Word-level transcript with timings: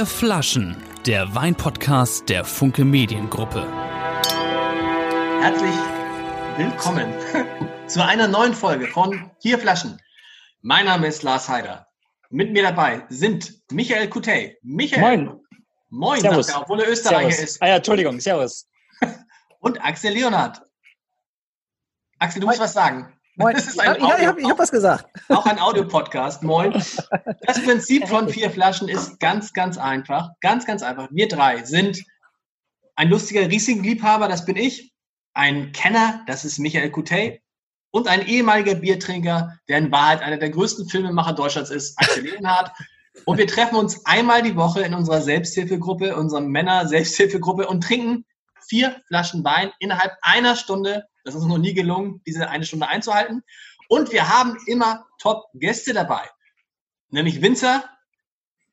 Vier 0.00 0.06
Flaschen, 0.06 0.82
der 1.04 1.34
Weinpodcast 1.34 2.26
der 2.30 2.42
Funke 2.42 2.86
Mediengruppe. 2.86 3.70
Herzlich 5.42 5.74
willkommen 6.56 7.12
zu 7.86 8.02
einer 8.02 8.26
neuen 8.26 8.54
Folge 8.54 8.86
von 8.86 9.30
Vier 9.42 9.58
Flaschen. 9.58 10.00
Mein 10.62 10.86
Name 10.86 11.06
ist 11.06 11.22
Lars 11.22 11.50
Heider. 11.50 11.86
Mit 12.30 12.50
mir 12.50 12.62
dabei 12.62 13.04
sind 13.10 13.52
Michael 13.70 14.08
Kutey. 14.08 14.56
Michael. 14.62 15.02
Moin. 15.02 15.40
Moin, 15.90 16.20
Servus. 16.22 16.48
er, 16.48 16.62
obwohl 16.62 16.80
er 16.80 16.88
Österreicher 16.88 17.32
Servus. 17.32 17.50
ist. 17.50 17.62
Ah 17.62 17.68
ja, 17.68 17.76
Entschuldigung, 17.76 18.20
Servus. 18.20 18.70
Und 19.60 19.84
Axel 19.84 20.14
Leonhardt. 20.14 20.62
Axel, 22.18 22.40
du 22.40 22.46
musst 22.46 22.58
was 22.58 22.72
sagen. 22.72 23.19
Moin. 23.40 23.54
Das 23.54 23.68
ist 23.68 23.76
Ich 23.76 23.80
ein 23.80 24.02
habe 24.02 24.20
ich 24.20 24.26
hab, 24.26 24.38
ich 24.38 24.50
hab 24.50 24.58
was 24.58 24.70
gesagt. 24.70 25.06
Auch 25.30 25.46
ein 25.46 25.58
Audiopodcast. 25.58 26.42
Moin. 26.42 26.72
Das 26.72 27.64
Prinzip 27.64 28.06
von 28.06 28.28
vier 28.28 28.50
Flaschen 28.50 28.86
ist 28.86 29.18
ganz, 29.18 29.54
ganz 29.54 29.78
einfach. 29.78 30.30
Ganz, 30.42 30.66
ganz 30.66 30.82
einfach. 30.82 31.08
Wir 31.10 31.26
drei 31.26 31.64
sind 31.64 32.04
ein 32.96 33.08
lustiger 33.08 33.48
Riesling-Liebhaber, 33.48 34.28
das 34.28 34.44
bin 34.44 34.56
ich. 34.56 34.92
Ein 35.32 35.72
Kenner, 35.72 36.22
das 36.26 36.44
ist 36.44 36.58
Michael 36.58 36.90
Kutey. 36.90 37.40
Und 37.92 38.08
ein 38.08 38.26
ehemaliger 38.26 38.74
Biertrinker, 38.74 39.56
der 39.68 39.78
in 39.78 39.90
Wahrheit 39.90 40.20
einer 40.20 40.36
der 40.36 40.50
größten 40.50 40.90
Filmemacher 40.90 41.32
Deutschlands 41.32 41.70
ist, 41.70 41.98
Axel 41.98 42.24
Leonhardt. 42.24 42.72
Und 43.24 43.38
wir 43.38 43.46
treffen 43.46 43.76
uns 43.76 44.04
einmal 44.04 44.42
die 44.42 44.54
Woche 44.54 44.82
in 44.82 44.92
unserer 44.92 45.22
Selbsthilfegruppe, 45.22 46.14
unserer 46.14 46.42
Männer-Selbsthilfegruppe 46.42 47.66
und 47.66 47.82
trinken 47.82 48.26
vier 48.68 49.00
Flaschen 49.08 49.42
Wein 49.44 49.72
innerhalb 49.78 50.12
einer 50.20 50.56
Stunde. 50.56 51.06
Das 51.24 51.34
ist 51.34 51.42
uns 51.42 51.50
noch 51.50 51.58
nie 51.58 51.74
gelungen, 51.74 52.22
diese 52.26 52.48
eine 52.48 52.64
Stunde 52.64 52.88
einzuhalten. 52.88 53.42
Und 53.88 54.12
wir 54.12 54.28
haben 54.28 54.56
immer 54.66 55.06
Top-Gäste 55.18 55.92
dabei, 55.92 56.22
nämlich 57.10 57.42
Winzer, 57.42 57.84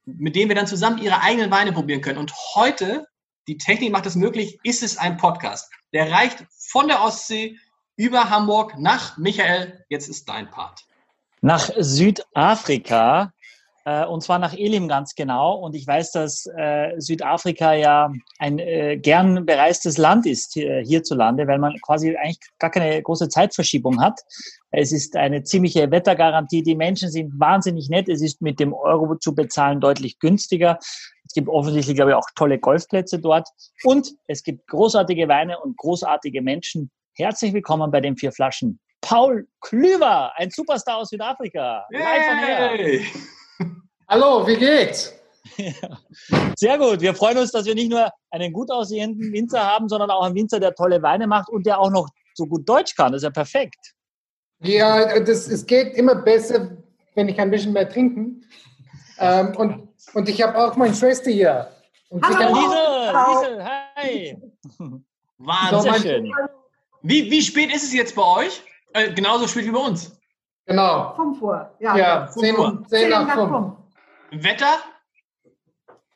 mit 0.06 0.36
denen 0.36 0.50
wir 0.50 0.56
dann 0.56 0.68
zusammen 0.68 1.00
ihre 1.00 1.22
eigenen 1.22 1.52
Weine 1.52 1.74
probieren 1.74 2.02
können. 2.02 2.20
Und 2.20 2.34
heute, 2.56 3.08
die 3.48 3.58
Technik 3.58 3.92
macht 3.92 4.06
es 4.06 4.16
möglich, 4.16 4.60
ist 4.64 4.84
es 4.84 4.98
ein 4.98 5.18
Podcast. 5.18 5.72
Der 5.94 6.12
reicht 6.12 6.46
von 6.70 6.88
der 6.88 7.02
Ostsee 7.02 7.58
über 7.96 8.30
Hamburg 8.30 8.78
nach 8.78 9.18
Michael. 9.18 9.84
Jetzt 9.90 10.08
ist 10.08 10.30
dein 10.30 10.50
Part. 10.52 10.86
Nach 11.42 11.70
Südafrika, 11.78 13.34
und 13.88 14.22
zwar 14.22 14.38
nach 14.38 14.54
Elim 14.54 14.88
ganz 14.88 15.16
genau. 15.16 15.56
Und 15.56 15.74
ich 15.74 15.88
weiß, 15.88 16.12
dass 16.12 16.46
äh, 16.58 16.94
Südafrika 16.98 17.74
ja 17.74 18.12
ein 18.38 18.60
äh, 18.60 18.98
gern 18.98 19.46
bereistes 19.46 19.98
Land 19.98 20.26
ist 20.26 20.54
hier, 20.54 20.82
hierzulande, 20.82 21.48
weil 21.48 21.60
man 21.60 21.74
quasi 21.82 22.16
eigentlich 22.18 22.40
gar 22.60 22.70
keine 22.70 23.02
große 23.02 23.30
Zeitverschiebung 23.30 24.02
hat. 24.02 24.20
Es 24.72 24.92
ist 24.92 25.16
eine 25.16 25.44
ziemliche 25.44 25.90
Wettergarantie. 25.90 26.64
Die 26.64 26.76
Menschen 26.76 27.10
sind 27.10 27.40
wahnsinnig 27.40 27.88
nett. 27.90 28.10
Es 28.10 28.22
ist 28.22 28.42
mit 28.42 28.60
dem 28.60 28.74
Euro 28.74 29.16
zu 29.16 29.34
bezahlen 29.34 29.80
deutlich 29.80 30.20
günstiger. 30.20 30.80
Es 31.26 31.34
gibt 31.34 31.48
offensichtlich, 31.48 31.96
glaube 31.96 32.12
ich, 32.12 32.18
auch 32.18 32.30
tolle 32.36 32.60
Golfplätze 32.60 33.20
dort. 33.20 33.48
Und 33.84 34.12
es 34.28 34.44
gibt 34.44 34.68
großartige 34.68 35.30
Weine 35.30 35.60
und 35.60 35.78
großartige 35.78 36.42
Menschen. 36.42 36.92
Herzlich 37.16 37.54
willkommen 37.54 37.90
bei 37.90 38.02
den 38.02 38.18
vier 38.18 38.34
Flaschen. 38.34 38.80
Paul 39.00 39.48
Klüver, 39.62 40.34
ein 40.36 40.50
Superstar 40.50 40.98
aus 40.98 41.10
Südafrika. 41.10 41.86
Live. 41.90 42.80
Yay! 42.80 43.06
Hallo, 44.08 44.46
wie 44.48 44.56
geht's? 44.56 45.14
Sehr 46.56 46.78
gut. 46.78 47.02
Wir 47.02 47.14
freuen 47.16 47.38
uns, 47.38 47.52
dass 47.52 47.66
wir 47.66 47.76
nicht 47.76 47.90
nur 47.90 48.10
einen 48.32 48.54
gut 48.54 48.70
aussehenden 48.72 49.32
Winzer 49.34 49.64
haben, 49.66 49.90
sondern 49.90 50.12
auch 50.12 50.24
einen 50.24 50.36
Winzer, 50.36 50.60
der 50.60 50.76
tolle 50.76 51.02
Weine 51.02 51.28
macht 51.28 51.50
und 51.50 51.66
der 51.66 51.80
auch 51.80 51.90
noch 51.90 52.08
so 52.34 52.46
gut 52.46 52.68
Deutsch 52.68 52.96
kann. 52.96 53.12
Das 53.12 53.20
ist 53.20 53.24
ja 53.26 53.30
perfekt. 53.32 53.94
Ja, 54.62 55.20
das, 55.20 55.48
es 55.48 55.66
geht 55.66 55.94
immer 55.96 56.16
besser, 56.16 56.72
wenn 57.16 57.30
ich 57.30 57.40
ein 57.40 57.50
bisschen 57.52 57.74
mehr 57.74 57.90
trinken. 57.90 58.44
Ähm, 59.20 59.56
und, 59.56 59.88
und 60.14 60.30
ich 60.30 60.42
habe 60.42 60.58
auch 60.58 60.76
meine 60.76 60.94
Schwester 60.96 61.32
hier. 61.32 61.72
Und 62.10 62.24
Ja, 62.24 62.32
kann- 62.32 62.54
Liesel, 62.54 63.58
Liesel, 63.58 63.66
hi. 63.96 64.38
Wahnsinn. 65.38 65.96
Schön. 66.02 66.32
Wie, 67.02 67.30
wie 67.30 67.42
spät 67.42 67.74
ist 67.74 67.84
es 67.84 67.94
jetzt 67.94 68.16
bei 68.16 68.24
euch? 68.24 68.62
Äh, 68.94 69.14
genauso 69.14 69.48
spät 69.48 69.66
wie 69.66 69.72
bei 69.72 69.80
uns. 69.80 70.17
Genau. 70.68 71.14
Fünf 71.16 71.42
Uhr. 71.42 71.72
Ja. 71.80 71.96
Ja, 71.96 72.28
fünf 72.28 72.46
10, 72.46 72.58
Uhr. 72.58 72.84
10 72.88 73.10
nach 73.10 73.34
5. 73.34 74.44
Wetter? 74.44 74.78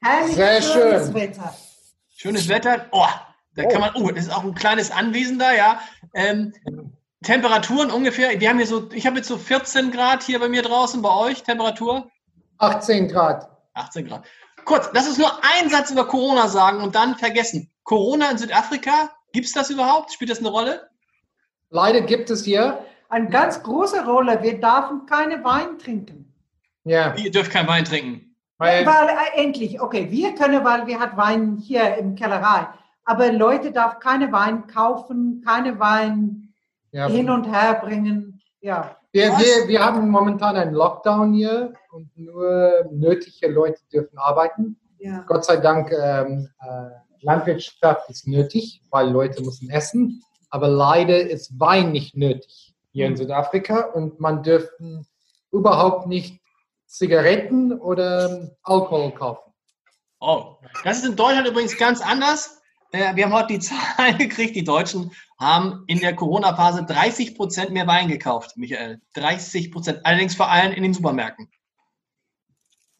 Herrlich 0.01 0.35
Sehr 0.35 0.61
schönes 0.61 1.05
schön. 1.05 1.13
Wetter. 1.13 1.55
Schönes 2.15 2.49
Wetter. 2.49 2.85
Oh, 2.91 3.05
da 3.55 3.63
Oh. 3.63 3.67
kann 3.69 3.81
man, 3.81 3.91
oh, 3.95 4.09
das 4.11 4.25
ist 4.25 4.35
auch 4.35 4.43
ein 4.43 4.53
kleines 4.53 4.91
Anwesen 4.91 5.39
da, 5.39 5.53
ja. 5.53 5.79
Ähm, 6.13 6.53
Temperaturen 7.23 7.91
ungefähr, 7.91 8.39
wir 8.39 8.49
haben 8.49 8.57
hier 8.57 8.67
so, 8.67 8.89
ich 8.91 9.05
habe 9.05 9.17
jetzt 9.17 9.27
so 9.27 9.37
14 9.37 9.91
Grad 9.91 10.23
hier 10.23 10.39
bei 10.39 10.49
mir 10.49 10.63
draußen, 10.63 11.01
bei 11.01 11.13
euch, 11.15 11.43
Temperatur 11.43 12.09
18 12.57 13.07
Grad. 13.07 13.47
18 13.73 14.07
Grad. 14.07 14.23
Kurz, 14.65 14.89
lass 14.93 15.07
uns 15.07 15.17
nur 15.17 15.31
einen 15.43 15.69
Satz 15.69 15.91
über 15.91 16.07
Corona 16.07 16.47
sagen 16.47 16.81
und 16.81 16.95
dann 16.95 17.15
vergessen. 17.15 17.71
Corona 17.83 18.29
in 18.31 18.37
Südafrika, 18.37 19.11
gibt 19.33 19.45
es 19.47 19.53
das 19.53 19.69
überhaupt? 19.69 20.11
Spielt 20.11 20.29
das 20.31 20.39
eine 20.39 20.49
Rolle? 20.49 20.89
Leider 21.69 22.01
gibt 22.01 22.29
es 22.29 22.43
hier. 22.43 22.83
Eine 23.11 23.27
ganz 23.27 23.61
große 23.61 24.05
Rolle. 24.05 24.41
Wir 24.41 24.53
dürfen 24.61 25.05
keine 25.05 25.43
Wein 25.43 25.77
trinken. 25.77 26.33
Ja, 26.85 27.13
Ihr 27.15 27.29
dürft 27.29 27.51
kein 27.51 27.67
Wein 27.67 27.83
trinken. 27.83 28.37
weil, 28.57 28.85
Weil 28.85 29.09
äh, 29.09 29.43
endlich, 29.43 29.81
okay, 29.81 30.09
wir 30.09 30.33
können, 30.33 30.63
weil 30.63 30.87
wir 30.87 30.97
hat 30.97 31.17
Wein 31.17 31.57
hier 31.57 31.97
im 31.97 32.15
Kellerei. 32.15 32.67
Aber 33.03 33.29
Leute 33.33 33.73
darf 33.73 33.99
keine 33.99 34.31
Wein 34.31 34.65
kaufen, 34.67 35.43
keine 35.45 35.77
Wein 35.77 36.53
ja, 36.93 37.07
hin 37.07 37.29
und 37.29 37.51
her 37.51 37.81
bringen. 37.83 38.41
Ja. 38.61 38.95
wir, 39.11 39.31
wir, 39.31 39.67
wir 39.67 39.83
haben 39.85 40.07
momentan 40.09 40.55
einen 40.55 40.73
Lockdown 40.73 41.33
hier 41.33 41.73
und 41.91 42.15
nur 42.15 42.85
nötige 42.91 43.49
Leute 43.49 43.81
dürfen 43.91 44.17
arbeiten. 44.17 44.79
ja. 44.99 45.25
Gott 45.27 45.43
sei 45.43 45.57
Dank, 45.57 45.91
ähm, 45.91 46.47
äh, 46.61 47.25
Landwirtschaft 47.25 48.09
ist 48.09 48.25
nötig, 48.25 48.81
weil 48.89 49.09
Leute 49.09 49.43
müssen 49.43 49.69
essen. 49.69 50.23
Aber 50.49 50.69
leider 50.69 51.19
ist 51.19 51.59
Wein 51.59 51.91
nicht 51.91 52.15
nötig 52.15 52.70
hier 52.91 53.07
in 53.07 53.17
Südafrika 53.17 53.81
und 53.81 54.19
man 54.19 54.43
dürfen 54.43 55.07
überhaupt 55.51 56.07
nicht 56.07 56.39
Zigaretten 56.85 57.71
oder 57.79 58.29
ähm, 58.29 58.51
Alkohol 58.63 59.11
kaufen. 59.11 59.53
Oh, 60.19 60.57
das 60.83 60.97
ist 60.97 61.05
in 61.05 61.15
Deutschland 61.15 61.47
übrigens 61.47 61.77
ganz 61.77 62.01
anders. 62.01 62.61
Äh, 62.91 63.15
Wir 63.15 63.25
haben 63.25 63.33
heute 63.33 63.53
die 63.53 63.59
Zahlen 63.97 64.17
gekriegt, 64.17 64.55
die 64.55 64.63
Deutschen 64.63 65.11
haben 65.39 65.83
in 65.87 65.99
der 65.99 66.15
Corona-Phase 66.15 66.83
30 66.85 67.35
Prozent 67.35 67.71
mehr 67.71 67.87
Wein 67.87 68.07
gekauft, 68.07 68.57
Michael. 68.57 69.01
30 69.13 69.71
Prozent. 69.71 70.05
Allerdings 70.05 70.35
vor 70.35 70.49
allem 70.49 70.73
in 70.73 70.83
den 70.83 70.93
Supermärkten. 70.93 71.49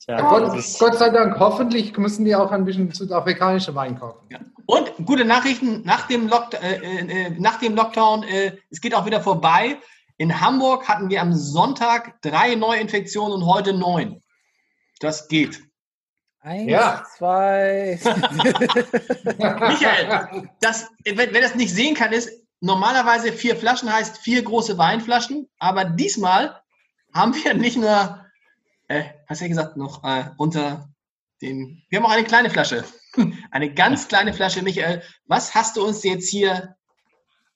Tja, 0.04 0.20
Gott, 0.22 0.44
das 0.48 0.56
ist- 0.56 0.80
Gott 0.80 0.96
sei 0.98 1.10
Dank, 1.10 1.38
hoffentlich 1.40 1.96
müssen 1.98 2.26
die 2.26 2.36
auch 2.36 2.52
ein 2.52 2.66
bisschen 2.66 2.92
südafrikanische 2.92 3.76
Wein 3.76 4.00
kaufen. 4.00 4.26
Ja. 4.32 4.40
Und 4.66 4.92
gute 5.06 5.26
Nachrichten 5.26 5.84
nach 5.84 6.08
dem, 6.08 6.28
Lock, 6.28 6.54
äh, 6.54 6.76
äh, 6.78 7.30
nach 7.40 7.60
dem 7.60 7.76
Lockdown. 7.76 8.24
Äh, 8.24 8.58
es 8.70 8.82
geht 8.82 8.96
auch 8.96 9.06
wieder 9.06 9.22
vorbei. 9.22 9.78
In 10.18 10.40
Hamburg 10.42 10.88
hatten 10.88 11.10
wir 11.10 11.22
am 11.22 11.34
Sonntag 11.34 12.22
drei 12.22 12.56
Neuinfektionen 12.56 13.34
und 13.34 13.46
heute 13.46 13.74
neun. 13.74 14.22
Das 15.00 15.28
geht. 15.28 15.62
Eins, 16.42 16.70
Ja. 16.72 17.04
zwei. 17.18 18.00
Michael, 19.38 20.50
das, 20.62 20.90
wer, 21.06 21.34
wer 21.34 21.42
das 21.42 21.56
nicht 21.56 21.74
sehen 21.74 21.96
kann, 21.96 22.12
ist, 22.14 22.30
normalerweise 22.62 23.32
vier 23.32 23.56
Flaschen 23.56 23.92
heißt 23.92 24.18
vier 24.20 24.42
große 24.44 24.78
Weinflaschen, 24.78 25.48
aber 25.60 25.86
diesmal 25.86 26.60
haben 27.14 27.34
wir 27.36 27.54
nicht 27.54 27.78
nur, 27.78 28.26
äh, 28.92 29.04
hast 29.28 29.42
du 29.42 29.46
ja 29.46 29.50
gesagt, 29.50 29.78
noch 29.78 30.04
äh, 30.04 30.26
unter 30.38 30.90
den, 31.42 31.82
wir 31.90 32.00
haben 32.00 32.06
auch 32.06 32.12
eine 32.12 32.24
kleine 32.26 32.50
Flasche. 32.50 32.84
Eine 33.52 33.74
ganz 33.74 34.08
kleine 34.08 34.34
Flasche, 34.34 34.62
Michael. 34.62 35.02
Was 35.26 35.54
hast 35.54 35.76
du 35.76 35.86
uns 35.86 36.02
jetzt 36.06 36.30
hier 36.30 36.76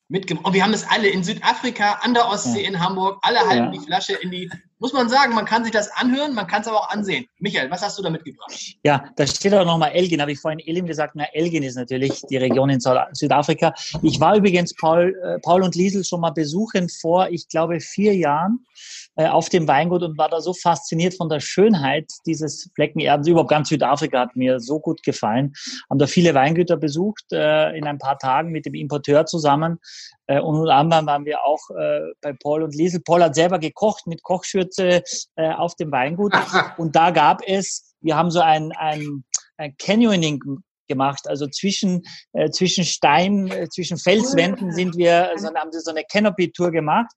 mitgebracht? 0.10 0.46
Und 0.46 0.54
wir 0.54 0.62
haben 0.64 0.74
es 0.74 0.86
alle 0.90 1.08
in 1.08 1.24
Südafrika, 1.24 2.00
an 2.02 2.14
der 2.14 2.28
Ostsee, 2.28 2.66
in 2.66 2.78
Hamburg, 2.82 3.20
alle 3.22 3.40
halten 3.40 3.66
Ja. 3.66 3.72
die 3.72 3.80
Flasche 3.80 4.14
in 4.16 4.32
die, 4.32 4.52
muss 4.80 4.92
man 4.92 5.08
sagen, 5.08 5.34
man 5.34 5.46
kann 5.46 5.64
sich 5.64 5.72
das 5.72 5.90
anhören, 5.92 6.36
man 6.36 6.48
kann 6.48 6.62
es 6.62 6.68
aber 6.68 6.82
auch 6.82 6.90
ansehen. 6.90 7.26
Michael, 7.40 7.72
was 7.72 7.82
hast 7.82 7.98
du 7.98 8.04
da 8.04 8.10
mitgebracht? 8.10 8.52
Ja, 8.84 9.06
da 9.16 9.26
steht 9.26 9.54
auch 9.54 9.64
nochmal 9.66 9.92
Elgin, 9.94 10.20
habe 10.20 10.34
ich 10.34 10.40
vorhin 10.42 10.60
Elim 10.60 10.88
gesagt. 10.88 11.14
Na, 11.16 11.24
Elgin 11.32 11.64
ist 11.64 11.76
natürlich 11.76 12.22
die 12.30 12.36
Region 12.36 12.70
in 12.70 12.82
Süd- 12.82 13.08
Südafrika. 13.14 13.74
Ich 14.02 14.20
war 14.20 14.36
übrigens 14.36 14.76
Paul, 14.76 15.16
äh, 15.24 15.40
Paul 15.40 15.64
und 15.64 15.74
Liesel 15.76 16.04
schon 16.04 16.20
mal 16.20 16.32
besuchen 16.32 16.90
vor, 16.90 17.30
ich 17.30 17.48
glaube, 17.48 17.80
vier 17.80 18.14
Jahren 18.14 18.66
auf 19.16 19.50
dem 19.50 19.68
Weingut 19.68 20.04
und 20.04 20.18
war 20.18 20.30
da 20.30 20.42
so 20.42 20.54
fasziniert 20.54 21.16
von 21.16 21.30
der 21.30 21.40
Schönheit 21.40 22.12
dieses 22.26 22.70
Fleckenerdens. 22.76 23.28
Überhaupt 23.28 23.50
ganz 23.50 23.70
Südafrika 23.70 24.20
hat 24.20 24.36
mir 24.36 24.60
so 24.60 24.80
gut 24.80 25.04
gefallen. 25.04 25.54
Haben 25.90 26.00
da 26.00 26.08
viele 26.08 26.34
Weingüter 26.34 26.78
besucht 26.78 27.26
äh, 27.32 27.76
in 27.78 27.86
ein 27.86 27.98
paar 27.98 28.18
Tagen 28.18 28.52
mit 28.52 28.66
dem 28.66 28.74
Importeur 28.74 29.26
zusammen. 29.26 29.80
Äh, 30.28 30.40
und 30.40 30.60
unter 30.60 30.76
anderem 30.76 31.06
waren 31.06 31.26
wir 31.26 31.44
auch 31.44 31.70
äh, 31.70 32.12
bei 32.22 32.34
Paul 32.34 32.64
und 32.64 32.76
Liesel. 32.76 33.02
Paul 33.02 33.24
hat 33.24 33.36
selber 33.36 33.60
gekocht 33.60 34.08
mit 34.08 34.24
Kochschürze 34.24 35.04
äh, 35.36 35.52
auf 35.54 35.76
dem 35.76 35.92
Weingut. 35.92 36.34
Und 36.78 36.96
da 36.96 37.12
gab 37.12 37.42
es, 37.46 37.96
wir 38.02 38.16
haben 38.16 38.32
so 38.32 38.40
ein, 38.40 38.72
ein, 38.74 39.24
ein 39.58 39.76
Canyoning 39.78 40.42
gemacht, 40.88 41.28
also 41.28 41.48
zwischen, 41.48 42.04
äh, 42.34 42.50
zwischen 42.50 42.86
Stein, 42.86 43.48
äh, 43.48 43.70
zwischen 43.70 43.98
Felswänden 43.98 44.72
sind 44.72 44.98
wir, 44.98 45.32
so, 45.38 45.48
haben 45.48 45.72
sie 45.72 45.80
so 45.80 45.92
eine 45.92 46.04
Canopy-Tour 46.04 46.72
gemacht. 46.72 47.12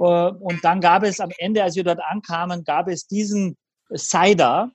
Äh, 0.00 0.30
und 0.30 0.64
dann 0.64 0.80
gab 0.80 1.02
es 1.02 1.20
am 1.20 1.30
Ende, 1.38 1.62
als 1.62 1.76
wir 1.76 1.84
dort 1.84 2.00
ankamen, 2.00 2.64
gab 2.64 2.88
es 2.88 3.06
diesen 3.06 3.56
Cider, 3.94 4.70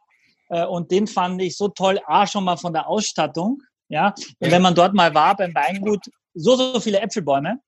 Äh, 0.50 0.66
und 0.66 0.92
den 0.92 1.08
fand 1.08 1.42
ich 1.42 1.58
so 1.58 1.70
toll, 1.70 2.00
A, 2.06 2.28
schon 2.28 2.44
mal 2.44 2.58
von 2.58 2.72
der 2.72 2.88
Ausstattung. 2.88 3.62
Ja, 3.90 4.14
und 4.40 4.52
wenn 4.52 4.62
man 4.62 4.76
dort 4.76 4.94
mal 4.94 5.14
war 5.14 5.36
beim 5.36 5.54
Weingut, 5.56 6.06
so, 6.36 6.56
so 6.56 6.80
viele 6.80 7.00
Äpfelbäume. 7.00 7.60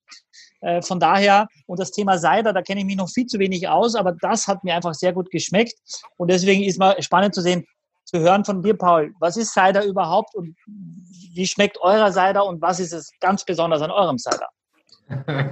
Äh, 0.61 0.81
von 0.81 0.99
daher, 0.99 1.47
und 1.67 1.79
das 1.79 1.91
Thema 1.91 2.17
Cider, 2.17 2.53
da 2.53 2.61
kenne 2.61 2.81
ich 2.81 2.85
mich 2.85 2.97
noch 2.97 3.09
viel 3.09 3.25
zu 3.25 3.39
wenig 3.39 3.67
aus, 3.67 3.95
aber 3.95 4.13
das 4.21 4.47
hat 4.47 4.63
mir 4.63 4.75
einfach 4.75 4.93
sehr 4.93 5.13
gut 5.13 5.29
geschmeckt. 5.31 5.73
Und 6.17 6.29
deswegen 6.29 6.63
ist 6.63 6.79
mal 6.79 7.01
spannend 7.01 7.33
zu 7.35 7.41
sehen, 7.41 7.65
zu 8.05 8.19
hören 8.19 8.45
von 8.45 8.61
dir, 8.61 8.75
Paul, 8.75 9.13
was 9.19 9.37
ist 9.37 9.53
Cider 9.53 9.83
überhaupt 9.83 10.35
und 10.35 10.55
wie 11.33 11.47
schmeckt 11.47 11.79
eurer 11.81 12.11
Cider 12.11 12.45
und 12.45 12.61
was 12.61 12.79
ist 12.79 12.93
es 12.93 13.11
ganz 13.19 13.43
besonders 13.43 13.81
an 13.81 13.91
eurem 13.91 14.17
Cider? 14.17 14.47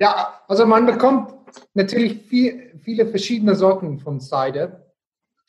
Ja, 0.00 0.40
also 0.46 0.64
man 0.64 0.86
bekommt 0.86 1.34
natürlich 1.74 2.22
viel, 2.22 2.78
viele 2.82 3.06
verschiedene 3.06 3.54
Sorten 3.54 3.98
von 3.98 4.20
Cider. 4.20 4.84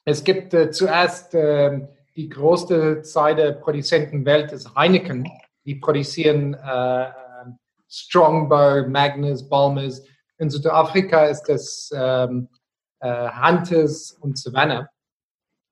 Es 0.05 0.23
gibt 0.23 0.53
äh, 0.53 0.71
zuerst 0.71 1.35
äh, 1.35 1.87
die 2.15 2.29
größte 2.29 3.03
Cider-Produzenten 3.03 4.25
Welt 4.25 4.51
ist 4.51 4.75
Heineken. 4.75 5.29
Die 5.65 5.75
produzieren 5.75 6.53
äh, 6.55 7.11
Strongbow, 7.87 8.87
Magnus, 8.87 9.47
Balmers. 9.47 10.03
In 10.37 10.49
Südafrika 10.49 11.25
ist 11.25 11.43
das 11.43 11.91
ähm, 11.93 12.49
äh, 12.99 13.29
Hunters 13.29 14.11
und 14.19 14.37
Savannah. 14.37 14.89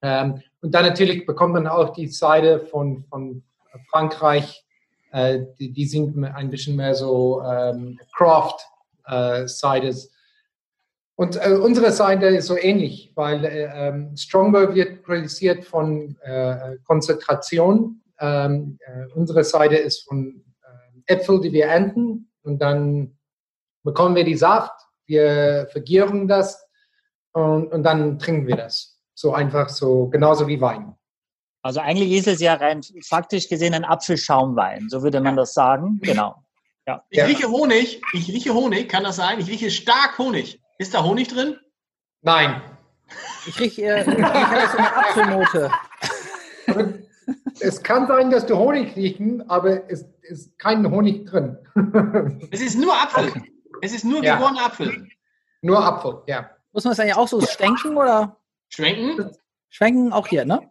Ähm, 0.01 0.41
und 0.61 0.73
dann 0.73 0.85
natürlich 0.85 1.25
bekommt 1.25 1.53
man 1.53 1.67
auch 1.67 1.93
die 1.93 2.07
Seite 2.07 2.59
von, 2.59 3.03
von 3.09 3.43
Frankreich. 3.89 4.65
Äh, 5.11 5.45
die, 5.59 5.71
die, 5.71 5.85
sind 5.85 6.21
ein 6.23 6.49
bisschen 6.49 6.75
mehr 6.75 6.95
so 6.95 7.41
ähm, 7.41 7.99
Craft-Ciders. 8.15 10.05
Äh, 10.05 10.09
und 11.17 11.35
äh, 11.43 11.53
unsere 11.53 11.91
Seite 11.91 12.27
ist 12.27 12.45
so 12.45 12.55
ähnlich, 12.55 13.11
weil 13.15 13.43
äh, 13.43 13.63
ähm, 13.73 14.15
Strongbow 14.15 14.75
wird 14.75 15.01
produziert 15.01 15.65
von 15.65 16.15
äh, 16.21 16.77
Konzentration. 16.85 18.03
Ähm, 18.19 18.77
äh, 18.85 19.11
unsere 19.15 19.43
Seite 19.43 19.77
ist 19.77 20.07
von 20.07 20.45
äh, 21.07 21.13
Äpfel, 21.13 21.41
die 21.41 21.51
wir 21.51 21.65
ernten 21.65 22.29
und 22.43 22.59
dann 22.59 23.17
bekommen 23.83 24.15
wir 24.15 24.25
die 24.25 24.37
Saft, 24.37 24.73
wir 25.07 25.67
vergieren 25.71 26.27
das 26.27 26.63
und, 27.31 27.73
und 27.73 27.81
dann 27.81 28.19
trinken 28.19 28.45
wir 28.45 28.55
das. 28.55 28.99
So 29.15 29.33
einfach, 29.33 29.69
so 29.69 30.09
genauso 30.09 30.47
wie 30.47 30.61
Wein. 30.61 30.93
Also 31.63 31.79
eigentlich 31.79 32.11
ist 32.11 32.27
es 32.27 32.41
ja 32.41 32.53
rein 32.53 32.81
faktisch 33.03 33.49
gesehen 33.49 33.73
ein 33.73 33.85
Apfelschaumwein, 33.85 34.87
so 34.89 35.01
würde 35.01 35.19
man 35.19 35.35
das 35.35 35.55
sagen. 35.55 35.99
Genau. 36.03 36.35
Ja. 36.85 37.03
Ich 37.09 37.23
rieche 37.23 37.47
Honig, 37.49 38.03
ich 38.13 38.27
rieche 38.27 38.53
Honig, 38.53 38.87
kann 38.87 39.03
das 39.03 39.15
sein? 39.15 39.39
Ich 39.39 39.47
rieche 39.47 39.71
stark 39.71 40.19
Honig. 40.19 40.61
Ist 40.77 40.93
da 40.93 41.03
Honig 41.03 41.27
drin? 41.27 41.57
Nein. 42.21 42.61
Ich 43.47 43.59
rieche 43.59 43.81
eher, 43.81 44.07
ich 44.07 44.23
habe 44.23 44.67
so 44.71 44.77
eine 44.77 44.95
Apfelnote. 44.97 45.71
es 47.59 47.81
kann 47.81 48.07
sein, 48.07 48.29
dass 48.29 48.45
du 48.45 48.57
Honig 48.57 48.95
riechen, 48.95 49.49
aber 49.49 49.89
es 49.89 50.05
ist 50.21 50.57
kein 50.59 50.89
Honig 50.89 51.25
drin. 51.25 51.57
es 52.51 52.61
ist 52.61 52.77
nur 52.77 52.93
Apfel. 52.93 53.31
Es 53.81 53.93
ist 53.93 54.03
nur 54.03 54.23
ja. 54.23 54.39
Apfel. 54.39 55.07
Nur 55.61 55.83
Apfel, 55.83 56.21
ja. 56.27 56.49
Muss 56.73 56.83
man 56.83 56.93
es 56.93 56.99
eigentlich 56.99 57.15
auch 57.15 57.27
so 57.27 57.41
schwenken 57.41 57.95
oder? 57.97 58.37
Schwenken? 58.69 59.31
Schwenken 59.69 60.13
auch 60.13 60.27
hier, 60.27 60.45
ne? 60.45 60.69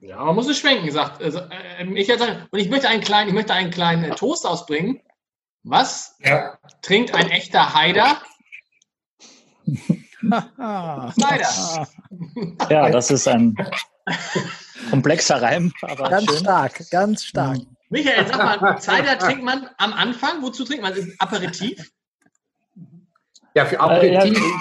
Ja, 0.00 0.22
man 0.22 0.34
muss 0.34 0.48
es 0.48 0.58
schwenken, 0.58 0.90
sagt. 0.90 1.22
Also, 1.22 1.38
äh, 1.38 1.84
ich 1.94 2.06
sagen, 2.06 2.46
und 2.50 2.58
ich 2.58 2.68
möchte 2.68 2.88
einen 2.88 3.00
kleinen, 3.00 3.28
ich 3.28 3.34
möchte 3.34 3.54
einen 3.54 3.70
kleinen 3.70 4.14
Toast 4.16 4.46
ausbringen. 4.46 5.00
Was 5.64 6.16
ja. 6.20 6.58
trinkt 6.82 7.14
ein 7.14 7.30
echter 7.30 7.74
Haider? 7.74 8.18
Leider. 10.20 11.88
Ja, 12.70 12.90
das 12.90 13.10
ist 13.10 13.26
ein 13.26 13.56
komplexer 14.90 15.40
Reim. 15.40 15.72
Aber 15.80 16.10
ganz 16.10 16.26
schön. 16.26 16.38
stark, 16.38 16.90
ganz 16.90 17.24
stark. 17.24 17.58
Michael, 17.88 18.26
sag 18.26 18.60
mal, 18.60 18.78
Cider 18.80 19.18
trinkt 19.18 19.42
man 19.42 19.70
am 19.78 19.94
Anfang. 19.94 20.42
Wozu 20.42 20.64
trinkt 20.64 20.82
man? 20.82 20.92
Aperitif? 21.18 21.90
Ja, 23.54 23.64
für 23.64 23.80
Aperitif. 23.80 24.38
Äh, 24.38 24.42
ja. 24.42 24.60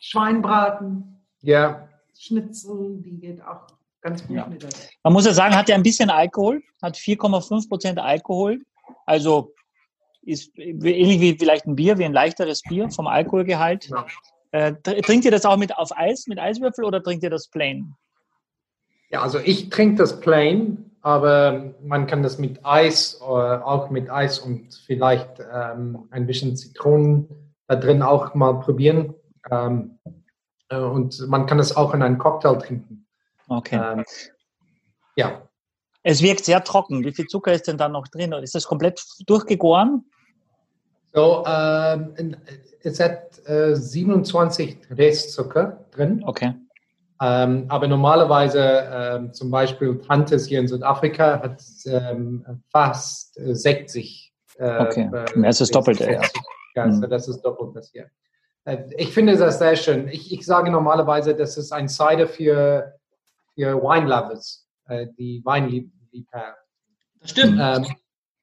Schweinbraten. 0.00 1.24
Ja. 1.40 1.88
Schnitzel, 2.18 3.00
die 3.00 3.20
geht 3.20 3.44
auch 3.44 3.66
ganz 4.00 4.26
gut 4.26 4.36
ja. 4.36 4.46
mit. 4.46 4.66
Man 5.04 5.12
muss 5.12 5.26
ja 5.26 5.32
sagen, 5.32 5.54
hat 5.54 5.68
ja 5.68 5.76
ein 5.76 5.82
bisschen 5.84 6.10
Alkohol, 6.10 6.62
hat 6.82 6.96
4,5 6.96 7.68
Prozent 7.68 7.98
Alkohol. 8.00 8.60
Also 9.06 9.53
ist 10.26 10.56
ähnlich 10.58 11.20
wie 11.20 11.36
vielleicht 11.38 11.66
ein 11.66 11.76
Bier, 11.76 11.98
wie 11.98 12.04
ein 12.04 12.12
leichteres 12.12 12.62
Bier 12.62 12.90
vom 12.90 13.06
Alkoholgehalt. 13.06 13.88
Ja. 13.88 14.06
Äh, 14.52 14.74
trinkt 15.02 15.24
ihr 15.24 15.30
das 15.30 15.44
auch 15.44 15.56
mit 15.56 15.76
auf 15.76 15.90
Eis, 15.96 16.26
mit 16.26 16.38
Eiswürfel 16.38 16.84
oder 16.84 17.02
trinkt 17.02 17.24
ihr 17.24 17.30
das 17.30 17.48
plain? 17.48 17.94
Ja, 19.10 19.22
also 19.22 19.38
ich 19.38 19.68
trinke 19.68 19.96
das 19.96 20.20
plain, 20.20 20.90
aber 21.02 21.74
man 21.82 22.06
kann 22.06 22.22
das 22.22 22.38
mit 22.38 22.64
Eis, 22.64 23.18
äh, 23.20 23.24
auch 23.24 23.90
mit 23.90 24.10
Eis 24.10 24.38
und 24.38 24.74
vielleicht 24.86 25.40
ähm, 25.52 26.06
ein 26.10 26.26
bisschen 26.26 26.56
Zitronen 26.56 27.28
da 27.66 27.76
drin 27.76 28.02
auch 28.02 28.34
mal 28.34 28.60
probieren. 28.60 29.14
Ähm, 29.50 29.98
äh, 30.68 30.78
und 30.78 31.28
man 31.28 31.46
kann 31.46 31.58
es 31.58 31.76
auch 31.76 31.94
in 31.94 32.02
einen 32.02 32.18
Cocktail 32.18 32.56
trinken. 32.58 33.06
Okay. 33.48 33.80
Ähm, 33.82 34.04
ja. 35.16 35.48
Es 36.02 36.22
wirkt 36.22 36.44
sehr 36.44 36.62
trocken. 36.64 37.04
Wie 37.04 37.12
viel 37.12 37.26
Zucker 37.26 37.52
ist 37.52 37.66
denn 37.66 37.78
da 37.78 37.88
noch 37.88 38.08
drin? 38.08 38.32
Ist 38.32 38.54
das 38.54 38.66
komplett 38.66 39.02
durchgegoren? 39.26 40.04
So, 41.14 41.44
ähm, 41.46 42.36
es 42.82 42.98
hat 42.98 43.46
äh, 43.46 43.76
27 43.76 44.78
Restzucker 44.90 45.86
drin. 45.92 46.22
Okay. 46.26 46.54
Ähm, 47.22 47.66
aber 47.68 47.86
normalerweise, 47.86 48.88
ähm, 48.92 49.32
zum 49.32 49.48
Beispiel 49.50 50.00
Tantes 50.00 50.46
hier 50.46 50.58
in 50.58 50.66
Südafrika 50.66 51.40
hat 51.40 51.62
ähm, 51.86 52.44
fast 52.68 53.34
60. 53.36 54.34
Äh, 54.58 54.78
okay, 54.80 55.10
äh, 55.12 55.40
das 55.42 55.60
ist 55.60 55.72
doppelt. 55.72 56.00
Ja. 56.00 56.20
ja 56.74 56.82
also 56.82 57.06
das 57.06 57.28
ist 57.28 57.42
doppelt 57.42 57.76
das 57.76 57.92
hier. 57.92 58.10
Äh, 58.64 58.78
ich 58.98 59.14
finde 59.14 59.36
das 59.36 59.60
sehr 59.60 59.76
schön. 59.76 60.08
Ich, 60.08 60.32
ich 60.32 60.44
sage 60.44 60.68
normalerweise, 60.68 61.36
das 61.36 61.56
ist 61.56 61.72
ein 61.72 61.88
Cider 61.88 62.26
für, 62.26 62.98
für 63.54 63.80
Wine-Lovers, 63.80 64.66
äh, 64.88 65.06
die 65.16 65.40
Weinliebhaber. 65.44 66.56
Das 67.20 67.30
stimmt. 67.30 67.60
Ähm, 67.62 67.86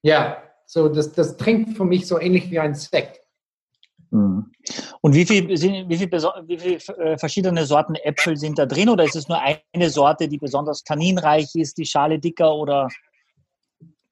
ja, 0.04 0.42
so 0.72 0.88
das, 0.88 1.12
das 1.12 1.36
trinkt 1.36 1.76
für 1.76 1.84
mich 1.84 2.08
so 2.08 2.18
ähnlich 2.18 2.50
wie 2.50 2.58
ein 2.58 2.74
Sekt. 2.76 3.20
Mhm. 4.10 4.54
Und 5.02 5.14
wie 5.14 5.26
viel, 5.26 5.50
wie 5.50 5.58
viel, 5.58 5.90
wie 5.90 5.98
viel 6.58 6.78
äh, 6.98 7.18
verschiedene 7.18 7.66
Sorten 7.66 7.96
Äpfel 7.96 8.38
sind 8.38 8.58
da 8.58 8.66
drin 8.66 8.88
oder 8.88 9.04
ist 9.04 9.18
es 9.18 9.28
nur 9.28 9.42
eine 9.42 9.90
Sorte, 9.90 10.30
die 10.30 10.38
besonders 10.38 10.86
tanninreich 10.86 11.54
ist, 11.56 11.78
die 11.78 11.86
Schale 11.86 12.20
dicker 12.20 12.56
oder? 12.56 12.88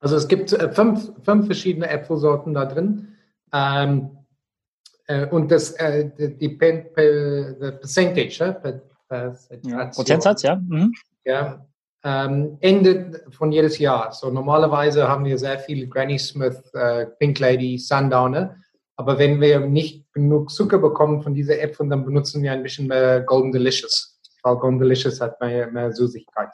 Also 0.01 0.18
es 0.18 0.28
gibt 0.28 0.51
äh, 0.51 0.70
fünf, 0.70 1.13
fünf 1.24 1.46
verschiedene 1.46 1.89
Äpfelsorten 1.89 2.54
da 2.54 2.66
drin. 2.66 3.16
Ähm, 3.54 4.18
äh, 5.08 5.28
und 5.28 5.51
das, 5.51 5.72
äh, 5.72 6.12
die, 6.18 6.50
Percentage, 6.50 8.84
äh, 9.10 9.32
ja, 9.63 9.86
Prozentsatz, 9.86 10.44
ja. 10.44 10.58
Mhm. 10.58 10.92
ja 11.24 11.66
ähm, 12.03 12.58
endet 12.62 13.24
von 13.34 13.51
jedes 13.51 13.77
Jahr. 13.77 14.12
So 14.12 14.29
normalerweise 14.29 15.08
haben 15.08 15.25
wir 15.25 15.38
sehr 15.38 15.60
viel 15.60 15.88
Granny 15.88 16.18
Smith, 16.18 16.62
äh, 16.74 17.06
Pink 17.20 17.39
Lady, 17.39 17.77
Sundowner. 17.77 18.56
Aber 18.96 19.18
wenn 19.18 19.39
wir 19.39 19.60
nicht 19.62 20.12
genug 20.13 20.51
Zucker 20.51 20.77
bekommen 20.77 21.22
von 21.22 21.34
diesen 21.34 21.58
Äpfeln, 21.58 21.89
dann 21.89 22.06
benutzen 22.06 22.44
wir 22.44 22.51
ein 22.51 22.63
bisschen 22.63 22.88
mehr 22.88 23.22
Golden 23.22 23.51
Delicious. 23.51 24.20
Weil 24.44 24.56
Golden 24.58 24.79
Delicious 24.79 25.22
hat 25.22 25.39
mehr, 25.41 25.68
mehr 25.72 25.91
Süßigkeit. 25.94 26.50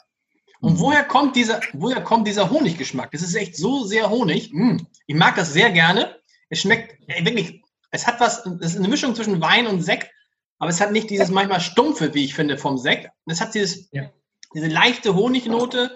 Und 0.61 0.79
woher 0.79 1.03
kommt 1.03 1.35
dieser, 1.35 1.59
woher 1.73 2.01
kommt 2.01 2.27
dieser 2.27 2.49
Honiggeschmack? 2.49 3.11
Das 3.11 3.21
ist 3.21 3.35
echt 3.35 3.55
so 3.55 3.83
sehr 3.83 4.09
Honig. 4.09 4.51
Mm. 4.53 4.77
Ich 5.05 5.15
mag 5.15 5.35
das 5.35 5.53
sehr 5.53 5.71
gerne. 5.71 6.15
Es 6.49 6.61
schmeckt 6.61 6.97
ey, 7.07 7.25
wirklich, 7.25 7.63
es 7.91 8.07
hat 8.07 8.19
was, 8.19 8.45
es 8.61 8.73
ist 8.73 8.77
eine 8.77 8.87
Mischung 8.87 9.15
zwischen 9.15 9.41
Wein 9.41 9.67
und 9.67 9.81
Sekt, 9.81 10.11
aber 10.59 10.69
es 10.69 10.81
hat 10.81 10.91
nicht 10.91 11.09
dieses 11.09 11.29
manchmal 11.29 11.59
stumpfe, 11.59 12.13
wie 12.13 12.25
ich 12.25 12.33
finde, 12.33 12.57
vom 12.57 12.77
Sekt. 12.77 13.09
Es 13.25 13.41
hat 13.41 13.53
dieses, 13.53 13.89
ja. 13.91 14.09
Diese 14.55 14.67
leichte 14.67 15.13
Honignote. 15.13 15.91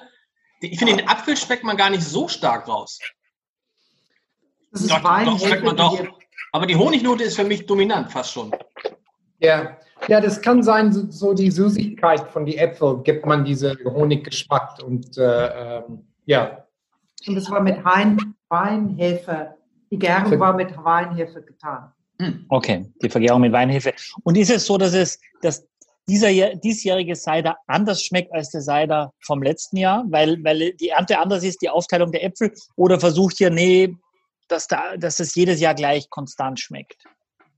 Ich 0.60 0.78
finde, 0.78 0.98
den 0.98 1.08
Apfel 1.08 1.38
schmeckt 1.38 1.64
man 1.64 1.78
gar 1.78 1.90
nicht 1.90 2.04
so 2.04 2.28
stark 2.28 2.68
raus. 2.68 3.00
Das 4.72 4.82
ist 4.82 4.92
doch, 4.92 5.04
Wein, 5.04 5.26
doch, 5.26 5.40
schmeckt 5.40 5.64
man 5.64 5.78
doch. 5.78 5.98
Aber 6.52 6.68
die 6.68 6.76
Honignote 6.76 7.24
ist 7.24 7.38
für 7.38 7.46
mich 7.46 7.66
dominant, 7.66 8.12
fast 8.12 8.34
schon. 8.34 8.52
Ja, 9.40 9.78
ja 10.08 10.20
das 10.20 10.42
kann 10.42 10.62
sein, 10.62 10.92
so, 10.92 11.10
so 11.10 11.34
die 11.34 11.50
Süßigkeit 11.50 12.28
von 12.30 12.46
den 12.46 12.58
Äpfeln 12.58 13.04
gibt 13.04 13.26
man 13.26 13.46
diese 13.46 13.78
Honiggeschmack 13.86 14.84
und 14.84 15.18
äh, 15.18 15.78
ähm, 15.78 16.06
ja. 16.26 16.66
Und 17.26 17.36
das 17.36 17.50
war 17.50 17.62
mit 17.62 17.84
Wein, 17.86 18.36
Weinhefe. 18.50 19.56
Die 19.90 19.98
Gärung 19.98 20.40
war 20.40 20.54
mit 20.54 20.76
Weinhefe 20.78 21.42
getan. 21.42 21.92
Hm. 22.20 22.46
Okay, 22.50 22.92
die 23.02 23.10
Vergärung 23.10 23.42
mit 23.42 23.54
Weinhefe. 23.54 23.94
Und 24.24 24.38
ist 24.38 24.52
es 24.52 24.66
so, 24.66 24.78
dass 24.78 24.94
es, 24.94 25.20
dass 25.42 25.66
dieser 26.10 26.56
diesjährige 26.56 27.16
Cider 27.16 27.58
anders 27.68 28.04
schmeckt 28.04 28.34
als 28.34 28.50
der 28.50 28.62
Cider 28.62 29.14
vom 29.26 29.42
letzten 29.42 29.78
Jahr, 29.78 30.04
weil, 30.10 30.44
weil 30.44 30.74
die 30.74 30.90
Ernte 30.90 31.20
anders 31.20 31.44
ist, 31.44 31.62
die 31.62 31.70
Aufteilung 31.70 32.12
der 32.12 32.24
Äpfel? 32.24 32.52
Oder 32.76 33.00
versucht 33.00 33.40
ihr, 33.40 33.50
nee, 33.50 33.96
dass, 34.48 34.68
da, 34.68 34.98
dass 34.98 35.20
es 35.20 35.36
jedes 35.36 35.60
Jahr 35.62 35.76
gleich 35.76 36.10
konstant 36.10 36.60
schmeckt? 36.60 37.04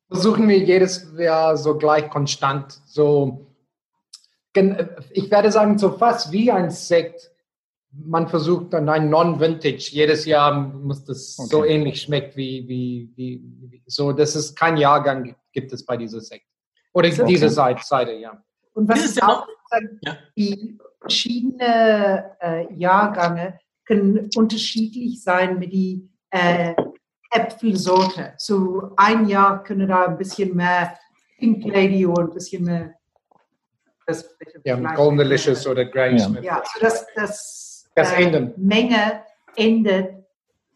Versuchen 0.10 0.48
wir 0.50 0.60
jedes 0.60 1.08
Jahr 1.18 1.56
so 1.56 1.78
gleich 1.78 2.10
konstant. 2.10 2.82
So, 2.86 3.48
ich 5.12 5.32
werde 5.32 5.52
sagen, 5.52 5.78
so 5.78 5.98
fast 5.98 6.32
wie 6.34 6.52
ein 6.52 6.70
Sekt. 6.70 7.32
Man 7.94 8.28
versucht 8.28 8.74
dann 8.74 8.88
ein 8.90 9.10
Non-Vintage. 9.10 9.90
Jedes 9.92 10.26
Jahr 10.26 10.54
muss 10.54 11.04
das 11.06 11.36
so 11.36 11.60
Okay. 11.60 11.76
ähnlich 11.76 12.02
schmeckt 12.02 12.36
wie, 12.38 12.68
wie, 12.68 13.10
wie, 13.16 13.84
so. 13.86 14.12
Das 14.14 14.36
ist 14.36 14.56
kein 14.58 14.78
Jahrgang 14.78 15.24
gibt- 15.24 15.40
gibt 15.54 15.74
es 15.74 15.86
bei 15.86 15.98
dieser 15.98 16.22
Sekt. 16.22 16.46
Oder 16.94 17.08
Okay. 17.10 17.26
diese 17.26 17.50
Seite, 17.50 17.84
Seite, 17.84 18.12
ja. 18.14 18.42
Und 18.74 18.88
was 18.88 19.04
Ist 19.04 19.22
auch 19.24 19.48
Ja. 20.02 20.18
die 20.38 20.78
verschiedenen 21.00 21.60
äh, 21.60 22.74
Jahrgänge 22.74 23.60
können 23.86 24.30
unterschiedlich 24.36 25.22
sein 25.24 25.60
mit 25.60 25.72
die 25.74 26.10
äh, 26.32 26.74
Äpfelsorte. 27.32 28.34
So 28.38 28.92
ein 28.98 29.28
Jahr 29.28 29.64
können 29.64 29.88
da 29.88 30.06
ein 30.08 30.18
bisschen 30.18 30.56
mehr 30.56 30.98
Pink 31.40 31.66
Lady 31.66 32.06
und 32.06 32.20
ein 32.20 32.30
bisschen 32.34 32.64
mehr 32.66 32.94
das 34.06 34.36
Ja, 34.64 34.76
Golden 34.96 35.18
Delicious 35.18 35.66
oder 35.68 35.86
Granny 35.86 36.20
Ja. 36.20 36.26
Smith. 36.26 36.44
Ja, 36.44 36.64
so 36.74 36.80
dass 36.82 37.06
das, 37.16 37.90
Das 37.96 38.12
äh. 38.14 38.52
Menge 38.58 39.24
endet, 39.56 40.16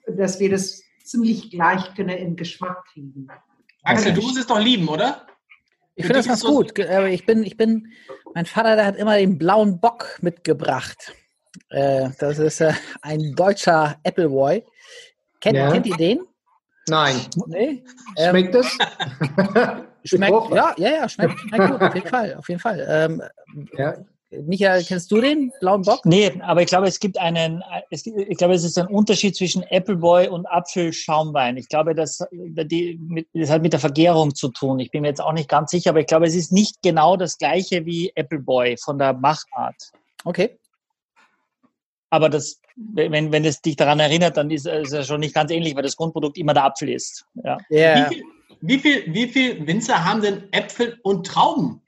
dass 0.07 0.39
wir 0.39 0.49
das 0.51 0.81
ziemlich 1.03 1.49
gleich 1.51 1.93
können 1.95 2.17
im 2.17 2.35
Geschmack 2.35 2.85
kriegen. 2.93 3.27
Axel, 3.83 4.13
du 4.13 4.21
musst 4.21 4.37
es 4.37 4.47
doch 4.47 4.59
lieben, 4.59 4.87
oder? 4.87 5.25
Ich 5.95 6.05
finde 6.05 6.19
das 6.19 6.27
ganz 6.27 6.41
so- 6.41 6.49
gut. 6.49 6.79
Aber 6.79 7.07
Ich 7.09 7.25
bin, 7.25 7.43
ich 7.43 7.57
bin, 7.57 7.91
mein 8.33 8.45
Vater, 8.45 8.75
der 8.75 8.85
hat 8.85 8.95
immer 8.97 9.17
den 9.17 9.37
blauen 9.37 9.79
Bock 9.79 10.17
mitgebracht. 10.21 11.13
Äh, 11.69 12.09
das 12.19 12.37
ist 12.39 12.61
äh, 12.61 12.73
ein 13.01 13.33
deutscher 13.35 13.97
Appleboy. 14.03 14.63
Kennt, 15.41 15.57
Ja. 15.57 15.71
kennt 15.71 15.85
ihr 15.87 15.95
den? 15.95 16.19
Nein. 16.87 17.15
Nee? 17.47 17.83
Ähm, 18.17 18.29
Schmeckt 18.29 18.55
das? 18.55 18.77
schmeckt, 20.03 20.49
ja, 20.53 20.73
ja, 20.77 20.89
ja, 20.89 21.09
schmeckt, 21.09 21.39
schmeckt 21.39 21.71
gut, 21.71 21.81
auf 21.81 21.95
jeden 21.95 22.07
Fall, 22.07 22.35
auf 22.35 22.49
jeden 22.49 22.61
Fall. 22.61 22.85
Ähm, 22.87 23.23
Ja. 23.77 23.95
Michael, 24.43 24.83
kennst 24.83 25.11
du 25.11 25.21
den 25.21 25.51
blauen 25.59 25.81
Bock? 25.81 26.05
Nee, 26.05 26.39
aber 26.41 26.61
ich 26.61 26.67
glaube, 26.67 26.87
es 26.87 26.99
gibt 26.99 27.17
einen, 27.17 27.63
es, 27.89 28.03
gibt- 28.03 28.17
ich 28.17 28.37
glaube, 28.37 28.53
es 28.53 28.63
ist 28.63 28.77
ein 28.77 28.87
Unterschied 28.87 29.35
zwischen 29.35 29.63
Appleboy 29.69 30.27
und 30.27 30.45
Apfelschaumwein. 30.45 31.57
Ich 31.57 31.69
glaube, 31.69 31.95
das, 31.95 32.23
die, 32.31 32.99
mit, 33.01 33.27
das 33.33 33.49
hat 33.49 33.61
mit 33.61 33.73
der 33.73 33.79
Vergärung 33.79 34.35
zu 34.35 34.49
tun. 34.49 34.79
Ich 34.79 34.91
bin 34.91 35.01
mir 35.01 35.09
jetzt 35.09 35.21
auch 35.21 35.33
nicht 35.33 35.49
ganz 35.49 35.71
sicher, 35.71 35.91
aber 35.91 35.99
ich 35.99 36.07
glaube, 36.07 36.25
es 36.25 36.35
ist 36.35 36.51
nicht 36.51 36.81
genau 36.81 37.17
das 37.17 37.37
gleiche 37.37 37.85
wie 37.85 38.11
Appleboy 38.15 38.77
von 38.77 38.97
der 38.97 39.13
Machart. 39.13 39.91
Okay. 40.23 40.57
Aber 42.09 42.29
das, 42.29 42.61
wenn, 42.75 43.31
wenn 43.31 43.45
es 43.45 43.61
dich 43.61 43.75
daran 43.75 43.99
erinnert, 43.99 44.37
dann 44.37 44.51
ist 44.51 44.65
es 44.65 44.91
ja 44.91 45.03
schon 45.03 45.19
nicht 45.19 45.33
ganz 45.35 45.51
ähnlich, 45.51 45.75
weil 45.75 45.83
das 45.83 45.95
Grundprodukt 45.95 46.37
immer 46.37 46.53
der 46.53 46.65
Apfel 46.65 46.89
ist. 46.89 47.25
Ja. 47.43 47.57
Ja. 47.69 48.09
Wie, 48.09 48.15
viel, 48.15 48.23
wie, 48.61 48.79
viel, 48.79 49.13
wie 49.13 49.27
viel 49.27 49.67
Winzer 49.67 50.05
haben 50.05 50.21
denn 50.21 50.43
Äpfel 50.51 50.99
und 51.03 51.25
Trauben 51.25 51.81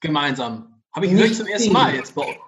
gemeinsam? 0.00 0.71
Habe 0.94 1.06
ich 1.06 1.12
Nicht 1.12 1.36
zum 1.36 1.46
ersten. 1.46 1.72
Mal 1.72 1.94
jetzt 1.94 2.14
bei. 2.14 2.38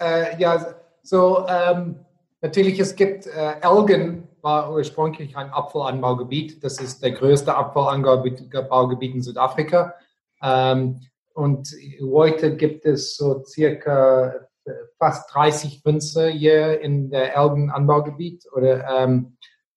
Äh, 0.00 0.38
ja, 0.40 0.74
so 1.02 1.46
ähm, 1.48 2.04
natürlich, 2.40 2.78
es 2.78 2.94
gibt 2.94 3.26
äh, 3.26 3.54
Elgin 3.62 4.28
war 4.42 4.72
ursprünglich 4.72 5.36
ein 5.36 5.50
Apfelanbaugebiet. 5.50 6.62
Das 6.62 6.80
ist 6.80 7.02
der 7.02 7.12
größte 7.12 7.56
Apfelanbaugebiet 7.56 9.14
in 9.14 9.22
Südafrika. 9.22 9.94
Ähm, 10.42 11.00
und 11.34 11.68
heute 12.00 12.56
gibt 12.56 12.84
es 12.84 13.16
so 13.16 13.44
circa 13.44 14.48
fast 14.98 15.32
30 15.34 15.84
Winzer 15.84 16.28
hier 16.28 16.80
in 16.80 17.10
der 17.10 17.36
Elgin-Anbaugebiet. 17.36 18.46
Oder, 18.52 18.86
ähm, 18.88 19.36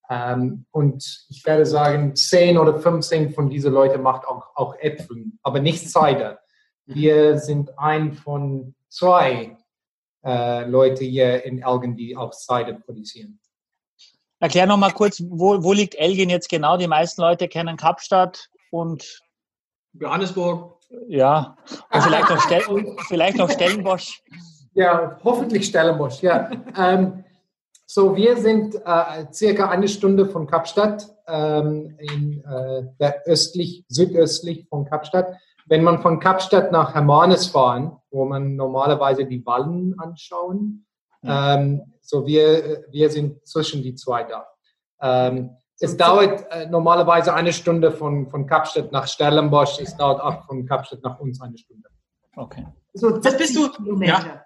ähm, 0.10 0.66
und 0.72 1.26
ich 1.30 1.46
werde 1.46 1.66
sagen, 1.66 2.16
10 2.16 2.58
oder 2.58 2.78
15 2.78 3.32
von 3.32 3.50
diesen 3.50 3.74
Leuten 3.74 4.02
macht 4.02 4.28
auch, 4.28 4.56
auch 4.56 4.76
Äpfel, 4.80 5.26
aber 5.44 5.60
nicht 5.60 5.90
Cider. 5.90 6.40
Wir 6.86 7.38
sind 7.38 7.78
ein 7.78 8.14
von 8.14 8.76
zwei 8.90 9.58
äh, 10.24 10.66
Leute 10.66 11.04
hier 11.04 11.44
in 11.46 11.62
Elgin, 11.62 11.96
die 11.96 12.16
auch 12.16 12.34
Cider 12.34 12.74
produzieren. 12.74 13.40
Erklär 14.40 14.66
noch 14.66 14.78
mal 14.78 14.92
kurz, 14.92 15.22
wo, 15.30 15.64
wo 15.64 15.74
liegt 15.74 15.96
Elgin 15.96 16.30
jetzt 16.30 16.50
genau? 16.50 16.78
Die 16.78 16.88
meisten 16.88 17.22
Leute 17.22 17.48
kennen 17.48 17.78
Kapstadt 17.78 18.50
und 18.72 19.22
Johannesburg. 19.94 20.80
ja, 21.08 21.58
und 21.92 22.02
vielleicht 22.02 22.30
noch, 22.30 22.42
Stel 22.42 22.96
vielleicht 23.08 23.38
noch 23.38 23.52
Stellenbosch. 23.52 24.22
Ja, 24.74 25.20
hoffentlich 25.24 25.68
Stellenbosch, 25.68 26.22
ja. 26.22 26.50
ähm, 26.78 27.24
so, 27.86 28.16
wir 28.16 28.38
sind 28.38 28.76
äh, 28.86 29.26
circa 29.34 29.70
eine 29.70 29.90
Stunde 29.90 30.26
von 30.26 30.48
Kapstadt, 30.48 31.14
ähm, 31.28 31.98
in, 32.00 32.42
äh, 32.42 32.84
der 33.00 33.22
östlich, 33.26 33.84
südöstlich 33.90 34.66
von 34.70 34.86
Kapstadt. 34.86 35.36
Wenn 35.72 35.86
man 35.86 36.02
von 36.02 36.20
Kapstadt 36.20 36.74
nach 36.74 36.94
Hermanus 36.96 37.48
fahren, 37.48 37.96
wo 38.10 38.26
man 38.26 38.58
normalerweise 38.58 39.26
die 39.26 39.46
Wallen 39.46 39.98
anschauen, 40.00 40.86
ähm, 41.24 41.94
so 42.02 42.26
wir, 42.26 42.84
wir 42.90 43.10
sind 43.10 43.48
zwischen 43.48 43.82
die 43.82 43.96
zwei 43.96 44.26
da. 44.26 44.48
Ähm, 45.02 45.52
es 45.80 45.96
dauert 45.96 46.46
äh, 46.52 46.66
normalerweise 46.66 47.34
eine 47.34 47.54
Stunde 47.54 47.94
von, 47.94 48.28
von 48.30 48.48
Kapstadt 48.48 48.92
nach 48.92 49.08
Stellenbosch, 49.08 49.80
es 49.80 49.96
dauert 49.96 50.20
auch 50.20 50.46
von 50.46 50.66
Kapstadt 50.66 51.04
nach 51.04 51.22
uns 51.22 51.42
eine 51.42 51.58
Stunde. 51.58 51.88
Okay. 52.36 52.68
So 52.94 53.12
Das 53.12 53.38
bist 53.38 53.56
du- 53.56 53.64
70 53.64 53.78
Kilometer. 53.86 54.46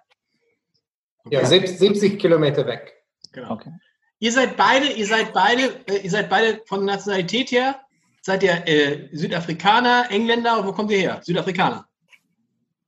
Ja, 1.28 1.44
70, 1.44 1.76
70 1.76 2.18
Kilometer 2.20 2.64
weg. 2.68 3.02
Genau. 3.32 3.50
Okay. 3.50 3.72
Ihr 4.20 4.30
seid 4.30 4.56
beide, 4.56 4.86
ihr 4.92 5.06
seid 5.06 5.32
beide, 5.32 5.74
äh, 5.88 6.04
ihr 6.04 6.10
seid 6.10 6.30
beide 6.30 6.60
von 6.66 6.84
Nationalität 6.84 7.50
her, 7.50 7.80
seid 8.26 8.42
ihr 8.42 8.66
äh, 8.66 9.08
Südafrikaner, 9.12 10.10
Engländer, 10.10 10.66
wo 10.66 10.72
kommt 10.72 10.90
ihr 10.90 10.98
her? 10.98 11.20
Südafrikaner. 11.22 11.86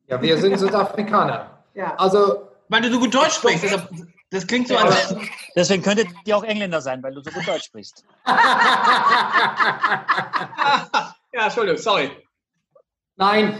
Ja, 0.09 0.21
wir 0.21 0.37
sind 0.37 0.59
Südafrikaner. 0.59 1.62
Ja. 1.75 1.95
Also, 1.95 2.49
Weil 2.68 2.83
du 2.83 2.90
so 2.90 2.99
gut 2.99 3.14
Deutsch 3.14 3.35
sprichst, 3.35 3.62
deshalb, 3.62 3.88
das 4.30 4.45
klingt 4.49 4.66
so, 4.66 4.76
als 4.76 5.14
Deswegen 5.54 5.83
könntet 5.83 6.09
ihr 6.25 6.37
auch 6.37 6.42
Engländer 6.42 6.80
sein, 6.80 7.00
weil 7.04 7.14
du 7.14 7.23
so 7.23 7.30
gut 7.30 7.47
Deutsch 7.47 7.66
sprichst. 7.66 8.04
ja, 11.33 11.45
Entschuldigung, 11.45 11.80
sorry. 11.80 12.11
nein, 13.14 13.54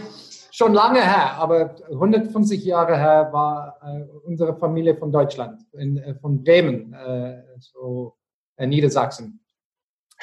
schon 0.51 0.73
lange 0.73 1.01
her, 1.01 1.35
aber 1.35 1.75
150 1.89 2.61
Jahre 2.65 2.97
her 2.97 3.29
war 3.31 3.77
äh, 3.81 4.03
unsere 4.25 4.53
Familie 4.57 4.97
von 4.97 5.13
Deutschland, 5.13 5.61
in, 5.71 5.97
äh, 5.97 6.13
von 6.15 6.43
Bremen, 6.43 6.93
äh, 6.93 7.41
so 7.59 8.17
äh, 8.57 8.67
Niedersachsen. 8.67 9.39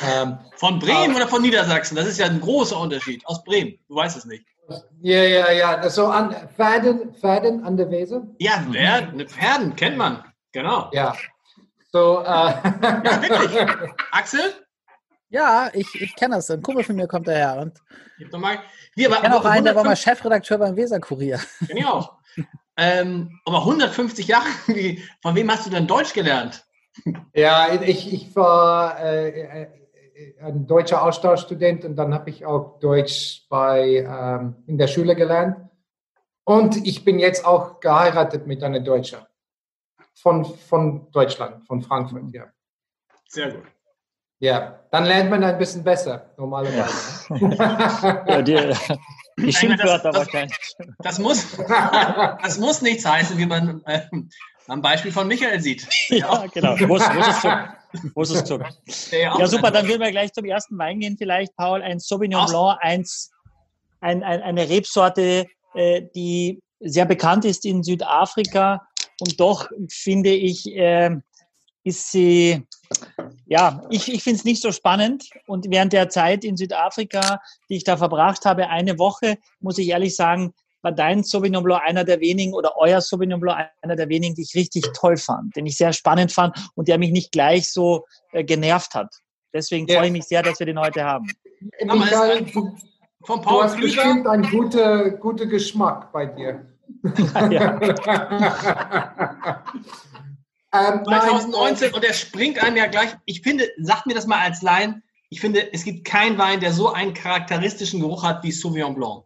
Ähm, 0.00 0.38
Von 0.56 0.78
Bremen 0.78 1.12
Ah. 1.12 1.16
oder 1.16 1.28
von 1.28 1.42
Niedersachsen? 1.42 1.96
Das 1.96 2.06
ist 2.06 2.18
ja 2.18 2.26
ein 2.26 2.40
großer 2.40 2.78
Unterschied. 2.78 3.24
Aus 3.26 3.42
Bremen. 3.44 3.78
Du 3.88 3.94
weißt 3.96 4.16
es 4.16 4.24
nicht. 4.26 4.44
ja, 5.00 5.22
ja, 5.22 5.52
ja, 5.52 5.88
so 5.90 6.06
an 6.08 6.34
Pferden, 6.54 7.14
Pferden 7.14 7.64
an 7.64 7.76
der 7.76 7.90
Weser. 7.90 8.26
Ja, 8.38 8.56
eine 8.56 9.26
Pferden 9.26 9.74
kennt 9.76 9.96
man. 9.96 10.22
Genau. 10.52 10.90
Ja. 10.92 11.14
So, 11.92 12.20
äh, 12.24 12.54
wirklich? 13.22 13.90
Axel? 14.10 14.40
Ja, 15.30 15.70
ich, 15.72 15.86
ich 16.00 16.14
kenne 16.16 16.36
das. 16.36 16.50
Ein 16.50 16.62
Kumpel 16.62 16.84
von 16.84 16.96
mir 16.96 17.06
kommt 17.08 17.26
daher. 17.28 17.56
Und 17.60 17.78
Gib 18.18 18.30
doch 18.30 18.38
mal. 18.38 18.58
Wir, 18.94 19.08
ich 19.08 19.12
aber, 19.14 19.22
kenne 19.22 19.36
auch 19.36 19.44
einen, 19.44 19.64
der 19.64 19.74
war 19.74 19.82
mal 19.84 19.90
150 19.92 20.04
Chefredakteur 20.04 20.58
beim 20.58 20.76
Weser-Kurier. 20.76 21.40
kenn 21.66 21.76
ich 21.78 21.86
auch. 21.86 22.12
Ähm, 22.76 23.40
aber 23.46 23.58
150 23.60 24.28
Jahre, 24.28 24.46
wie, 24.66 25.02
von 25.22 25.34
wem 25.34 25.50
hast 25.50 25.64
du 25.66 25.70
denn 25.70 25.86
Deutsch 25.86 26.12
gelernt? 26.12 26.64
Ja, 27.34 27.72
ich, 27.72 28.12
ich 28.12 28.34
war 28.36 28.98
äh, 29.00 29.28
äh, 29.62 29.66
ein 30.40 30.66
deutscher 30.66 31.02
Austauschstudent 31.02 31.85
und 31.85 31.96
dann 31.96 32.14
habe 32.14 32.30
ich 32.30 32.46
auch 32.46 32.78
Deutsch 32.80 33.46
bei, 33.49 34.06
ähm, 34.08 34.56
in 34.66 34.78
der 34.78 34.87
Schule 34.88 35.14
gelernt. 35.14 35.56
Und 36.44 36.87
ich 36.87 37.04
bin 37.04 37.18
jetzt 37.18 37.44
auch 37.44 37.80
geheiratet 37.80 38.46
mit 38.46 38.62
einer 38.62 38.80
Deutschen. 38.80 39.18
Von, 40.14 40.44
von 40.44 41.11
Deutschland, 41.11 41.66
von 41.66 41.82
Frankfurt, 41.82 42.32
ja. 42.32 42.44
Sehr 43.28 43.52
gut. 43.52 43.64
Ja, 44.38 44.80
dann 44.90 45.04
lernt 45.04 45.30
man 45.30 45.42
ein 45.42 45.58
bisschen 45.58 45.82
besser, 45.82 46.30
normalerweise. 46.37 47.26
Ja, 47.30 48.42
die, 48.42 48.75
die 49.38 49.52
Schimpfwörter 49.52 50.11
das- 50.12 50.16
wahrscheinlich. 50.26 50.76
Das 50.99 51.18
muss, 51.18 51.56
das 51.56 52.58
muss 52.58 52.82
nichts 52.82 53.04
heißen, 53.06 53.37
wie 53.38 53.46
man 53.46 53.82
äh, 53.85 54.02
am 54.68 54.82
Beispiel 54.82 55.12
von 55.12 55.26
Michael 55.28 55.61
sieht. 55.61 55.87
Ja, 56.08 56.46
genau. 56.46 56.76
Wo 56.88 56.96
ist, 56.96 57.14
wo 57.14 57.20
ist 57.20 57.28
es 57.28 57.40
zu? 57.40 57.49
Wo 58.14 58.23
ist 58.23 58.30
es 58.30 58.44
zu? 58.44 58.58
Der 59.11 59.32
auch 59.35 59.38
Ja, 59.38 59.46
super. 59.46 59.70
Dann 59.70 59.87
würden 59.88 60.00
wir 60.02 60.11
gleich 60.11 60.32
zum 60.32 60.44
ersten 60.44 60.76
Wein 60.76 61.00
gehen, 61.00 61.16
vielleicht, 61.16 61.56
Paul. 61.56 61.82
Ein 61.82 61.99
Sauvignon 61.99 62.42
Aus- 62.42 62.50
Blanc, 62.50 62.78
eins, 62.82 63.30
ein, 64.00 64.23
ein, 64.23 64.42
eine 64.42 64.68
Rebsorte, 64.68 65.46
äh, 65.75 66.02
die 66.14 66.61
sehr 66.80 67.06
bekannt 67.06 67.44
ist 67.44 67.64
in 67.64 67.82
Südafrika. 67.82 68.87
Und 69.20 69.40
doch 69.40 69.68
finde 69.88 70.30
ich, 70.30 70.66
äh, 70.76 71.16
ist 71.85 72.11
sie, 72.11 72.66
ja, 73.46 73.80
ich, 73.90 74.12
ich 74.12 74.23
finde 74.23 74.38
es 74.38 74.44
nicht 74.44 74.61
so 74.61 74.73
spannend. 74.73 75.25
Und 75.46 75.66
während 75.70 75.92
der 75.92 76.08
Zeit 76.11 76.44
in 76.44 76.56
Südafrika, 76.56 77.40
die 77.70 77.76
ich 77.76 77.85
da 77.85 77.96
verbracht 77.96 78.44
habe, 78.44 78.68
eine 78.68 78.99
Woche, 78.99 79.38
muss 79.61 79.78
ich 79.78 79.88
ehrlich 79.88 80.16
sagen, 80.16 80.52
war 80.87 80.93
dein 80.93 81.25
Sauvignon 81.25 81.64
Blanc 81.64 81.83
einer 81.85 82.05
der 82.05 82.21
wenigen 82.21 82.55
oder 82.55 82.76
euer 82.76 83.00
Sauvignon 83.00 83.40
Blanc 83.40 83.69
einer 83.83 83.97
der 83.97 84.09
wenigen, 84.09 84.37
die 84.37 84.43
ich 84.43 84.55
richtig 84.55 84.85
toll 84.95 85.16
fand, 85.16 85.57
den 85.57 85.66
ich 85.66 85.76
sehr 85.76 85.93
spannend 85.93 86.31
fand 86.31 86.57
und 86.76 86.87
der 86.87 86.97
mich 86.97 87.11
nicht 87.11 87.33
gleich 87.33 87.73
so 87.73 88.05
äh, 88.31 88.45
genervt 88.45 88.95
hat. 88.95 89.12
Deswegen 89.52 89.88
Ja. 89.88 89.97
freue 89.99 90.07
ich 90.07 90.12
mich 90.12 90.26
sehr, 90.26 90.45
dass 90.45 90.61
wir 90.61 90.66
den 90.66 90.78
heute 90.78 91.02
haben. 91.02 91.26
Michael, 91.85 92.37
ein- 92.38 92.47
du, 92.52 92.76
Von 93.25 93.40
du 93.40 93.49
Paul 93.49 93.64
hast 93.64 93.76
Klüger. 93.78 93.97
bestimmt 94.05 94.28
einen 94.28 94.49
guten, 94.49 95.19
guten 95.19 95.49
Geschmack 95.49 96.12
bei 96.12 96.26
dir. 96.26 96.64
Ja. 97.50 97.81
ähm, 100.73 101.02
nein, 101.05 101.05
2019 101.05 101.95
und 101.95 102.05
der 102.05 102.12
springt 102.12 102.62
einem 102.62 102.76
ja 102.76 102.87
gleich. 102.87 103.11
Ich 103.25 103.43
finde, 103.43 103.69
sagt 103.78 104.07
mir 104.07 104.14
das 104.14 104.28
mal 104.28 104.38
als 104.38 104.62
Laien, 104.62 105.02
ich 105.31 105.40
finde, 105.40 105.73
es 105.73 105.83
gibt 105.83 106.05
keinen 106.05 106.38
Wein, 106.38 106.61
der 106.61 106.73
so 106.73 106.93
einen 106.93 107.12
charakteristischen 107.12 107.99
Geruch 108.00 108.23
hat 108.23 108.45
wie 108.45 108.52
Sauvignon 108.52 108.95
Blanc. 108.95 109.25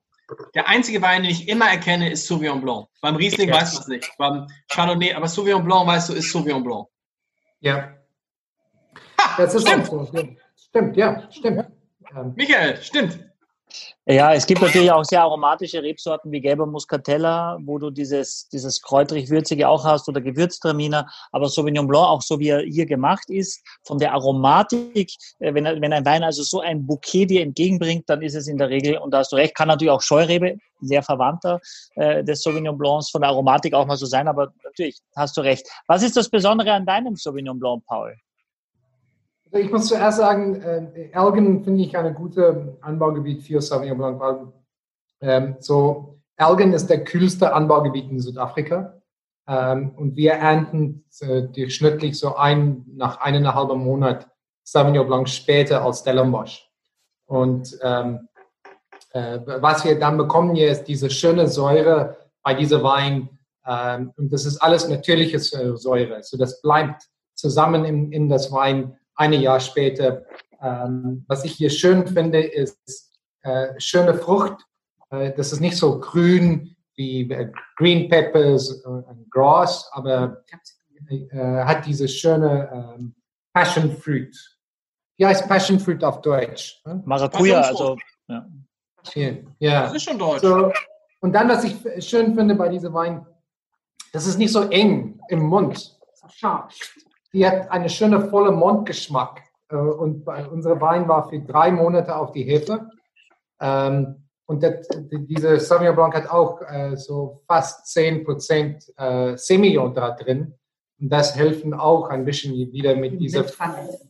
Der 0.55 0.69
einzige 0.69 1.01
Wein, 1.03 1.23
den 1.23 1.31
ich 1.33 1.49
immer 1.49 1.69
erkenne, 1.71 2.11
ist 2.11 2.27
Sauvignon 2.27 2.61
Blanc. 2.61 2.87
Beim 3.01 3.17
Riesling 3.17 3.51
weiß 3.51 3.75
man 3.75 3.83
es 3.83 3.89
nicht, 3.89 4.13
beim 4.19 4.47
Chardonnay, 4.73 5.15
aber 5.15 5.29
Sauvignon 5.29 5.65
Blanc, 5.65 5.87
weißt 5.87 6.09
du, 6.11 6.13
ist 6.15 6.31
Sauvignon 6.33 6.63
Blanc. 6.63 6.87
Ja, 7.61 7.95
Ha, 9.21 9.37
das 9.37 9.55
ist 9.55 9.69
stimmt. 9.69 9.87
so. 9.87 10.09
Ja. 10.13 10.23
Stimmt, 10.57 10.97
ja, 10.97 11.31
stimmt. 11.31 11.67
Michael, 12.37 12.77
stimmt. 12.83 13.30
Ja, 14.07 14.35
es 14.35 14.47
gibt 14.47 14.61
natürlich 14.61 14.91
auch 14.91 15.05
sehr 15.05 15.23
aromatische 15.23 15.83
Rebsorten 15.83 16.33
wie 16.33 16.41
gelber 16.41 16.67
Muscatella, 16.67 17.59
wo 17.63 17.79
du 17.79 17.91
dieses, 17.91 18.49
dieses 18.49 18.81
kräutrig-würzige 18.83 19.69
auch 19.69 19.85
hast 19.85 20.09
oder 20.09 20.21
Gewürztraminer. 20.21 21.09
Aber 21.33 21.49
Sauvignon 21.49 21.87
Blanc, 21.87 22.07
auch 22.07 22.23
so 22.23 22.39
wie 22.41 22.49
er 22.49 22.63
hier 22.63 22.87
gemacht 22.87 23.29
ist, 23.29 23.63
von 23.85 23.99
der 23.99 24.13
Aromatik, 24.13 25.13
äh, 25.39 25.55
wenn, 25.55 25.65
wenn 25.65 25.93
ein 25.93 26.05
Wein 26.05 26.25
also 26.25 26.43
so 26.43 26.61
ein 26.61 26.87
Bouquet 26.87 27.27
dir 27.27 27.43
entgegenbringt, 27.43 28.09
dann 28.09 28.23
ist 28.23 28.35
es 28.35 28.49
in 28.49 28.59
der 28.59 28.69
Regel, 28.69 28.99
und 28.99 29.13
da 29.13 29.19
hast 29.19 29.33
du 29.33 29.37
recht, 29.37 29.55
kann 29.55 29.69
natürlich 29.69 29.93
auch 29.93 30.03
Scheurebe, 30.03 30.57
sehr 30.81 31.03
verwandter 31.03 31.61
äh, 31.97 32.25
des 32.25 32.43
Sauvignon 32.43 32.79
Blancs, 32.79 33.11
von 33.11 33.21
der 33.21 33.31
Aromatik 33.31 33.75
auch 33.75 33.87
mal 33.87 33.97
so 33.97 34.07
sein, 34.07 34.29
aber 34.29 34.53
natürlich 34.65 34.99
hast 35.15 35.37
du 35.37 35.43
recht. 35.43 35.69
Was 35.87 36.03
ist 36.03 36.17
das 36.17 36.29
Besondere 36.29 36.73
an 36.73 36.87
deinem 36.87 37.17
Sauvignon 37.17 37.61
Blanc, 37.61 37.85
Paul? 37.87 38.17
Also 39.53 39.65
ich 39.65 39.73
muss 39.73 39.89
zuerst 39.89 40.19
sagen, 40.19 40.63
äh, 40.63 41.11
Elgin 41.13 41.65
finde 41.65 41.83
ich 41.83 41.97
ein 41.97 42.15
gutes 42.15 42.55
Anbaugebiet 42.81 43.43
für 43.43 43.61
Sauvignon 43.61 43.99
Blanc, 43.99 44.21
weil 44.21 44.53
ähm, 45.21 45.57
so 45.59 46.21
Elgin 46.37 46.73
ist 46.73 46.89
der 46.89 47.05
kühlste 47.05 47.53
Anbaugebiet 47.53 48.11
in 48.11 48.21
Südafrika. 48.21 49.01
Ähm, 49.49 49.91
und 49.97 50.17
wir 50.17 50.33
ernten 50.35 51.05
äh, 51.21 51.43
durchschnittlich 51.43 52.19
so 52.19 52.37
ein 52.37 52.85
nach 52.95 53.21
eineinhalb 53.21 53.75
Monat 53.77 54.29
Sauvignon 54.63 55.07
Blanc 55.07 55.29
später 55.29 55.83
als 55.83 56.01
Stellenbosch. 56.01 56.71
Und 57.27 57.77
ähm, 57.83 58.29
äh, 59.13 59.41
was 59.45 59.85
wir 59.85 59.99
dann 59.99 60.17
bekommen 60.17 60.55
hier 60.55 60.71
ist 60.71 60.85
diese 60.85 61.11
schöne 61.11 61.49
Säure 61.49 62.17
bei 62.43 62.55
dieser 62.55 62.83
Wein 62.85 63.29
ähm, 63.67 64.13
und 64.17 64.33
das 64.33 64.47
ist 64.47 64.59
alles 64.59 64.89
natürliche 64.89 65.37
äh, 65.37 65.77
Säure, 65.77 66.23
so 66.23 66.37
das 66.37 66.63
bleibt 66.63 67.09
zusammen 67.35 67.85
in, 67.85 68.13
in 68.13 68.29
das 68.29 68.53
Wein 68.53 68.97
ein 69.21 69.35
Jahr 69.35 69.61
später. 69.61 70.25
Ähm, 70.63 71.25
was 71.29 71.45
ich 71.45 71.53
hier 71.53 71.71
schön 71.71 72.07
finde, 72.07 72.41
ist 72.41 73.13
äh, 73.43 73.79
schöne 73.79 74.15
Frucht. 74.15 74.57
Äh, 75.11 75.33
das 75.37 75.53
ist 75.53 75.61
nicht 75.61 75.77
so 75.77 76.01
grün 76.01 76.75
wie 76.97 77.31
äh, 77.31 77.53
Green 77.77 78.09
Peppers 78.09 78.71
und 78.85 79.31
Grass, 79.31 79.89
aber 79.93 80.43
äh, 81.09 81.65
hat 81.65 81.87
diese 81.87 82.09
schöne 82.09 82.97
ähm, 82.99 83.15
Passion 83.53 83.95
Fruit. 83.97 84.35
Wie 85.19 85.27
heißt 85.27 85.47
Passion 85.47 85.79
Fruit 85.79 86.03
auf 86.03 86.23
Deutsch? 86.23 86.81
Hm? 86.85 87.03
Maracuja, 87.05 87.61
also 87.61 87.97
Ja. 88.27 88.47
ja. 89.59 89.83
Das 89.83 89.95
ist 89.95 90.05
schon 90.05 90.19
deutsch. 90.19 90.41
So, 90.41 90.73
und 91.21 91.33
dann, 91.35 91.49
was 91.51 91.65
ich 91.65 91.77
schön 92.09 92.35
finde 92.35 92.55
bei 92.55 92.71
diesem 92.71 92.95
Wein, 92.95 93.27
das 94.13 94.27
ist 94.27 94.39
nicht 94.39 94.53
so 94.53 94.63
eng 94.71 95.21
im 95.29 95.41
Mund. 95.41 95.99
Scharf. 96.33 96.75
Die 97.33 97.47
hat 97.47 97.71
einen 97.71 97.89
schönen, 97.89 98.29
vollen 98.31 98.55
Mundgeschmack. 98.57 99.43
Äh, 99.71 99.77
Und 99.77 100.27
unsere 100.27 100.81
Wein 100.81 101.07
war 101.09 101.29
für 101.29 101.41
drei 101.41 101.71
Monate 101.71 102.15
auf 102.17 102.33
die 102.33 102.43
Hefe. 102.45 102.89
Ähm, 103.61 104.27
und 104.47 104.63
das, 104.63 104.89
die- 104.89 105.27
diese 105.27 105.61
Sauvignon 105.61 105.95
Blanc 105.95 106.15
hat 106.15 106.29
auch 106.29 106.61
äh, 106.63 106.97
so 106.97 107.43
fast 107.47 107.87
10% 107.97 108.91
äh, 108.97 109.37
Semillon 109.37 109.95
da 109.95 110.11
drin. 110.11 110.55
Und 111.01 111.09
das 111.09 111.37
helfen 111.37 111.73
auch 111.73 112.09
ein 112.09 112.25
bisschen 112.25 112.55
wieder 112.73 112.97
mit 112.97 113.21
diesem 113.21 113.45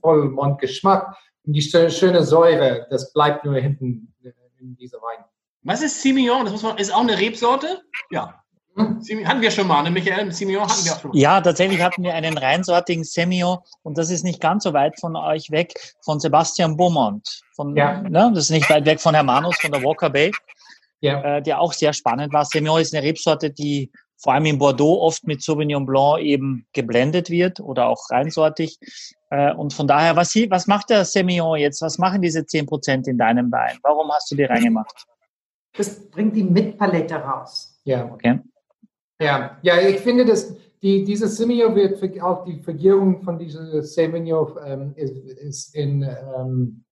vollen 0.00 0.32
Mundgeschmack. 0.32 1.14
Und 1.44 1.52
die 1.52 1.60
schö- 1.62 1.90
schöne 1.90 2.22
Säure, 2.22 2.86
das 2.90 3.12
bleibt 3.12 3.44
nur 3.44 3.54
hinten 3.56 4.14
in 4.58 4.76
dieser 4.76 4.98
Wein. 4.98 5.24
Was 5.62 5.82
ist 5.82 6.00
Semillon? 6.02 6.44
Das 6.44 6.52
muss 6.52 6.62
man, 6.62 6.78
ist 6.78 6.92
auch 6.94 7.00
eine 7.00 7.18
Rebsorte? 7.18 7.82
Ja. 8.10 8.42
Hm? 9.08 9.26
Hatten 9.28 9.40
wir 9.40 9.50
schon 9.50 9.66
mal, 9.66 9.82
ne, 9.82 9.90
Michael? 9.90 10.30
Semillon 10.32 10.62
hatten 10.68 10.84
wir 10.84 10.92
auch 10.92 11.00
schon 11.00 11.10
mal. 11.10 11.16
Ja, 11.18 11.40
tatsächlich 11.40 11.80
hatten 11.82 12.02
wir 12.02 12.14
einen 12.14 12.36
reinsortigen 12.38 13.04
Semillon 13.04 13.58
und 13.82 13.98
das 13.98 14.10
ist 14.10 14.24
nicht 14.24 14.40
ganz 14.40 14.64
so 14.64 14.72
weit 14.72 14.98
von 15.00 15.16
euch 15.16 15.50
weg, 15.50 15.74
von 16.04 16.20
Sebastian 16.20 16.76
Beaumont. 16.76 17.40
Von, 17.54 17.76
Ja. 17.76 18.00
ne, 18.02 18.30
das 18.34 18.44
ist 18.44 18.50
nicht 18.50 18.68
weit 18.70 18.84
weg 18.86 19.00
von 19.00 19.14
Hermanus, 19.14 19.56
von 19.60 19.72
der 19.72 19.82
Walker 19.82 20.10
Bay, 20.10 20.30
Ja. 21.00 21.20
äh, 21.38 21.42
der 21.42 21.60
auch 21.60 21.72
sehr 21.72 21.92
spannend 21.92 22.32
war. 22.32 22.44
Semillon 22.44 22.80
ist 22.80 22.94
eine 22.94 23.02
Rebsorte, 23.06 23.50
die 23.50 23.90
vor 24.22 24.34
allem 24.34 24.44
in 24.46 24.58
Bordeaux 24.58 25.00
oft 25.00 25.26
mit 25.26 25.42
Sauvignon 25.42 25.86
Blanc 25.86 26.20
eben 26.20 26.66
geblendet 26.74 27.30
wird 27.30 27.58
oder 27.60 27.86
auch 27.88 28.10
reinsortig. 28.10 28.78
Äh, 29.30 29.54
und 29.54 29.72
von 29.72 29.86
daher, 29.86 30.14
was, 30.16 30.30
sie- 30.30 30.50
was 30.50 30.66
macht 30.66 30.90
der 30.90 31.04
Semillon 31.06 31.56
jetzt? 31.58 31.80
Was 31.80 31.96
machen 31.98 32.20
diese 32.20 32.44
10% 32.44 33.06
in 33.08 33.16
deinem 33.16 33.50
Wein? 33.50 33.78
Warum 33.82 34.10
hast 34.12 34.30
du 34.30 34.36
die 34.36 34.44
reingemacht? 34.44 35.06
Das 35.76 36.10
bringt 36.10 36.34
die 36.36 36.42
Mitpalette 36.42 37.14
raus. 37.14 37.80
Ja. 37.84 38.04
Okay. 38.12 38.40
Ja, 39.20 39.58
ja, 39.62 39.78
ich 39.80 40.00
finde, 40.00 40.24
dass 40.24 40.54
die, 40.82 41.04
dieses 41.04 41.36
Semillon 41.36 41.74
wird 41.74 42.20
auch 42.22 42.44
die 42.44 42.60
Vergärung 42.62 43.22
von 43.22 43.38
diesem 43.38 43.82
Semillon 43.82 44.56
ähm, 44.64 44.92
ist, 44.96 45.14
ist 45.40 45.74
in 45.74 46.02
ähm, 46.02 46.84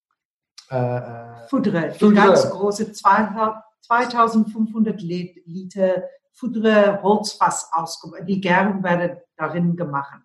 äh, 0.70 0.76
äh, 0.76 1.48
Foudre, 1.48 1.90
die 1.94 1.98
Foudre. 1.98 2.14
ganz 2.14 2.50
große 2.50 2.92
200 2.92 3.62
2500 3.80 5.00
Lit- 5.00 5.42
Liter 5.46 6.02
Foudre 6.34 7.02
Holzfass 7.02 7.70
ausgebaut. 7.72 8.20
Die 8.28 8.40
Gärung 8.40 8.82
werden 8.84 9.16
darin 9.36 9.74
gemacht. 9.74 10.20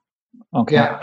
okay. 0.52 0.76
ja. 0.76 1.00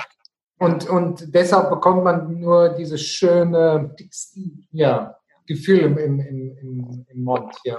Und, 0.58 0.86
und 0.90 1.34
deshalb 1.34 1.70
bekommt 1.70 2.04
man 2.04 2.38
nur 2.38 2.68
dieses 2.68 3.00
schöne 3.00 3.94
Textil. 3.96 4.62
ja, 4.72 5.16
Gefühl 5.46 5.78
im, 5.80 5.96
im, 5.96 6.20
im, 6.20 6.58
im, 6.58 7.06
im 7.08 7.24
Mund. 7.24 7.54
Ja. 7.64 7.78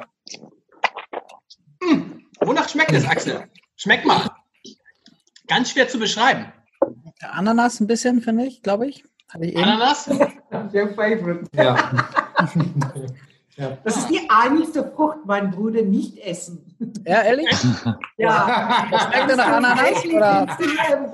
Wonach 2.42 2.68
schmeckt 2.70 2.92
es, 2.92 3.06
Axel? 3.06 3.48
Schmeckt 3.76 4.06
mal. 4.06 4.30
Ganz 5.48 5.72
schwer 5.72 5.88
zu 5.88 6.00
beschreiben. 6.00 6.52
Der 7.22 7.34
Ananas 7.34 7.80
ein 7.80 7.88
bisschen, 7.88 8.22
finde 8.22 8.46
ich, 8.46 8.62
glaube 8.64 8.88
ich. 8.88 9.04
Ich. 9.40 9.58
Ananas? 9.58 10.10
Der 10.74 10.90
Favorite. 10.90 11.46
Ja. 11.56 11.92
ja. 13.58 13.78
Das 13.84 13.98
ist 13.98 14.10
die 14.10 14.22
einzige 14.30 14.92
Frucht, 14.96 15.18
mein 15.26 15.52
Bruder 15.52 15.82
nicht 15.82 16.18
essen. 16.20 16.66
Ja, 17.06 17.22
ehrlich? 17.22 17.48
Ja. 18.18 18.86
Schmeckt 18.88 19.32
er 19.32 19.36
nach 19.36 19.48
Ananas? 19.48 20.06
Oder? 20.06 20.46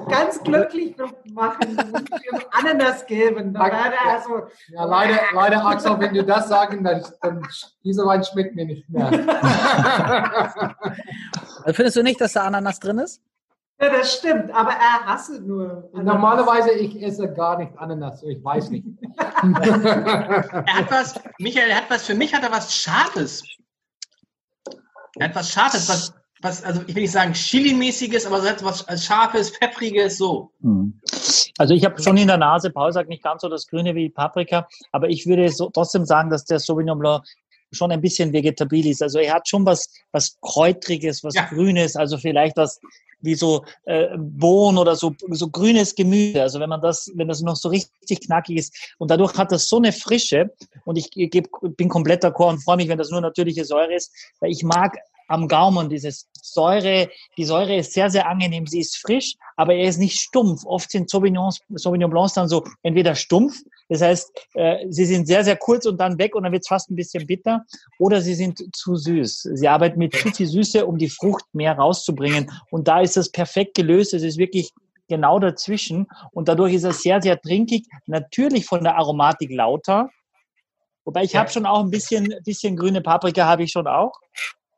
Ganz 0.10 0.44
glücklich 0.44 0.94
machen 1.32 1.78
und 1.94 2.10
Ananas 2.52 3.06
geben. 3.06 3.54
Da 3.54 3.62
also, 3.62 4.48
ja 4.68 4.84
leider, 4.84 5.20
leider, 5.34 5.66
Axel, 5.66 5.98
wenn 6.00 6.14
du 6.14 6.26
das 6.26 6.50
sagen, 6.50 6.84
dann, 6.84 7.06
dann 7.22 7.48
dieser 7.86 8.06
Wein 8.06 8.26
schmeckt 8.26 8.56
mir 8.56 8.66
nicht 8.66 8.90
mehr. 8.90 9.10
Findest 11.68 11.96
du 11.96 12.04
nicht, 12.04 12.20
dass 12.20 12.34
da 12.34 12.44
Ananas 12.44 12.82
drin 12.82 13.00
ist? 13.00 13.22
Ja, 13.80 13.90
das 13.90 14.14
stimmt, 14.14 14.52
aber 14.52 14.72
er 14.72 15.06
hasse 15.06 15.42
nur. 15.42 15.90
Ananas. 15.94 16.14
Normalerweise, 16.14 16.72
ich 16.72 17.02
esse 17.02 17.32
gar 17.34 17.58
nicht 17.60 17.78
Ananas, 17.78 18.24
ich 18.24 18.44
weiß 18.44 18.70
nicht. 18.72 18.86
Er 19.18 20.76
hat 20.76 20.92
was, 20.92 21.16
Michael, 21.40 21.70
er 21.70 21.78
hat 21.78 21.90
was, 21.90 22.06
für 22.06 22.16
mich 22.16 22.34
hat 22.34 22.44
er 22.44 22.52
was 22.52 22.74
Scharfes. 22.74 23.44
Er 25.20 25.30
hat 25.30 25.36
was 25.36 25.52
Scharfes, 25.52 25.88
was, 25.90 26.14
was 26.42 26.64
also 26.64 26.82
ich 26.88 26.96
will 26.96 27.04
nicht 27.04 27.12
sagen 27.12 27.34
Chili-mäßiges, 27.34 28.26
aber 28.26 28.42
so 28.42 28.48
etwas 28.48 28.88
was 28.88 29.06
Scharfes, 29.06 29.52
Pfeffriges, 29.52 30.18
so. 30.18 30.52
Hm. 30.62 31.00
Also 31.58 31.74
ich 31.74 31.84
habe 31.86 32.02
schon 32.02 32.18
in 32.18 32.28
der 32.28 32.38
Nase, 32.38 32.70
Paul 32.70 32.92
sagt 32.92 33.10
nicht 33.10 33.24
ganz 33.24 33.42
so 33.42 33.50
das 33.50 33.68
Grüne 33.68 33.96
wie 33.96 34.10
Paprika, 34.10 34.68
aber 34.92 35.10
ich 35.10 35.26
würde 35.26 35.50
so 35.50 35.70
trotzdem 35.70 36.06
sagen, 36.06 36.30
dass 36.30 36.46
der 36.46 36.60
Sauvignon 36.60 37.00
Blanc 37.00 37.24
schon 37.72 37.92
ein 37.92 38.02
bisschen 38.02 38.32
vegetabil 38.32 38.88
ist. 38.88 39.02
Also 39.02 39.20
er 39.20 39.34
hat 39.34 39.48
schon 39.48 39.66
was, 39.66 39.90
was 40.12 40.38
Kräutriges, 40.42 41.24
was 41.24 41.36
Ja. 41.36 41.46
Grünes, 41.46 41.96
also 41.96 42.18
vielleicht 42.18 42.58
was 42.58 42.80
wie 43.22 43.36
so 43.36 43.66
äh, 43.86 44.08
Bohnen 44.18 44.78
oder 44.78 44.96
so, 44.96 45.14
so 45.30 45.50
grünes 45.50 45.96
Gemüse. 45.96 46.42
Also 46.42 46.60
wenn 46.60 46.70
man 46.70 46.82
das, 46.82 47.12
wenn 47.16 47.28
das 47.28 47.42
noch 47.42 47.56
so 47.56 47.70
richtig 47.70 48.22
knackig 48.22 48.58
ist. 48.58 48.94
Und 48.98 49.12
dadurch 49.12 49.38
hat 49.38 49.52
das 49.52 49.68
so 49.68 49.78
eine 49.78 49.92
Frische. 49.92 50.52
Und 50.86 50.98
ich 50.98 51.12
geb, 51.12 51.50
bin 51.62 51.90
komplett 51.90 52.24
d'accord 52.24 52.50
und 52.50 52.64
freue 52.64 52.78
mich, 52.78 52.88
wenn 52.88 52.98
das 52.98 53.10
nur 53.10 53.22
natürliche 53.22 53.66
Säure 53.66 53.94
ist, 53.94 54.12
weil 54.40 54.52
ich 54.52 54.64
mag 54.64 54.98
am 55.28 55.48
Gaumen 55.48 55.90
dieses 55.90 56.28
Säure, 56.42 57.10
die 57.38 57.44
Säure 57.44 57.76
ist 57.76 57.94
sehr, 57.94 58.10
sehr 58.10 58.28
angenehm, 58.28 58.68
sie 58.68 58.80
ist 58.80 58.98
frisch, 58.98 59.36
aber 59.56 59.74
er 59.74 59.90
ist 59.90 59.98
nicht 59.98 60.20
stumpf. 60.20 60.66
Oft 60.66 60.90
sind 60.90 61.10
Sauvignons, 61.10 61.60
Sauvignon 61.70 62.10
Blancs 62.10 62.34
dann 62.34 62.48
so 62.48 62.64
entweder 62.84 63.16
stumpf, 63.16 63.62
das 63.90 64.02
heißt, 64.02 64.32
äh, 64.56 64.86
sie 64.90 65.06
sind 65.06 65.28
sehr, 65.28 65.44
sehr 65.44 65.56
kurz 65.56 65.86
und 65.86 65.98
dann 65.98 66.18
weg 66.18 66.36
und 66.36 66.44
dann 66.44 66.52
wird 66.52 66.64
es 66.64 66.68
fast 66.68 66.90
ein 66.92 66.96
bisschen 66.96 67.26
bitter, 67.26 67.64
oder 68.00 68.22
sie 68.22 68.34
sind 68.34 68.62
zu 68.76 68.96
süß. 68.96 69.50
Sie 69.54 69.68
arbeiten 69.68 70.00
mit 70.00 70.14
zu 70.14 70.32
viel 70.32 70.48
Süße, 70.48 70.86
um 70.86 70.98
die 70.98 71.10
Frucht 71.10 71.46
mehr 71.54 71.74
rauszubringen. 71.74 72.52
Und 72.70 72.88
da 72.88 73.00
ist 73.02 73.16
das 73.16 73.30
perfekt 73.30 73.76
gelöst. 73.76 74.14
Es 74.14 74.24
ist 74.24 74.38
wirklich 74.38 74.72
genau 75.08 75.40
dazwischen 75.40 76.08
und 76.32 76.50
dadurch 76.50 76.74
ist 76.74 76.84
er 76.84 76.92
sehr, 76.92 77.22
sehr 77.22 77.40
trinkig. 77.40 77.88
Natürlich 78.08 78.66
von 78.66 78.84
der 78.84 78.98
Aromatik 78.98 79.52
lauter. 79.52 80.10
Wobei 81.06 81.24
ich 81.24 81.34
Ja. 81.34 81.40
habe 81.40 81.50
schon 81.50 81.66
auch 81.66 81.80
ein 81.80 81.90
bisschen, 81.90 82.34
bisschen 82.44 82.76
grüne 82.76 83.02
Paprika 83.02 83.46
habe 83.46 83.64
ich 83.64 83.72
schon 83.72 83.88
auch. 83.88 84.12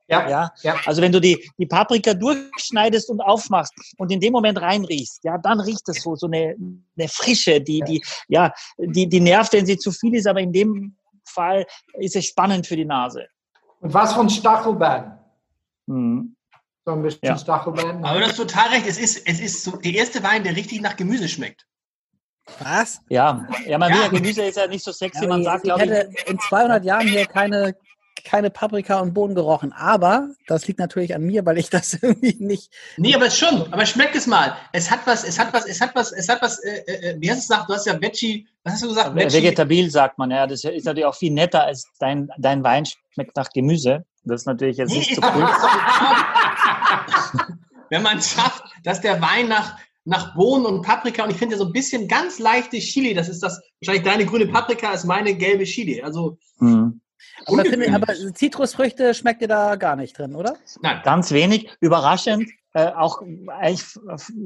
Ja, 0.09 0.27
Ja, 0.27 0.51
ja. 0.63 0.75
also 0.85 1.01
wenn 1.01 1.11
du 1.11 1.21
die, 1.21 1.49
die 1.57 1.65
Paprika 1.67 2.13
durchschneidest 2.13 3.09
und 3.09 3.21
aufmachst 3.21 3.73
und 3.97 4.11
in 4.11 4.19
dem 4.19 4.33
Moment 4.33 4.59
reinriechst, 4.59 5.23
ja, 5.23 5.37
dann 5.37 5.59
riecht 5.59 5.87
es 5.87 6.01
so, 6.01 6.15
so 6.15 6.25
eine, 6.25 6.55
eine 6.97 7.07
Frische, 7.07 7.61
die, 7.61 7.81
die, 7.81 8.03
ja, 8.27 8.51
die, 8.77 9.07
die 9.07 9.19
nervt, 9.19 9.53
wenn 9.53 9.65
sie 9.65 9.77
zu 9.77 9.91
viel 9.91 10.15
ist, 10.15 10.27
aber 10.27 10.39
in 10.39 10.51
dem 10.51 10.95
Fall 11.25 11.65
ist 11.93 12.15
es 12.15 12.25
spannend 12.25 12.65
für 12.65 12.75
die 12.75 12.85
Nase. 12.85 13.27
Und 13.81 13.93
was 13.93 14.13
von 14.13 14.29
Stachelbeeren? 14.29 15.11
Mhm. 15.85 16.35
So 16.85 16.93
ein 16.93 17.03
bisschen 17.03 17.19
Ja. 17.23 17.37
Stachelbeeren. 17.37 18.03
Aber 18.03 18.19
du 18.19 18.25
hast 18.25 18.37
total 18.37 18.69
recht. 18.69 18.87
Es 18.87 18.97
ist, 18.97 19.27
es 19.27 19.39
ist 19.39 19.63
so 19.63 19.77
der 19.77 19.93
erste 19.93 20.23
Wein, 20.23 20.43
der 20.43 20.55
richtig 20.55 20.81
nach 20.81 20.95
Gemüse 20.95 21.27
schmeckt. 21.29 21.65
Was? 22.63 22.99
Ja, 23.09 23.47
ja, 23.67 23.77
man 23.77 23.89
Ja. 23.91 23.95
will 23.95 24.01
ja 24.03 24.07
Gemüse 24.09 24.43
ist 24.43 24.57
ja 24.57 24.65
nicht 24.65 24.83
so 24.83 24.91
sexy, 24.91 25.27
man 25.27 25.43
sagt, 25.43 25.57
ich 25.57 25.63
glaube 25.63 25.85
ich, 25.85 25.91
hätte 25.91 26.31
in 26.31 26.39
200 26.39 26.83
Jahren 26.83 27.07
hier 27.07 27.25
keine, 27.27 27.75
keine 28.23 28.49
Paprika 28.49 28.99
und 28.99 29.13
Bohnen 29.13 29.35
gerochen. 29.35 29.73
Aber 29.73 30.29
das 30.47 30.67
liegt 30.67 30.79
natürlich 30.79 31.15
an 31.15 31.23
mir, 31.23 31.45
weil 31.45 31.57
ich 31.57 31.69
das 31.69 31.93
irgendwie 32.01 32.35
nicht. 32.39 32.71
Nee, 32.97 33.15
aber 33.15 33.27
es 33.27 33.37
schon. 33.37 33.71
Aber 33.71 33.85
schmeckt 33.85 34.15
es 34.15 34.27
mal. 34.27 34.55
Es 34.73 34.89
hat 34.89 35.01
was, 35.05 35.23
es 35.23 35.37
hat 35.39 35.53
was, 35.53 35.65
es 35.65 35.81
hat 35.81 35.95
was, 35.95 36.11
es 36.11 36.29
hat 36.29 36.41
was, 36.41 36.59
äh, 36.59 36.79
äh, 36.85 37.15
wie 37.19 37.29
hast 37.29 37.37
du 37.37 37.41
es 37.41 37.47
gesagt? 37.47 37.69
Du 37.69 37.73
hast 37.73 37.85
ja 37.85 38.01
Veggie, 38.01 38.47
was 38.63 38.73
hast 38.73 38.83
du 38.83 38.87
gesagt? 38.89 39.15
vegetabil 39.15 39.89
sagt 39.89 40.17
man, 40.17 40.31
ja, 40.31 40.47
das 40.47 40.63
ist 40.63 40.85
natürlich 40.85 41.05
auch 41.05 41.15
viel 41.15 41.31
netter 41.31 41.63
als 41.63 41.85
dein, 41.99 42.29
dein 42.37 42.63
Wein 42.63 42.85
schmeckt 43.13 43.35
nach 43.35 43.49
Gemüse. 43.49 44.05
Das 44.23 44.41
ist 44.41 44.45
natürlich 44.47 44.77
jetzt 44.77 44.91
nicht 44.91 45.15
so 45.15 45.21
cool. 45.21 45.47
Wenn 47.89 48.03
man 48.03 48.21
schafft, 48.21 48.63
dass 48.83 49.01
der 49.01 49.21
Wein 49.21 49.47
nach, 49.47 49.77
nach 50.05 50.35
Bohnen 50.35 50.65
und 50.65 50.81
Paprika 50.83 51.23
und 51.23 51.31
ich 51.31 51.37
finde 51.37 51.57
so 51.57 51.65
ein 51.65 51.71
bisschen 51.71 52.07
ganz 52.07 52.37
leichte 52.37 52.77
Chili, 52.77 53.13
das 53.13 53.29
ist 53.29 53.41
das, 53.41 53.59
wahrscheinlich 53.81 54.03
deine 54.03 54.25
grüne 54.25 54.47
Paprika 54.47 54.91
ist 54.93 55.05
meine 55.05 55.33
gelbe 55.35 55.63
Chili. 55.63 56.01
Also, 56.01 56.37
Mhm. 56.59 57.01
Aber, 57.45 57.65
finde, 57.65 57.93
aber 57.93 58.13
Zitrusfrüchte 58.33 59.13
schmeckt 59.13 59.41
dir 59.41 59.47
da 59.47 59.75
gar 59.75 59.95
nicht 59.95 60.17
drin, 60.17 60.35
oder? 60.35 60.55
nein. 60.81 61.01
Ganz 61.03 61.31
wenig, 61.31 61.69
überraschend, 61.79 62.49
äh, 62.73 62.87
auch 62.87 63.21
eigentlich 63.47 63.83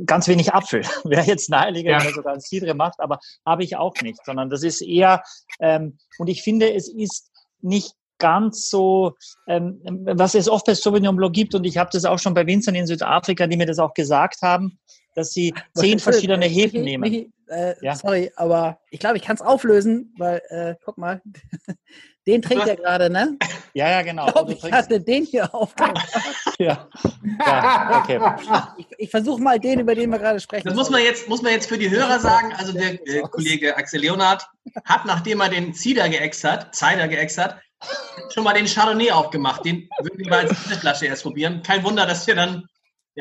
ganz 0.05 0.27
wenig 0.27 0.53
Apfel. 0.53 0.81
Wäre 1.03 1.25
jetzt 1.25 1.49
naheliegend, 1.49 1.91
Ja. 1.91 1.97
wenn 1.99 2.05
man 2.05 2.13
sogar 2.13 2.33
ein 2.33 2.41
Cidre 2.41 2.73
macht, 2.73 2.99
aber 2.99 3.19
habe 3.45 3.63
ich 3.63 3.75
auch 3.75 3.95
nicht, 4.01 4.23
sondern 4.25 4.49
das 4.49 4.63
ist 4.63 4.81
eher, 4.81 5.23
ähm, 5.59 5.97
und 6.17 6.27
ich 6.27 6.41
finde, 6.43 6.73
es 6.73 6.87
ist 6.87 7.31
nicht 7.61 7.93
ganz 8.19 8.69
so, 8.69 9.15
ähm, 9.47 9.81
was 10.05 10.35
es 10.35 10.47
oft 10.47 10.65
bei 10.65 10.73
Sauvignon 10.75 11.15
Blanc 11.15 11.33
gibt, 11.33 11.55
und 11.55 11.65
ich 11.65 11.77
habe 11.77 11.89
das 11.91 12.05
auch 12.05 12.19
schon 12.19 12.33
bei 12.33 12.45
Winzern 12.47 12.75
in 12.75 12.87
Südafrika, 12.87 13.47
die 13.47 13.57
mir 13.57 13.65
das 13.65 13.79
auch 13.79 13.93
gesagt 13.93 14.41
haben, 14.41 14.79
dass 15.15 15.31
sie 15.31 15.53
zehn 15.75 15.99
verschiedene 15.99 16.37
Michi, 16.47 16.61
Hefen 16.61 16.81
nehmen. 16.83 17.01
Michi, 17.01 17.31
äh, 17.49 17.75
Ja. 17.81 17.95
Sorry, 17.95 18.31
aber 18.37 18.79
ich 18.91 18.99
glaube, 18.99 19.17
ich 19.17 19.23
kann 19.23 19.35
es 19.35 19.41
auflösen, 19.41 20.13
weil, 20.17 20.41
äh, 20.49 20.75
guck 20.85 20.97
mal, 20.97 21.21
den 22.27 22.41
trinkt 22.41 22.67
er 22.67 22.75
gerade, 22.75 23.09
ne? 23.09 23.37
Ja, 23.75 23.89
ja, 23.89 24.03
genau. 24.03 24.27
Ich 24.27 24.33
glaube, 24.33 24.53
Du 24.53 24.67
ich 24.67 24.71
hatte 24.71 25.01
den 25.01 25.25
hier 25.25 25.51
aufgemacht. 25.51 26.07
ja. 26.59 26.87
ja, 27.43 28.01
okay. 28.03 28.19
Ich, 28.77 28.85
ich 28.99 29.09
versuche 29.09 29.41
mal 29.41 29.59
den, 29.59 29.79
über 29.79 29.95
den 29.95 30.11
wir 30.11 30.19
gerade 30.19 30.39
sprechen. 30.39 30.67
Das 30.67 30.75
muss 30.75 30.91
man 30.91 31.01
jetzt, 31.01 31.27
muss 31.27 31.41
man 31.41 31.53
jetzt 31.53 31.67
für 31.67 31.79
die 31.79 31.89
Hörer 31.89 32.19
sagen. 32.19 32.53
Also 32.55 32.71
der 32.71 32.93
äh, 33.07 33.21
Kollege 33.31 33.75
Axel 33.75 34.01
Leonard 34.01 34.47
hat, 34.85 35.05
nachdem 35.05 35.41
er 35.41 35.49
den 35.49 35.73
Cider 35.73 36.07
geäxt 36.07 36.43
hat, 36.43 36.75
Cider 36.75 37.07
geäxt 37.07 37.39
hat, 37.39 37.57
schon 38.31 38.43
mal 38.43 38.53
den 38.53 38.67
Chardonnay 38.67 39.09
aufgemacht. 39.09 39.65
Den 39.65 39.89
würden 39.99 40.19
wir 40.19 40.29
mal 40.29 40.47
als 40.47 40.63
dritte 40.63 40.79
Flasche 40.79 41.07
erst 41.07 41.23
probieren. 41.23 41.63
Kein 41.63 41.83
Wunder, 41.83 42.05
dass 42.05 42.27
wir 42.27 42.35
dann, 42.35 42.67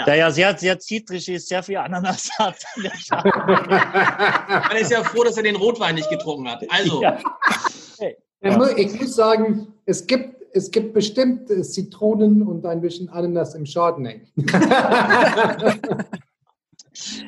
Der 0.06 0.16
ja 0.16 0.30
sehr, 0.30 0.54
sehr 0.58 0.78
zitrisch 0.78 1.28
ist, 1.28 1.48
sehr 1.48 1.62
viel 1.62 1.78
Ananas 1.78 2.28
hat. 2.38 2.56
man 2.76 4.76
ist 4.76 4.90
ja 4.90 5.02
froh, 5.02 5.24
dass 5.24 5.38
er 5.38 5.44
den 5.44 5.56
Rotwein 5.56 5.94
nicht 5.94 6.10
getrunken 6.10 6.50
hat. 6.50 6.62
Also, 6.70 7.02
Ja. 7.02 7.18
Ja, 8.42 8.68
Ich 8.76 9.00
muss 9.00 9.14
sagen, 9.14 9.68
es 9.86 10.06
gibt, 10.06 10.42
es 10.52 10.70
gibt 10.70 10.92
bestimmt 10.92 11.50
äh, 11.50 11.62
Zitronen 11.62 12.42
und 12.42 12.66
ein 12.66 12.80
bisschen 12.80 13.08
Ananas 13.08 13.54
im 13.54 13.64
Chardonnay. 13.64 14.22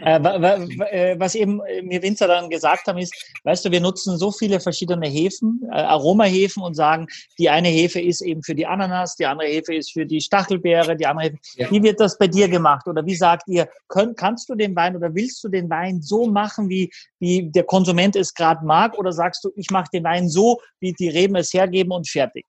Äh, 0.04 0.16
äh, 0.16 1.18
was 1.18 1.34
eben 1.34 1.60
äh, 1.64 1.82
mir 1.82 2.02
Winzer 2.02 2.28
dann 2.28 2.50
gesagt 2.50 2.86
haben, 2.86 2.98
ist, 2.98 3.14
weißt 3.44 3.64
du, 3.64 3.70
wir 3.70 3.80
nutzen 3.80 4.18
so 4.18 4.30
viele 4.30 4.60
verschiedene 4.60 5.06
Hefen, 5.06 5.60
äh, 5.70 5.76
Aromahefen 5.76 6.62
und 6.62 6.74
sagen, 6.74 7.06
die 7.38 7.50
eine 7.50 7.68
Hefe 7.68 8.00
ist 8.00 8.20
eben 8.20 8.42
für 8.42 8.54
die 8.54 8.66
Ananas, 8.66 9.16
die 9.16 9.26
andere 9.26 9.48
Hefe 9.48 9.74
ist 9.74 9.92
für 9.92 10.06
die 10.06 10.20
Stachelbeere, 10.20 10.96
die 10.96 11.06
andere 11.06 11.26
Hefe. 11.26 11.38
Ja. 11.56 11.70
Wie 11.70 11.82
wird 11.82 12.00
das 12.00 12.18
bei 12.18 12.26
dir 12.26 12.48
gemacht? 12.48 12.86
Oder 12.86 13.04
wie 13.06 13.14
sagt 13.14 13.48
ihr, 13.48 13.68
könnt, 13.88 14.16
kannst 14.16 14.48
du 14.48 14.54
den 14.54 14.74
Wein 14.76 14.96
oder 14.96 15.14
willst 15.14 15.42
du 15.44 15.48
den 15.48 15.68
Wein 15.70 16.02
so 16.02 16.26
machen, 16.26 16.68
wie, 16.68 16.90
wie 17.18 17.50
der 17.50 17.64
Konsument 17.64 18.16
es 18.16 18.34
gerade 18.34 18.64
mag? 18.64 18.98
Oder 18.98 19.12
sagst 19.12 19.44
du, 19.44 19.50
ich 19.56 19.70
mache 19.70 19.88
den 19.92 20.04
Wein 20.04 20.28
so, 20.28 20.60
wie 20.80 20.92
die 20.92 21.08
Reben 21.08 21.36
es 21.36 21.52
hergeben 21.52 21.92
und 21.92 22.08
fertig? 22.08 22.46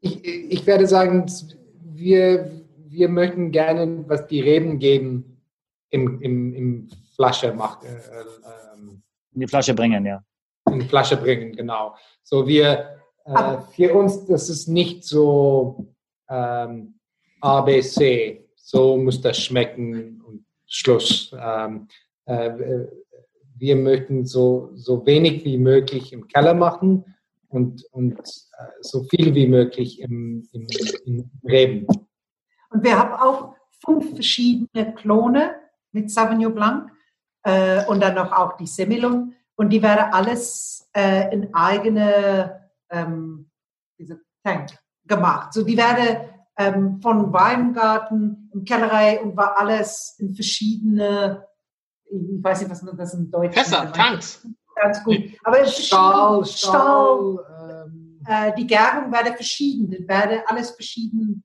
Ich, 0.00 0.24
ich 0.24 0.66
werde 0.66 0.86
sagen, 0.86 1.26
wir, 1.82 2.50
wir 2.98 3.08
möchten 3.08 3.52
gerne, 3.52 4.04
was 4.08 4.26
die 4.26 4.40
Reben 4.40 4.80
geben, 4.80 5.40
im, 5.90 6.20
im, 6.20 6.54
im 6.54 6.88
Flasche 7.14 7.52
machen, 7.52 7.86
äh, 7.86 8.74
ähm, 8.74 9.02
In 9.34 9.40
die 9.40 9.46
Flasche 9.46 9.72
bringen, 9.72 10.04
ja. 10.04 10.22
in 10.70 10.82
Flasche 10.82 11.16
bringen, 11.16 11.54
genau. 11.54 11.94
So 12.24 12.46
wir, 12.46 12.98
äh, 13.24 13.58
für 13.74 13.94
uns, 13.94 14.26
das 14.26 14.48
ist 14.50 14.66
nicht 14.66 15.04
so 15.04 15.86
ähm, 16.28 16.94
ABC, 17.40 18.44
so 18.56 18.96
muss 18.96 19.20
das 19.20 19.38
schmecken 19.38 20.20
und 20.26 20.44
Schluss. 20.66 21.32
Ähm, 21.40 21.86
äh, 22.26 22.50
wir 23.56 23.76
möchten 23.76 24.26
so, 24.26 24.70
so 24.74 25.06
wenig 25.06 25.44
wie 25.44 25.56
möglich 25.56 26.12
im 26.12 26.26
Keller 26.26 26.54
machen 26.54 27.04
und, 27.48 27.84
und 27.92 28.18
äh, 28.18 28.64
so 28.80 29.04
viel 29.04 29.34
wie 29.36 29.46
möglich 29.46 30.00
im, 30.00 30.48
im, 30.52 30.66
im 31.06 31.30
Reben. 31.44 31.86
Und 32.70 32.84
wir 32.84 32.98
haben 32.98 33.12
auch 33.12 33.54
fünf 33.84 34.14
verschiedene 34.14 34.94
Klone 34.94 35.54
mit 35.92 36.10
Sauvignon 36.10 36.54
Blanc 36.54 36.90
äh, 37.44 37.84
und 37.86 38.00
dann 38.00 38.14
noch 38.14 38.32
auch 38.32 38.56
die 38.56 38.66
Semillon. 38.66 39.34
Und 39.56 39.70
die 39.70 39.82
werden 39.82 40.12
alles 40.12 40.88
äh, 40.94 41.32
in 41.32 41.52
eigene 41.54 42.68
ähm, 42.90 43.50
diese 43.98 44.20
Tank 44.44 44.70
gemacht. 45.04 45.52
So 45.52 45.64
die 45.64 45.76
werden 45.76 46.28
ähm, 46.56 47.00
von 47.00 47.32
Weingarten, 47.32 48.50
in 48.52 48.64
Kellerei 48.64 49.20
und 49.20 49.36
war 49.36 49.58
alles 49.58 50.16
in 50.18 50.34
verschiedene, 50.34 51.44
ich 52.04 52.42
weiß 52.42 52.60
nicht, 52.60 52.70
was 52.70 52.84
das 52.96 53.14
in 53.14 53.30
Deutsch 53.30 53.54
Fässer, 53.54 53.92
Tanks. 53.92 54.46
Ganz 54.74 55.02
gut. 55.02 55.16
Aber 55.42 55.64
Stahl, 55.66 56.44
Stahl, 56.44 56.44
Stahl, 56.44 57.86
ähm, 57.86 58.20
äh, 58.26 58.52
die 58.56 58.66
Gärung 58.66 59.10
werde 59.10 59.32
verschieden, 59.32 60.08
werde 60.08 60.44
alles 60.48 60.70
verschieden 60.70 61.44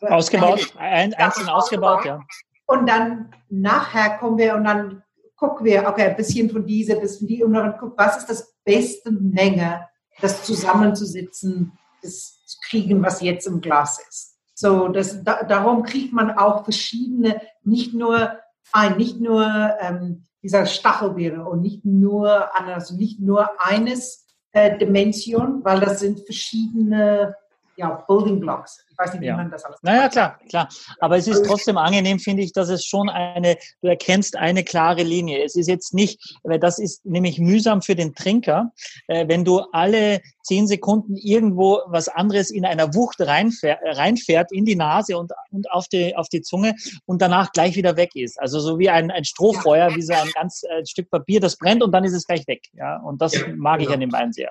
Ausgebaut, 0.00 0.74
ein, 0.78 1.14
einzeln 1.14 1.48
ausgebaut, 1.48 2.04
ja. 2.04 2.20
Und 2.66 2.88
dann 2.88 3.30
nachher 3.48 4.18
kommen 4.18 4.38
wir 4.38 4.54
und 4.54 4.64
dann 4.64 5.02
gucken 5.36 5.64
wir, 5.64 5.86
okay, 5.88 6.08
ein 6.08 6.16
bisschen 6.16 6.50
von 6.50 6.66
dieser, 6.66 6.94
ein 6.94 7.00
bisschen 7.00 7.26
die 7.26 7.42
und 7.42 7.54
dann 7.54 7.78
gucken, 7.78 7.96
was 7.96 8.18
ist 8.18 8.26
das 8.28 8.54
beste 8.64 9.10
Menge, 9.10 9.88
das 10.20 10.44
zusammenzusitzen, 10.44 11.72
das 12.02 12.44
zu 12.44 12.58
kriegen, 12.68 13.02
was 13.02 13.22
jetzt 13.22 13.46
im 13.46 13.60
Glas 13.60 13.98
ist. 14.08 14.36
So, 14.54 14.88
das, 14.88 15.22
da, 15.22 15.44
darum 15.44 15.82
kriegt 15.84 16.12
man 16.12 16.32
auch 16.32 16.64
verschiedene, 16.64 17.40
nicht 17.62 17.94
nur 17.94 18.38
ein, 18.72 18.96
nicht 18.96 19.20
nur 19.20 19.46
ähm, 19.80 20.24
dieser 20.42 20.66
Stachelbeere 20.66 21.44
und 21.44 21.62
nicht 21.62 21.84
nur 21.84 22.54
also 22.54 22.96
nicht 22.96 23.20
nur 23.20 23.50
eines 23.60 24.26
äh, 24.52 24.76
Dimension, 24.76 25.64
weil 25.64 25.80
das 25.80 26.00
sind 26.00 26.20
verschiedene 26.20 27.34
ja, 27.78 28.04
Building 28.08 28.40
Blocks. 28.40 28.84
Ich 28.90 28.98
weiß 28.98 29.12
nicht, 29.12 29.22
wie 29.22 29.26
Ja. 29.26 29.36
man 29.36 29.50
das 29.50 29.64
alles 29.64 29.78
Naja, 29.82 30.08
klar, 30.08 30.38
klar. 30.48 30.68
Aber 30.98 31.16
es 31.16 31.28
ist 31.28 31.44
trotzdem 31.46 31.78
angenehm, 31.78 32.18
finde 32.18 32.42
ich, 32.42 32.52
dass 32.52 32.68
es 32.68 32.84
schon 32.84 33.08
eine, 33.08 33.56
du 33.80 33.88
erkennst 33.88 34.36
eine 34.36 34.64
klare 34.64 35.04
Linie. 35.04 35.44
Es 35.44 35.54
ist 35.54 35.68
jetzt 35.68 35.94
nicht, 35.94 36.36
weil 36.42 36.58
das 36.58 36.80
ist 36.80 37.06
nämlich 37.06 37.38
mühsam 37.38 37.80
für 37.80 37.94
den 37.94 38.14
Trinker, 38.16 38.72
äh, 39.06 39.28
wenn 39.28 39.44
du 39.44 39.60
alle 39.72 40.20
zehn 40.42 40.66
Sekunden 40.66 41.14
irgendwo 41.14 41.80
was 41.86 42.08
anderes 42.08 42.50
in 42.50 42.64
einer 42.64 42.92
Wucht 42.94 43.20
reinfährt, 43.20 43.78
reinfährt 43.84 44.50
in 44.50 44.64
die 44.64 44.74
Nase 44.76 45.16
und, 45.16 45.30
und 45.52 45.70
auf, 45.70 45.86
die, 45.88 46.16
auf 46.16 46.28
die 46.28 46.42
Zunge 46.42 46.74
und 47.06 47.22
danach 47.22 47.52
gleich 47.52 47.76
wieder 47.76 47.96
weg 47.96 48.10
ist. 48.16 48.40
Also 48.40 48.58
so 48.58 48.78
wie 48.80 48.90
ein, 48.90 49.12
ein 49.12 49.24
Strohfeuer, 49.24 49.94
wie 49.94 50.02
so 50.02 50.14
ein 50.14 50.30
ganz 50.34 50.64
äh, 50.64 50.84
Stück 50.84 51.08
Papier, 51.10 51.38
das 51.38 51.56
brennt 51.56 51.84
und 51.84 51.92
dann 51.92 52.02
ist 52.02 52.14
es 52.14 52.26
gleich 52.26 52.44
weg. 52.48 52.62
Ja, 52.72 52.96
und 53.02 53.22
das 53.22 53.34
Ja, 53.34 53.46
mag 53.54 53.78
ich 53.80 53.86
genau. 53.86 53.94
an 53.94 54.00
dem 54.00 54.12
Wein 54.12 54.32
sehr. 54.32 54.50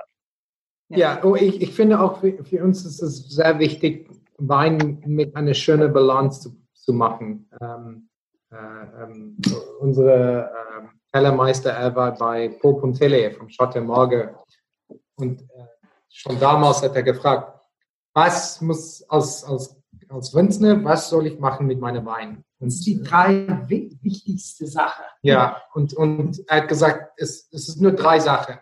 Ja, 0.90 1.20
oh, 1.24 1.36
ich, 1.36 1.62
ich 1.62 1.74
finde 1.74 2.00
auch 2.00 2.20
für, 2.22 2.44
für 2.44 2.64
uns 2.64 2.86
ist 2.86 3.02
es 3.02 3.28
sehr 3.30 3.60
wichtig, 3.60 4.10
Wein 4.38 5.02
mit 5.06 5.36
einer 5.36 5.54
schönen 5.54 5.92
Balance 5.92 6.42
zu, 6.42 6.62
zu 6.74 6.94
machen. 6.94 7.50
Ähm, 7.60 8.10
äh, 8.52 8.56
ähm, 9.04 9.38
unsere 9.80 10.52
ähm, 10.78 10.90
Kellermeister, 11.12 11.72
er 11.72 11.96
war 11.96 12.14
bei 12.16 12.50
Paul 12.62 12.80
Pontelle 12.80 13.32
vom 13.32 13.50
Schotte 13.50 13.82
Morge 13.82 14.36
und 15.16 15.42
äh, 15.42 15.66
schon 16.10 16.40
damals 16.40 16.82
hat 16.84 16.96
er 16.96 17.04
gefragt, 17.04 17.60
was 18.14 18.62
muss 18.62 19.04
als, 19.10 19.44
als, 19.44 19.76
als 20.10 20.34
Winzer, 20.34 20.84
was 20.84 21.10
soll 21.10 21.28
ich 21.28 21.40
machen 21.40 21.68
mit 21.68 21.80
meinem 21.80 22.06
Wein? 22.06 22.44
Das 22.60 22.76
ist 22.76 22.86
die 22.86 23.04
drei 23.04 23.48
wi- 23.68 23.98
wichtigste 24.02 24.66
Sache. 24.68 25.04
Ja, 25.22 25.62
und, 25.74 25.94
und 25.94 26.42
er 26.48 26.62
hat 26.62 26.68
gesagt, 26.68 27.14
es, 27.18 27.48
es 27.52 27.70
ist 27.70 27.82
nur 27.82 27.92
drei 27.92 28.20
Sachen. 28.20 28.58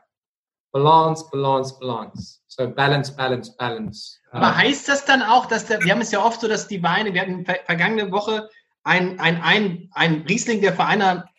Balance, 0.75 1.23
Balance, 1.31 1.73
Balance. 1.79 2.41
So 2.47 2.67
Balance, 2.69 3.15
Balance, 3.15 3.55
Balance. 3.57 4.19
Aber 4.31 4.47
Äh, 4.47 4.67
heißt 4.67 4.89
das 4.89 5.05
dann 5.05 5.21
auch, 5.21 5.45
dass 5.45 5.65
der, 5.67 5.81
wir 5.81 5.91
haben 5.93 6.01
es 6.01 6.11
ja 6.11 6.21
oft 6.21 6.41
so, 6.41 6.49
dass 6.49 6.67
die 6.67 6.83
Weine, 6.83 7.13
wir 7.13 7.21
hatten 7.21 7.45
ver- 7.45 7.59
vergangene 7.65 8.11
Woche 8.11 8.49
ein, 8.83 9.17
ein, 9.21 9.41
ein, 9.41 9.89
ein 9.93 10.25
Riesling, 10.27 10.59
der 10.59 10.73
vor 10.73 10.85
einer 10.88 11.29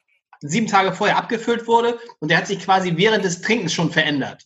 sieben 0.41 0.67
Tage 0.67 0.93
vorher 0.93 1.19
abgefüllt 1.19 1.67
wurde 1.67 1.99
und 2.21 2.31
der 2.31 2.39
hat 2.39 2.47
sich 2.47 2.61
quasi 2.61 2.97
während 2.97 3.25
des 3.27 3.43
Trinkens 3.43 3.75
schon 3.75 3.91
verändert. 3.91 4.43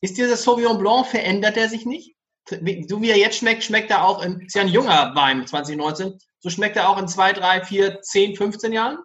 Ist 0.00 0.16
dieser 0.16 0.36
Sauvignon 0.36 0.78
Blanc, 0.78 1.06
verändert 1.08 1.56
er 1.56 1.68
sich 1.68 1.84
nicht? 1.84 2.14
So 2.48 3.02
wie 3.02 3.10
er 3.10 3.18
jetzt 3.18 3.36
schmeckt, 3.38 3.64
schmeckt 3.64 3.90
er 3.90 4.04
auch 4.04 4.22
in, 4.24 4.40
ist 4.42 4.54
ja 4.54 4.62
ein 4.62 4.68
junger 4.68 5.12
Wein 5.16 5.44
2019, 5.44 6.18
so 6.38 6.50
schmeckt 6.50 6.76
er 6.76 6.88
auch 6.88 6.98
in 6.98 7.08
zwei, 7.08 7.32
drei, 7.32 7.62
vier, 7.64 8.00
zehn, 8.02 8.36
15 8.36 8.72
Jahren? 8.72 8.98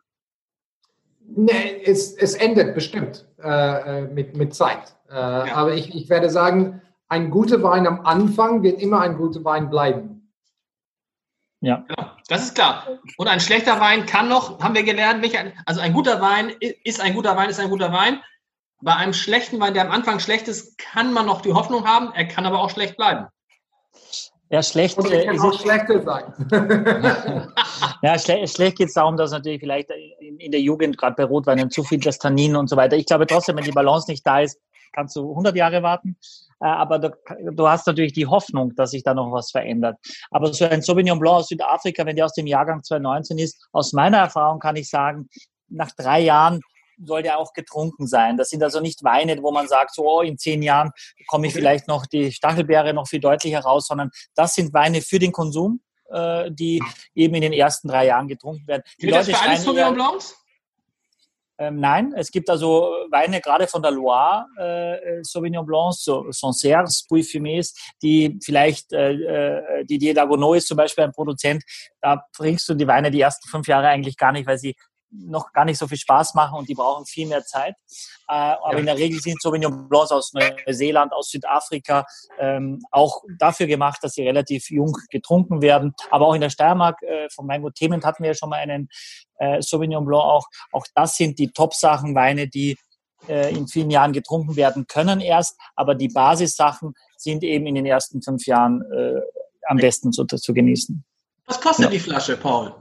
Nee, 1.20 1.82
es, 1.84 2.14
es 2.14 2.36
endet 2.36 2.76
bestimmt 2.76 3.26
äh, 3.44 3.48
äh, 3.50 4.02
mit, 4.08 4.38
mit 4.38 4.54
Zeit. 4.54 4.96
Äh, 5.10 5.14
Aber 5.14 5.74
ich, 5.74 5.94
ich 5.94 6.10
werde 6.10 6.30
sagen, 6.30 6.82
ein 7.08 7.30
guter 7.30 7.62
Wein 7.64 7.88
am 7.88 8.06
Anfang 8.06 8.64
wird 8.64 8.82
immer 8.82 9.02
ein 9.02 9.18
guter 9.18 9.44
Wein 9.44 9.70
bleiben. 9.70 10.32
Ja. 11.62 11.84
Genau, 11.88 12.12
das 12.28 12.44
ist 12.44 12.56
klar. 12.56 12.88
Und 13.18 13.28
ein 13.28 13.40
schlechter 13.40 13.80
Wein 13.80 14.06
kann 14.06 14.30
noch, 14.30 14.60
haben 14.62 14.76
wir 14.76 14.84
gelernt, 14.84 15.22
Michael, 15.22 15.54
also 15.66 15.82
ein 15.82 15.94
guter 15.94 16.22
Wein 16.22 16.54
ist 16.60 17.02
ein 17.02 17.14
guter 17.14 17.36
Wein, 17.36 17.50
ist 17.50 17.60
ein 17.60 17.70
guter 17.70 17.92
Wein. 17.92 18.22
Bei 18.82 18.96
einem 18.96 19.14
schlechten 19.14 19.60
Wein, 19.60 19.74
der 19.74 19.86
am 19.86 19.92
Anfang 19.92 20.20
schlecht 20.20 20.48
ist, 20.48 20.78
kann 20.78 21.14
man 21.14 21.26
noch 21.26 21.42
die 21.42 21.54
Hoffnung 21.54 21.88
haben, 21.88 22.12
er 22.14 22.28
kann 22.28 22.46
aber 22.46 22.60
auch 22.60 22.70
schlecht 22.70 22.98
bleiben. 22.98 23.28
Ja, 24.52 24.62
schlecht, 24.62 24.98
Und 24.98 25.08
es 25.08 25.12
äh, 25.12 25.26
kann 25.26 25.36
ist 25.36 25.42
auch 25.42 25.60
schlechter 25.60 26.02
sein. 26.04 26.34
ja, 28.04 28.20
schle 28.20 28.48
schlecht 28.48 28.78
geht 28.78 28.90
es 28.90 28.94
darum, 28.94 29.18
dass 29.18 29.32
natürlich 29.32 29.60
vielleicht 29.60 29.90
in, 30.20 30.38
in 30.38 30.52
der 30.52 30.62
Jugend, 30.62 30.98
gerade 30.98 31.16
bei 31.16 31.24
Rotweinen, 31.24 31.72
zu 31.72 31.84
viel 31.84 32.00
das 32.00 32.20
Tannin 32.20 32.56
und 32.56 32.70
so 32.70 32.76
weiter. 32.76 32.96
Ich 32.96 33.08
glaube 33.08 33.26
trotzdem, 33.26 33.58
wenn 33.58 33.64
die 33.64 33.72
Balance 33.72 34.10
nicht 34.10 34.26
da 34.26 34.42
ist, 34.42 34.60
kannst 34.94 35.16
du 35.16 35.30
100 35.30 35.56
Jahre 35.56 35.84
warten. 35.84 36.18
Äh, 36.62 36.66
aber 36.66 37.00
du, 37.00 37.12
du 37.52 37.68
hast 37.68 37.88
natürlich 37.88 38.14
die 38.14 38.28
Hoffnung, 38.28 38.76
dass 38.76 38.92
sich 38.92 39.04
da 39.04 39.14
noch 39.14 39.32
was 39.32 39.52
verändert. 39.52 39.98
Aber 40.32 40.54
so 40.54 40.66
ein 40.66 40.82
Sauvignon 40.82 41.20
Blanc 41.20 41.38
aus 41.38 41.48
Südafrika, 41.48 42.06
wenn 42.06 42.16
der 42.16 42.26
aus 42.26 42.34
dem 42.34 42.48
Jahrgang 42.48 42.84
2019 42.84 43.38
ist, 43.40 43.68
aus 43.72 43.94
meiner 43.94 44.18
Erfahrung 44.18 44.60
kann 44.60 44.76
ich 44.76 44.90
sagen, 44.90 45.30
nach 45.68 45.92
drei 45.92 46.22
Jahren 46.22 46.62
soll 47.04 47.24
der 47.24 47.40
auch 47.40 47.54
getrunken 47.54 48.08
sein. 48.08 48.38
Das 48.38 48.50
sind 48.50 48.64
also 48.64 48.80
nicht 48.80 49.04
Weine, 49.04 49.42
wo 49.42 49.52
man 49.52 49.68
sagt, 49.68 49.94
so 49.94 50.08
oh, 50.08 50.22
in 50.22 50.38
zehn 50.38 50.62
Jahren 50.62 50.92
komme 51.28 51.48
ich 51.48 51.54
vielleicht 51.54 51.88
noch 51.88 52.06
die 52.06 52.32
Stachelbeere 52.32 52.94
noch 52.94 53.08
viel 53.08 53.20
deutlicher 53.20 53.60
raus, 53.60 53.88
sondern 53.88 54.12
das 54.36 54.56
sind 54.56 54.74
Weine 54.74 55.02
für 55.02 55.20
den 55.20 55.32
Konsum, 55.32 55.82
äh, 56.10 56.50
die 56.52 56.82
eben 57.14 57.36
in 57.36 57.42
den 57.42 57.54
ersten 57.54 57.88
drei 57.88 58.08
Jahren 58.08 58.28
getrunken 58.28 58.68
werden. 58.68 58.84
Die 59.02 59.08
Gilt 59.08 59.16
das 59.16 59.30
für 59.30 59.38
alle 59.38 59.58
Sauvignon 59.58 59.94
Blancs? 59.94 60.38
Ähm, 61.58 61.80
nein, 61.80 62.14
es 62.16 62.32
gibt 62.32 62.50
also 62.50 62.94
Weine 63.12 63.40
gerade 63.40 63.68
von 63.68 63.82
der 63.82 63.92
Loire, 63.92 64.46
äh, 64.58 65.24
Sauvignon 65.24 65.66
Blancs, 65.66 66.04
so 66.04 66.30
Sancerres, 66.32 67.06
Puy 67.08 67.22
Fumés, 67.22 67.74
die 68.02 68.38
vielleicht, 68.44 68.92
äh, 68.92 69.14
äh, 69.14 69.86
Didier 69.86 70.14
Dagonot 70.14 70.58
ist 70.58 70.68
zum 70.68 70.78
Beispiel 70.78 71.06
ein 71.06 71.14
Produzent, 71.14 71.64
da 72.02 72.24
trinkst 72.36 72.68
du 72.68 72.74
die 72.74 72.88
Weine 72.88 73.10
die 73.10 73.22
ersten 73.22 73.48
fünf 73.48 73.68
Jahre 73.68 73.88
eigentlich 73.88 74.18
gar 74.18 74.34
nicht, 74.34 74.48
weil 74.48 74.58
sie 74.58 74.76
noch 75.18 75.52
gar 75.54 75.66
nicht 75.66 75.78
so 75.78 75.88
viel 75.88 75.98
Spaß 75.98 76.34
machen 76.34 76.58
und 76.58 76.68
die 76.70 76.76
brauchen 76.76 77.06
viel 77.06 77.28
mehr 77.28 77.44
Zeit. 77.46 77.76
Äh, 78.28 78.34
aber 78.34 78.74
Ja. 78.74 78.80
in 78.80 78.86
der 78.86 78.98
Regel 78.98 79.20
sind 79.22 79.42
Sauvignon 79.42 79.88
Blancs 79.90 80.12
aus 80.12 80.34
Neuseeland, 80.34 81.14
aus 81.14 81.30
Südafrika 81.30 82.06
ähm, 82.40 82.82
auch 82.92 83.24
dafür 83.40 83.68
gemacht, 83.68 84.00
dass 84.04 84.14
sie 84.14 84.24
relativ 84.24 84.70
jung 84.70 84.96
getrunken 85.10 85.62
werden. 85.62 85.94
Aber 86.12 86.28
auch 86.28 86.34
in 86.34 86.42
der 86.42 86.50
Steiermark, 86.50 87.02
äh, 87.04 87.30
von 87.30 87.48
Weingut 87.48 87.76
Thement 87.76 88.04
hatten 88.06 88.24
wir 88.24 88.32
ja 88.32 88.36
schon 88.36 88.50
mal 88.50 88.58
einen 88.60 88.90
äh, 89.38 89.62
Sauvignon 89.62 90.06
Blanc 90.06 90.24
auch. 90.24 90.48
Auch 90.72 90.86
das 90.96 91.16
sind 91.18 91.40
die 91.40 91.52
Top-Sachen, 91.52 92.16
Weine, 92.16 92.48
die 92.48 92.78
äh, 93.28 93.54
in 93.56 93.68
vielen 93.68 93.90
Jahren 93.90 94.14
getrunken 94.14 94.56
werden 94.56 94.88
können 94.88 95.20
erst. 95.22 95.58
Aber 95.76 95.96
die 95.96 96.10
Basissachen 96.10 96.94
sind 97.18 97.44
eben 97.44 97.66
in 97.68 97.76
den 97.76 97.86
ersten 97.86 98.22
fünf 98.22 98.46
Jahren 98.46 98.82
äh, 98.92 99.22
am 99.68 99.78
besten 99.78 100.12
zu, 100.12 100.26
zu 100.26 100.54
genießen. 100.54 101.04
Was 101.48 101.60
kostet 101.62 101.86
Ja. 101.86 101.92
die 101.92 102.00
Flasche, 102.00 102.38
Paul? 102.38 102.74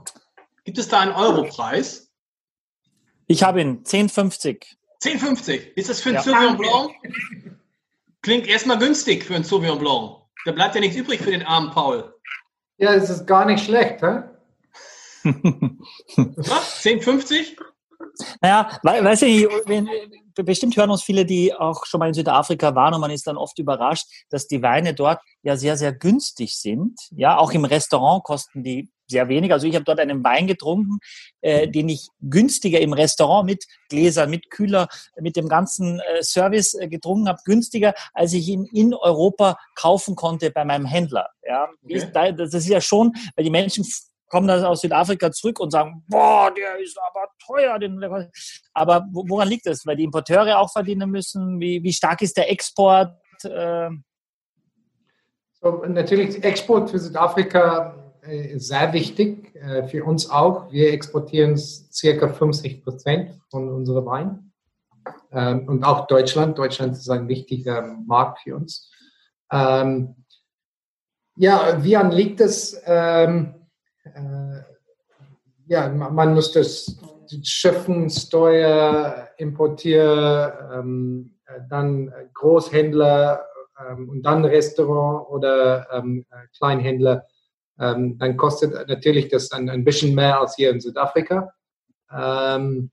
Gibt 0.63 0.77
es 0.77 0.87
da 0.87 0.99
einen 1.01 1.11
Europreis? 1.13 2.09
Ich 3.27 3.43
habe 3.43 3.61
ihn 3.61 3.83
10,50. 3.83 4.63
10,50. 5.03 5.73
Ist 5.75 5.89
das 5.89 6.01
für 6.01 6.09
einen 6.09 6.17
Ja. 6.17 6.23
Sauvignon 6.23 6.57
Blanc? 6.57 6.91
Klingt 8.21 8.47
erstmal 8.47 8.77
günstig 8.77 9.23
für 9.23 9.35
einen 9.35 9.43
Sauvignon 9.43 9.79
Blanc. 9.79 10.17
Da 10.45 10.51
bleibt 10.51 10.75
ja 10.75 10.81
nichts 10.81 10.95
übrig 10.95 11.21
für 11.21 11.31
den 11.31 11.43
armen 11.43 11.71
Paul. 11.71 12.13
Ja, 12.77 12.93
es 12.93 13.09
ist 13.09 13.25
gar 13.25 13.45
nicht 13.45 13.65
schlecht. 13.65 14.01
Hä? 14.01 14.23
Was? 16.35 16.83
10,50? 16.83 17.57
Naja, 18.41 18.79
we 18.83 19.03
weiß 19.03 19.23
ich, 19.23 19.47
wenn, 19.65 19.89
bestimmt 20.35 20.77
hören 20.77 20.91
uns 20.91 21.03
viele, 21.03 21.25
die 21.25 21.53
auch 21.53 21.85
schon 21.85 21.99
mal 21.99 22.07
in 22.07 22.13
Südafrika 22.13 22.75
waren 22.75 22.93
und 22.93 23.01
man 23.01 23.11
ist 23.11 23.27
dann 23.27 23.37
oft 23.37 23.57
überrascht, 23.59 24.05
dass 24.29 24.47
die 24.47 24.61
Weine 24.61 24.93
dort 24.93 25.19
ja 25.41 25.57
sehr, 25.57 25.77
sehr 25.77 25.93
günstig 25.93 26.55
sind. 26.55 26.99
Ja, 27.11 27.37
auch 27.37 27.51
im 27.51 27.65
Restaurant 27.65 28.23
kosten 28.23 28.63
die 28.63 28.89
sehr 29.07 29.27
wenig. 29.29 29.51
Also 29.51 29.67
ich 29.67 29.75
habe 29.75 29.85
dort 29.85 29.99
einen 29.99 30.23
Wein 30.23 30.47
getrunken, 30.47 30.99
äh, 31.41 31.67
den 31.67 31.89
ich 31.89 32.07
günstiger 32.21 32.79
im 32.79 32.93
Restaurant 32.93 33.45
mit 33.45 33.65
Gläsern, 33.89 34.29
mit 34.29 34.49
Kühler, 34.49 34.87
mit 35.19 35.35
dem 35.35 35.47
ganzen 35.47 35.99
äh, 35.99 36.23
Service 36.23 36.73
äh, 36.73 36.87
getrunken 36.87 37.27
habe, 37.27 37.39
günstiger, 37.45 37.93
als 38.13 38.33
ich 38.33 38.47
ihn 38.47 38.65
in 38.65 38.93
Europa 38.93 39.57
kaufen 39.75 40.15
konnte 40.15 40.51
bei 40.51 40.65
meinem 40.65 40.85
Händler. 40.85 41.29
Ja, 41.43 41.69
Okay. 41.83 42.33
das 42.35 42.53
ist 42.53 42.67
ja 42.67 42.81
schon, 42.81 43.13
weil 43.35 43.43
die 43.43 43.51
Menschen 43.51 43.85
kommen 44.27 44.47
dann 44.47 44.63
aus 44.65 44.81
Südafrika 44.81 45.31
zurück 45.31 45.59
und 45.59 45.69
sagen, 45.71 46.03
boah, 46.07 46.51
der 46.51 46.79
ist 46.79 46.97
aber 46.99 47.27
teuer. 47.45 47.77
Den, 47.77 48.03
aber 48.73 49.05
wo- 49.11 49.23
woran 49.27 49.47
liegt 49.47 49.67
das? 49.67 49.85
Weil 49.85 49.95
die 49.97 50.03
Importeure 50.03 50.57
auch 50.59 50.71
verdienen 50.71 51.09
müssen? 51.11 51.59
Wie, 51.59 51.83
wie 51.83 51.93
stark 51.93 52.21
ist 52.21 52.35
der 52.35 52.49
Export? 52.49 53.13
Äh, 53.43 53.89
So, 55.61 55.83
natürlich, 55.87 56.43
Export 56.43 56.89
für 56.89 56.99
Südafrika 56.99 58.04
sehr 58.57 58.93
wichtig, 58.93 59.53
äh, 59.55 59.87
für 59.87 60.03
uns 60.03 60.29
auch. 60.29 60.71
Wir 60.71 60.91
exportieren 60.93 61.57
circa 61.57 62.27
50 62.27 62.83
Prozent 62.83 63.39
von 63.49 63.69
unserem 63.69 64.05
Wein. 64.05 64.51
Ähm, 65.31 65.67
und 65.67 65.83
auch 65.83 66.07
Deutschland. 66.07 66.57
Deutschland 66.57 66.93
ist 66.93 67.09
ein 67.09 67.27
wichtiger 67.27 67.81
Markt 68.05 68.39
für 68.39 68.55
uns. 68.55 68.91
Ähm, 69.51 70.15
ja, 71.37 71.83
wie 71.83 71.95
an 71.97 72.11
liegt 72.11 72.41
es? 72.41 72.81
Ähm, 72.85 73.53
äh, 74.03 74.61
ja, 75.67 75.89
ma- 75.89 76.09
man 76.09 76.33
muss 76.33 76.51
das 76.51 76.97
Schiffen, 77.43 78.09
Steuer, 78.09 79.29
Importier, 79.37 80.83
äh, 81.47 81.61
dann 81.69 82.07
äh, 82.07 82.27
Großhändler 82.33 83.45
und 84.07 84.21
dann 84.23 84.45
Restaurant 84.45 85.27
oder 85.29 85.85
äh, 85.91 86.23
Kleinhändler. 86.57 87.25
Ähm, 87.79 88.17
dann 88.17 88.37
kostet 88.37 88.87
natürlich 88.87 89.27
das 89.29 89.51
ein, 89.51 89.69
ein 89.69 89.83
bisschen 89.83 90.15
mehr 90.15 90.39
als 90.39 90.55
hier 90.55 90.69
in 90.71 90.79
Südafrika. 90.79 91.53
Ähm, 92.11 92.91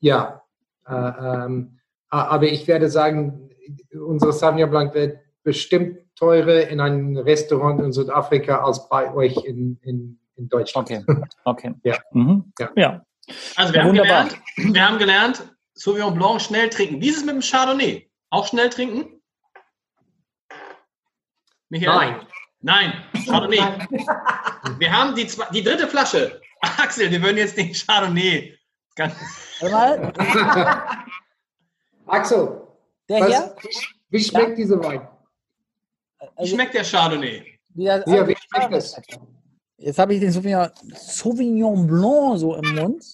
ja, 0.00 0.42
äh, 0.86 0.92
ähm, 0.92 1.78
aber 2.08 2.44
ich 2.44 2.66
werde 2.66 2.88
sagen, 2.88 3.50
unsere 3.92 4.32
Sauvignon 4.32 4.70
Blanc 4.70 4.94
wird 4.94 5.18
bestimmt 5.42 5.98
teurer 6.16 6.68
in 6.68 6.80
einem 6.80 7.16
Restaurant 7.16 7.80
in 7.80 7.92
Südafrika 7.92 8.64
als 8.64 8.88
bei 8.88 9.12
euch 9.14 9.36
in, 9.44 9.78
in, 9.82 10.18
in 10.36 10.48
Deutschland. 10.48 10.90
okay, 10.90 11.04
okay. 11.44 11.74
Ja. 11.84 11.98
Mhm. 12.12 12.52
Ja. 12.58 12.70
ja. 12.76 13.02
Also 13.56 13.72
wir 13.72 13.82
haben, 13.82 13.90
wunderbar. 13.90 14.24
gelernt, 14.24 14.74
wir 14.74 14.88
haben 14.88 14.98
gelernt, 14.98 15.56
Sauvignon 15.74 16.14
Blanc 16.14 16.40
schnell 16.40 16.70
trinken. 16.70 17.00
Wie 17.00 17.08
ist 17.08 17.18
es 17.18 17.24
mit 17.24 17.34
dem 17.34 17.42
Chardonnay? 17.42 18.08
Auch 18.30 18.46
schnell 18.46 18.70
trinken? 18.70 19.20
Michael? 21.68 21.96
Nein. 21.96 22.26
Nein, 22.60 22.92
Chardonnay. 23.24 23.58
Wir 24.78 24.92
haben 24.92 25.14
die, 25.14 25.26
zwei, 25.26 25.46
die 25.52 25.62
dritte 25.62 25.86
Flasche. 25.86 26.40
Axel, 26.60 27.10
wir 27.10 27.22
würden 27.22 27.36
jetzt 27.36 27.56
den 27.56 27.72
Chardonnay. 27.72 28.54
Ganz, 28.96 29.14
mal, 29.62 30.12
Axel, 32.06 32.66
Der 33.08 33.20
was, 33.20 33.28
hier? 33.28 33.56
wie 34.08 34.20
schmeckt 34.24 34.58
dieser 34.58 34.82
Wein? 34.82 35.06
wie 36.38 36.48
schmeckt 36.48 36.74
der 36.74 36.82
Chardonnay? 36.84 37.58
Der, 37.68 38.02
Ja, 38.06 38.26
wie 38.26 38.36
schmeckt 38.36 38.72
das? 38.72 39.00
Jetzt 39.78 39.98
habe 39.98 40.14
ich 40.14 40.20
den 40.20 40.32
Sauvignon, 40.32 40.70
Sauvignon 40.94 41.86
Blanc 41.86 42.38
so 42.38 42.54
im 42.56 42.74
Mund. 42.74 43.04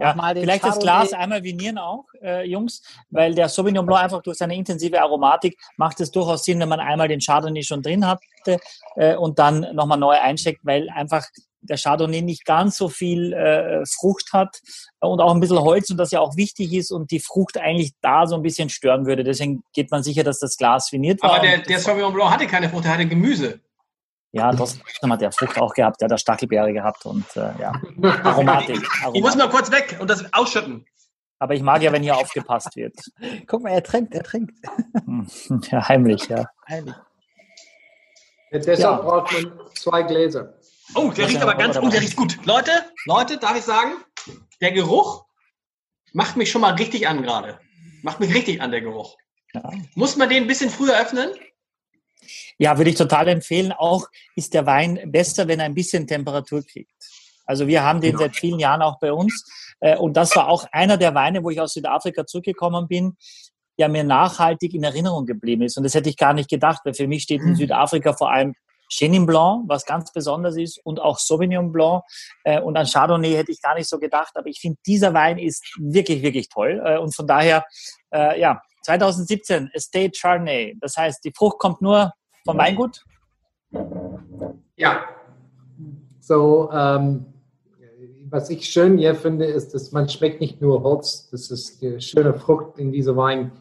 Ja, 0.00 0.14
mal 0.14 0.34
den 0.34 0.44
vielleicht 0.44 0.64
das 0.64 0.78
Chardonnay. 0.78 1.06
Glas 1.08 1.12
einmal 1.12 1.42
vinieren 1.42 1.78
auch, 1.78 2.06
äh, 2.22 2.46
Jungs, 2.48 2.82
weil 3.10 3.34
der 3.34 3.48
Sauvignon 3.48 3.86
Blanc 3.86 4.02
einfach 4.02 4.22
durch 4.22 4.38
seine 4.38 4.56
intensive 4.56 5.00
Aromatik 5.00 5.58
macht 5.76 6.00
es 6.00 6.10
durchaus 6.10 6.44
Sinn, 6.44 6.60
wenn 6.60 6.68
man 6.68 6.80
einmal 6.80 7.08
den 7.08 7.20
Chardonnay 7.20 7.62
schon 7.62 7.82
drin 7.82 8.06
hatte 8.06 8.58
äh, 8.96 9.14
und 9.16 9.38
dann 9.38 9.66
nochmal 9.74 9.98
neu 9.98 10.18
einsteckt, 10.18 10.60
weil 10.64 10.88
einfach 10.90 11.24
der 11.62 11.76
Chardonnay 11.76 12.22
nicht 12.22 12.44
ganz 12.44 12.76
so 12.76 12.88
viel 12.88 13.32
äh, 13.32 13.84
Frucht 13.86 14.32
hat 14.32 14.60
und 15.00 15.20
auch 15.20 15.34
ein 15.34 15.40
bisschen 15.40 15.58
Holz 15.58 15.90
und 15.90 15.98
das 15.98 16.10
ja 16.10 16.20
auch 16.20 16.36
wichtig 16.36 16.72
ist 16.72 16.90
und 16.90 17.10
die 17.10 17.20
Frucht 17.20 17.58
eigentlich 17.58 17.92
da 18.00 18.26
so 18.26 18.34
ein 18.34 18.42
bisschen 18.42 18.68
stören 18.68 19.06
würde. 19.06 19.24
Deswegen 19.24 19.62
geht 19.74 19.90
man 19.90 20.02
sicher, 20.02 20.24
dass 20.24 20.38
das 20.38 20.56
Glas 20.56 20.90
viniert 20.92 21.22
war. 21.22 21.34
Aber 21.34 21.40
der, 21.40 21.58
der 21.58 21.78
Sauvignon 21.78 22.12
Blanc 22.12 22.30
hatte 22.30 22.46
keine 22.46 22.68
Frucht, 22.68 22.84
der 22.84 22.94
hatte 22.94 23.06
Gemüse. 23.06 23.60
Ja, 24.32 24.52
trotzdem 24.52 25.12
hat 25.12 25.20
der 25.20 25.32
Frucht 25.32 25.58
auch 25.58 25.74
gehabt, 25.74 26.00
der 26.00 26.06
hat 26.06 26.12
der 26.12 26.18
Stachelbeere 26.18 26.72
gehabt 26.72 27.04
und 27.06 27.24
äh, 27.36 27.52
ja, 27.60 27.72
Aromatik. 28.24 28.76
Ich 29.12 29.20
muss 29.22 29.32
Aromatik. 29.34 29.38
mal 29.38 29.50
kurz 29.50 29.70
weg 29.70 29.96
und 30.00 30.08
das 30.08 30.32
ausschütten. 30.32 30.86
Aber 31.38 31.54
ich 31.54 31.62
mag 31.62 31.80
ja, 31.82 31.90
wenn 31.90 32.02
hier 32.02 32.16
aufgepasst 32.16 32.76
wird. 32.76 32.94
Guck 33.46 33.62
mal, 33.62 33.70
er 33.70 33.82
trinkt, 33.82 34.14
er 34.14 34.22
trinkt. 34.22 34.54
Ja, 35.70 35.88
heimlich, 35.88 36.28
ja. 36.28 36.46
Heimlich. 36.68 36.94
Ja, 38.52 38.58
deshalb 38.58 38.78
Ja. 38.78 38.92
braucht 38.96 39.32
man 39.32 39.52
zwei 39.74 40.02
Gläser. 40.02 40.54
Oh, 40.94 41.10
der 41.10 41.28
riecht 41.28 41.40
aber 41.40 41.54
ganz, 41.54 41.76
oh, 41.78 41.88
der 41.88 42.00
riecht 42.00 42.16
gut. 42.16 42.36
Leute, 42.44 42.70
Leute, 43.06 43.38
darf 43.38 43.56
ich 43.56 43.62
sagen, 43.64 43.92
der 44.60 44.72
Geruch 44.72 45.24
macht 46.12 46.36
mich 46.36 46.50
schon 46.50 46.60
mal 46.60 46.74
richtig 46.74 47.08
an 47.08 47.22
gerade. 47.22 47.58
Macht 48.02 48.20
mich 48.20 48.34
richtig 48.34 48.60
an, 48.60 48.70
der 48.70 48.80
Geruch. 48.80 49.16
Ja. 49.54 49.62
Muss 49.94 50.16
man 50.16 50.28
den 50.28 50.44
ein 50.44 50.46
bisschen 50.46 50.68
früher 50.70 50.98
öffnen? 51.00 51.30
Ja, 52.62 52.76
würde 52.76 52.90
ich 52.90 52.96
total 52.96 53.26
empfehlen. 53.28 53.72
Auch 53.72 54.06
ist 54.36 54.52
der 54.52 54.66
Wein 54.66 55.00
besser, 55.06 55.48
wenn 55.48 55.60
er 55.60 55.64
ein 55.64 55.74
bisschen 55.74 56.06
Temperatur 56.06 56.62
kriegt. 56.62 56.92
Also 57.46 57.66
wir 57.66 57.82
haben 57.82 58.02
den 58.02 58.18
seit 58.18 58.36
vielen 58.36 58.60
Jahren 58.60 58.82
auch 58.82 58.98
bei 59.00 59.14
uns. 59.14 59.48
Äh, 59.80 59.96
Und 59.96 60.14
das 60.14 60.36
war 60.36 60.46
auch 60.46 60.66
einer 60.70 60.98
der 60.98 61.14
Weine, 61.14 61.42
wo 61.42 61.48
ich 61.48 61.58
aus 61.58 61.72
Südafrika 61.72 62.26
zurückgekommen 62.26 62.86
bin, 62.86 63.16
der 63.78 63.88
mir 63.88 64.04
nachhaltig 64.04 64.74
in 64.74 64.84
Erinnerung 64.84 65.24
geblieben 65.24 65.62
ist. 65.62 65.78
Und 65.78 65.84
das 65.84 65.94
hätte 65.94 66.10
ich 66.10 66.18
gar 66.18 66.34
nicht 66.34 66.50
gedacht, 66.50 66.82
weil 66.84 66.92
für 66.92 67.08
mich 67.08 67.22
steht 67.22 67.40
in 67.40 67.56
Südafrika 67.56 68.12
vor 68.12 68.30
allem 68.30 68.54
Chenin 68.90 69.24
Blanc, 69.24 69.64
was 69.66 69.86
ganz 69.86 70.12
besonders 70.12 70.56
ist, 70.56 70.78
und 70.84 71.00
auch 71.00 71.18
Sauvignon 71.18 71.72
Blanc. 71.72 72.02
Äh, 72.44 72.60
Und 72.60 72.76
an 72.76 72.86
Chardonnay 72.86 73.32
hätte 73.36 73.52
ich 73.52 73.62
gar 73.62 73.74
nicht 73.74 73.88
so 73.88 73.98
gedacht. 73.98 74.32
Aber 74.34 74.48
ich 74.48 74.60
finde, 74.60 74.78
dieser 74.84 75.14
Wein 75.14 75.38
ist 75.38 75.64
wirklich, 75.78 76.22
wirklich 76.22 76.50
toll. 76.50 76.82
Äh, 76.84 76.98
Und 76.98 77.16
von 77.16 77.26
daher, 77.26 77.64
ja, 78.12 78.60
2017 78.84 79.70
Estate 79.72 80.10
Chardonnay. 80.20 80.76
Das 80.80 80.96
heißt, 80.96 81.24
die 81.24 81.32
Frucht 81.34 81.58
kommt 81.58 81.80
nur 81.80 82.12
vom 82.44 82.58
Weingut. 82.58 83.04
Ja. 84.76 85.04
So, 86.20 86.70
ähm, 86.72 87.26
was 88.30 88.50
ich 88.50 88.66
schön 88.66 88.98
hier 88.98 89.14
finde, 89.14 89.46
ist, 89.46 89.74
dass 89.74 89.92
man 89.92 90.08
schmeckt 90.08 90.40
nicht 90.40 90.60
nur 90.60 90.82
Holz, 90.82 91.28
das 91.30 91.50
ist 91.50 91.82
die 91.82 92.00
schöne 92.00 92.34
Frucht 92.34 92.78
in 92.78 92.92
diesem 92.92 93.16
Wein. 93.16 93.52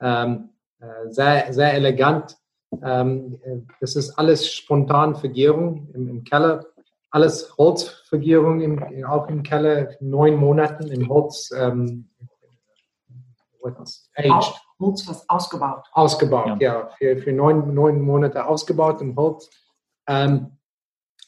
Ähm, 0.00 0.50
äh, 0.80 1.10
sehr, 1.10 1.52
sehr 1.52 1.74
elegant. 1.74 2.36
Ähm, 2.82 3.40
äh, 3.44 3.58
das 3.80 3.96
ist 3.96 4.10
alles 4.18 4.50
spontan 4.52 5.16
Vergärung 5.16 5.88
im, 5.94 6.08
im 6.08 6.24
Keller. 6.24 6.64
Alles 7.10 7.56
Holzvergärung, 7.58 8.60
im, 8.60 9.04
auch 9.04 9.28
im 9.28 9.42
Keller, 9.42 9.94
neun 10.00 10.36
Monaten 10.36 10.88
im 10.88 11.08
Holz. 11.08 11.50
Ähm, 11.56 12.10
what's 13.60 14.10
aged 14.16 14.63
Aus, 14.78 14.86
Holz 14.86 15.08
was 15.08 15.28
ausgebaut. 15.28 15.86
ausgebaut, 15.92 16.60
ja, 16.60 16.88
für, 16.98 17.16
für 17.18 17.32
neun, 17.32 17.74
neun 17.74 18.00
Monate 18.00 18.46
ausgebaut 18.46 19.00
im 19.00 19.16
Holz. 19.16 19.50
Ähm, 20.06 20.58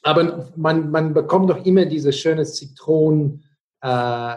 aber 0.03 0.49
man, 0.57 0.91
man 0.91 1.15
bekommt 1.15 1.51
doch 1.51 1.65
immer 1.65 1.85
diese 1.85 2.13
schöne 2.13 2.45
Zitronen, 2.45 3.45
äh, 3.83 3.89
ähm, 3.89 4.37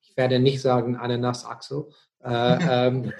ich 0.00 0.16
werde 0.16 0.38
nicht 0.38 0.62
sagen 0.62 0.96
Ananas-Axel. 0.96 1.86
Äh, 2.24 2.86
ähm, 2.88 3.12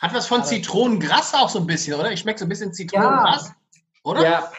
Hat 0.00 0.14
was 0.14 0.26
von 0.26 0.44
Zitronengras 0.44 1.34
auch 1.34 1.48
so 1.48 1.60
ein 1.60 1.66
bisschen, 1.66 1.98
oder? 1.98 2.12
Ich 2.12 2.20
schmecke 2.20 2.38
so 2.38 2.44
ein 2.46 2.48
bisschen 2.48 2.72
Zitronengras, 2.72 3.52
oder? 4.02 4.22
ja, 4.22 4.50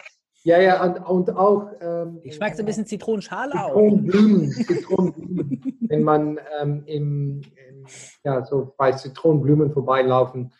ja, 0.44 0.60
ja, 0.60 0.82
und, 0.84 0.98
und 1.28 1.36
auch 1.36 1.68
ähm, 1.80 2.20
Ich 2.22 2.34
schmeckt 2.36 2.56
so 2.56 2.62
ein 2.62 2.66
bisschen 2.66 2.86
Zitronenschale 2.86 3.52
auch. 3.54 3.68
Zitronenblumen, 3.68 4.50
Zitronenblumen. 4.50 5.76
Wenn 5.88 6.02
man 6.02 6.40
ähm, 6.60 6.82
im, 6.86 7.40
im, 7.56 7.86
ja, 8.24 8.44
so 8.44 8.74
bei 8.76 8.92
Zitronenblumen 8.92 9.72
vorbeilaufen, 9.72 10.52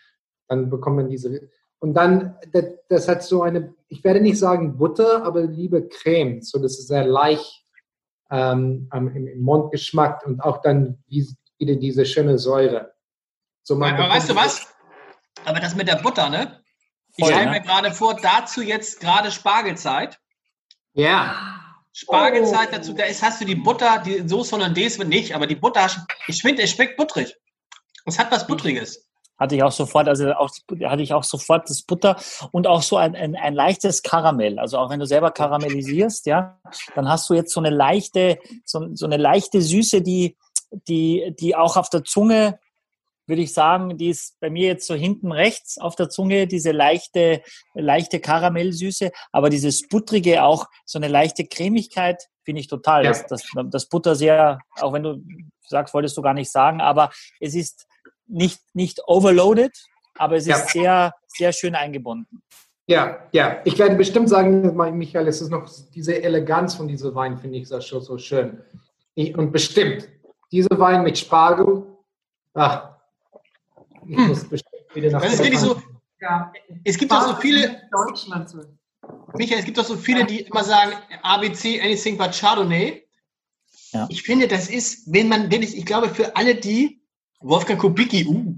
dann 0.48 0.70
bekommt 0.70 0.96
man 0.96 1.08
diese. 1.08 1.48
Und 1.78 1.94
dann, 1.94 2.36
das, 2.52 2.64
das 2.88 3.08
hat 3.08 3.22
so 3.24 3.42
eine, 3.42 3.74
ich 3.88 4.04
werde 4.04 4.20
nicht 4.20 4.38
sagen 4.38 4.76
Butter, 4.76 5.24
aber 5.24 5.42
liebe 5.42 5.88
Creme. 5.88 6.42
So, 6.42 6.60
das 6.60 6.78
ist 6.78 6.88
sehr 6.88 7.04
leicht 7.04 7.64
ähm, 8.30 8.86
am- 8.90 9.08
im, 9.14 9.26
im 9.26 9.40
Mundgeschmack 9.42 10.24
und 10.26 10.40
auch 10.40 10.62
dann 10.62 11.02
wie- 11.08 11.34
wieder 11.58 11.74
diese 11.76 12.04
schöne 12.06 12.38
Säure. 12.38 12.92
So, 13.64 13.74
man 13.76 13.94
Aber 13.94 14.08
weißt 14.14 14.30
du 14.30 14.36
was? 14.36 14.66
Aber 15.44 15.58
das 15.60 15.74
mit 15.74 15.88
der 15.88 15.96
Butter, 15.96 16.28
ne? 16.28 16.61
Ich 17.16 17.24
Voll, 17.24 17.32
stelle 17.32 17.50
ne? 17.50 17.52
mir 17.52 17.60
gerade 17.60 17.92
vor, 17.92 18.14
dazu 18.20 18.62
jetzt 18.62 19.00
gerade 19.00 19.30
Spargelzeit. 19.30 20.18
Ja, 20.94 21.62
Spargelzeit 21.92 22.68
Oh. 22.72 22.76
dazu, 22.76 22.92
da 22.94 23.04
ist, 23.04 23.22
hast 23.22 23.40
du 23.40 23.44
die 23.44 23.54
Butter, 23.54 24.02
die 24.04 24.26
Soße 24.26 24.56
Hollandaise 24.56 24.98
wird 24.98 25.08
nicht, 25.08 25.34
aber 25.34 25.46
die 25.46 25.56
Butter, 25.56 25.86
ich 26.26 26.40
finde, 26.40 26.62
es 26.62 26.70
schmeckt 26.70 26.96
butterig. 26.96 27.36
Es 28.06 28.18
hat 28.18 28.32
was 28.32 28.46
Buttriges. 28.46 29.06
Hatte 29.38 29.56
ich 29.56 29.62
auch 29.62 29.72
sofort, 29.72 30.08
also 30.08 30.32
auch, 30.32 30.50
hatte 30.84 31.02
ich 31.02 31.12
auch 31.12 31.24
sofort 31.24 31.68
das 31.68 31.82
Butter 31.82 32.16
und 32.52 32.66
auch 32.66 32.82
so 32.82 32.96
ein, 32.96 33.14
ein, 33.14 33.36
ein 33.36 33.54
leichtes 33.54 34.02
Karamell. 34.02 34.58
Also 34.58 34.78
auch 34.78 34.88
wenn 34.90 35.00
du 35.00 35.06
selber 35.06 35.30
karamellisierst, 35.30 36.26
ja, 36.26 36.60
dann 36.94 37.08
hast 37.08 37.28
du 37.28 37.34
jetzt 37.34 37.52
so 37.52 37.60
eine 37.60 37.70
leichte, 37.70 38.38
so, 38.64 38.88
so 38.94 39.06
eine 39.06 39.16
leichte 39.16 39.60
Süße, 39.60 40.00
die, 40.00 40.36
die, 40.88 41.34
die 41.38 41.56
auch 41.56 41.76
auf 41.76 41.90
der 41.90 42.04
Zunge, 42.04 42.58
würde 43.26 43.42
ich 43.42 43.52
sagen, 43.52 43.96
die 43.96 44.08
ist 44.08 44.38
bei 44.40 44.50
mir 44.50 44.66
jetzt 44.66 44.86
so 44.86 44.94
hinten 44.94 45.32
rechts 45.32 45.78
auf 45.78 45.96
der 45.96 46.08
Zunge, 46.08 46.46
diese 46.46 46.72
leichte, 46.72 47.42
leichte 47.74 48.20
Karamellsüße, 48.20 49.10
aber 49.30 49.50
dieses 49.50 49.88
Buttrige 49.88 50.42
auch, 50.42 50.66
so 50.84 50.98
eine 50.98 51.08
leichte 51.08 51.44
Cremigkeit, 51.46 52.22
finde 52.44 52.60
ich 52.60 52.68
total. 52.68 53.04
Ja. 53.04 53.10
Das, 53.10 53.26
das, 53.26 53.42
das 53.70 53.88
Butter 53.88 54.14
sehr, 54.14 54.58
auch 54.80 54.92
wenn 54.92 55.02
du 55.02 55.22
sagst, 55.66 55.94
wolltest 55.94 56.16
du 56.16 56.22
gar 56.22 56.34
nicht 56.34 56.50
sagen, 56.50 56.80
aber 56.80 57.10
es 57.40 57.54
ist 57.54 57.86
nicht, 58.26 58.60
nicht 58.74 59.00
overloaded, 59.06 59.72
aber 60.16 60.36
es 60.36 60.46
Ja. 60.46 60.56
ist 60.56 60.70
sehr, 60.70 61.14
sehr 61.28 61.52
schön 61.52 61.74
eingebunden. 61.74 62.42
Ja, 62.86 63.28
ja. 63.32 63.60
Ich 63.64 63.78
werde 63.78 63.94
bestimmt 63.94 64.28
sagen, 64.28 64.76
Michael, 64.98 65.28
es 65.28 65.40
ist 65.40 65.50
noch 65.50 65.68
diese 65.94 66.22
Eleganz 66.22 66.74
von 66.74 66.88
diesem 66.88 67.14
Wein, 67.14 67.38
finde 67.38 67.58
ich 67.58 67.68
so 67.68 68.18
schön. 68.18 68.60
Ich, 69.14 69.36
und 69.36 69.52
bestimmt, 69.52 70.08
dieser 70.50 70.78
Wein 70.78 71.02
mit 71.04 71.16
Spargel, 71.16 71.84
ach, 72.54 72.91
ich 74.06 74.16
muss 74.16 74.44
bestimmt 74.48 74.94
wieder 74.94 75.10
nach 75.10 75.22
Das 75.22 75.34
ist 75.34 75.42
wirklich 75.42 75.60
so, 75.60 75.80
Ja. 76.20 76.52
es 76.84 76.96
gibt 76.98 77.12
doch 77.12 77.26
so 77.26 77.36
viele, 77.36 77.82
Deutschland 77.90 78.48
so. 78.48 78.60
Michael, 79.34 79.60
es 79.60 79.64
gibt 79.64 79.78
doch 79.78 79.84
so 79.84 79.96
viele, 79.96 80.24
die 80.24 80.40
immer 80.40 80.62
sagen, 80.62 80.92
ABC, 81.22 81.80
anything 81.80 82.16
but 82.16 82.32
Chardonnay. 82.32 83.02
Ja. 83.92 84.06
Ich 84.10 84.22
finde, 84.22 84.48
das 84.48 84.68
ist, 84.68 85.12
wenn 85.12 85.28
man, 85.28 85.50
wenn 85.50 85.62
ich, 85.62 85.76
ich 85.76 85.84
glaube, 85.84 86.08
für 86.08 86.36
alle 86.36 86.54
die, 86.54 87.02
Wolfgang 87.40 87.80
Kubicki, 87.80 88.26
uh, 88.26 88.54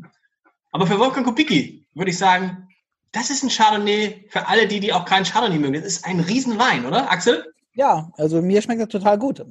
aber 0.72 0.86
für 0.86 0.98
Wolfgang 0.98 1.26
Kubicki 1.26 1.86
würde 1.94 2.10
ich 2.10 2.18
sagen, 2.18 2.68
das 3.12 3.30
ist 3.30 3.42
ein 3.42 3.48
Chardonnay 3.48 4.26
für 4.28 4.46
alle 4.46 4.66
die, 4.66 4.80
die 4.80 4.92
auch 4.92 5.04
keinen 5.04 5.24
Chardonnay 5.24 5.58
mögen. 5.58 5.74
Das 5.74 5.84
ist 5.84 6.04
ein 6.04 6.20
Riesenwein, 6.20 6.84
oder, 6.84 7.10
Axel? 7.10 7.46
Ja, 7.74 8.10
also 8.16 8.42
mir 8.42 8.60
schmeckt 8.60 8.82
das 8.82 8.88
total 8.88 9.18
gut. 9.18 9.44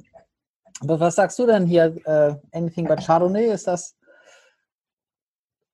Aber 0.80 1.00
was 1.00 1.16
sagst 1.16 1.38
du 1.38 1.46
denn 1.46 1.66
hier? 1.66 1.96
Äh, 2.04 2.36
anything 2.56 2.86
but 2.86 3.04
Chardonnay? 3.04 3.46
Ist 3.52 3.66
das? 3.66 3.96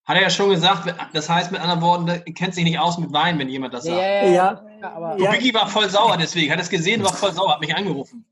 Hat 0.06 0.16
er 0.16 0.22
ja 0.22 0.30
schon 0.30 0.50
gesagt, 0.50 0.92
das 1.12 1.28
heißt 1.28 1.52
mit 1.52 1.60
anderen 1.60 1.82
Worten, 1.82 2.08
er 2.08 2.20
kennt 2.20 2.54
sich 2.54 2.64
nicht 2.64 2.78
aus 2.78 2.98
mit 2.98 3.12
Wein, 3.12 3.38
wenn 3.38 3.48
jemand 3.48 3.74
das 3.74 3.84
sagt. 3.84 3.98
Ja. 3.98 4.62
aber 4.82 5.18
Ja. 5.18 5.30
Kubicki 5.30 5.54
war 5.54 5.68
voll 5.68 5.88
sauer 5.88 6.16
deswegen, 6.16 6.52
hat 6.52 6.60
es 6.60 6.70
gesehen, 6.70 7.04
war 7.04 7.12
voll 7.12 7.32
sauer, 7.32 7.52
hat 7.52 7.60
mich 7.60 7.74
angerufen. 7.74 8.24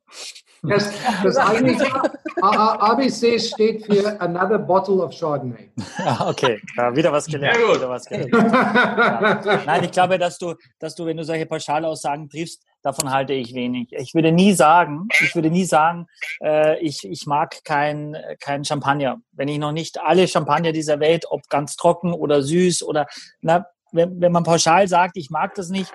Das, 0.62 0.90
das 1.22 1.36
ABC 1.36 3.38
steht 3.38 3.86
für 3.86 4.20
Another 4.20 4.58
Bottle 4.58 4.96
of 4.96 5.16
Chardonnay. 5.16 5.70
Ja, 5.98 6.28
okay. 6.28 6.60
Ja, 6.76 6.96
wieder 6.96 7.12
was 7.12 7.26
gelernt. 7.26 7.56
Sehr 7.56 7.66
gut. 7.66 7.76
Wieder 7.76 7.88
was 7.88 8.04
gelernt. 8.06 8.32
Nein, 9.66 9.84
ich 9.84 9.92
glaube, 9.92 10.18
dass 10.18 10.38
du, 10.38 10.54
dass 10.80 10.96
du, 10.96 11.06
wenn 11.06 11.16
du 11.16 11.24
solche 11.24 11.46
Pauschalaussagen 11.46 12.28
triffst, 12.28 12.64
davon 12.82 13.10
halte 13.10 13.32
ich 13.32 13.54
wenig. 13.54 13.92
Ich 13.92 14.14
würde 14.14 14.32
nie 14.32 14.52
sagen, 14.52 15.08
ich 15.20 15.34
würde 15.34 15.50
nie 15.50 15.64
sagen, 15.64 16.06
äh, 16.42 16.78
ich, 16.80 17.04
ich 17.04 17.26
mag 17.26 17.64
kein, 17.64 18.16
kein 18.40 18.64
Champagner. 18.64 19.20
Wenn 19.32 19.48
ich 19.48 19.58
noch 19.58 19.72
nicht 19.72 20.00
alle 20.00 20.28
Champagner 20.28 20.72
dieser 20.72 21.00
Welt, 21.00 21.26
ob 21.28 21.48
ganz 21.48 21.76
trocken 21.76 22.12
oder 22.12 22.42
süß 22.42 22.82
oder, 22.82 23.06
na, 23.40 23.66
wenn, 23.92 24.20
wenn 24.20 24.32
man 24.32 24.44
pauschal 24.44 24.86
sagt, 24.88 25.16
ich 25.16 25.30
mag 25.30 25.54
das 25.54 25.70
nicht, 25.70 25.92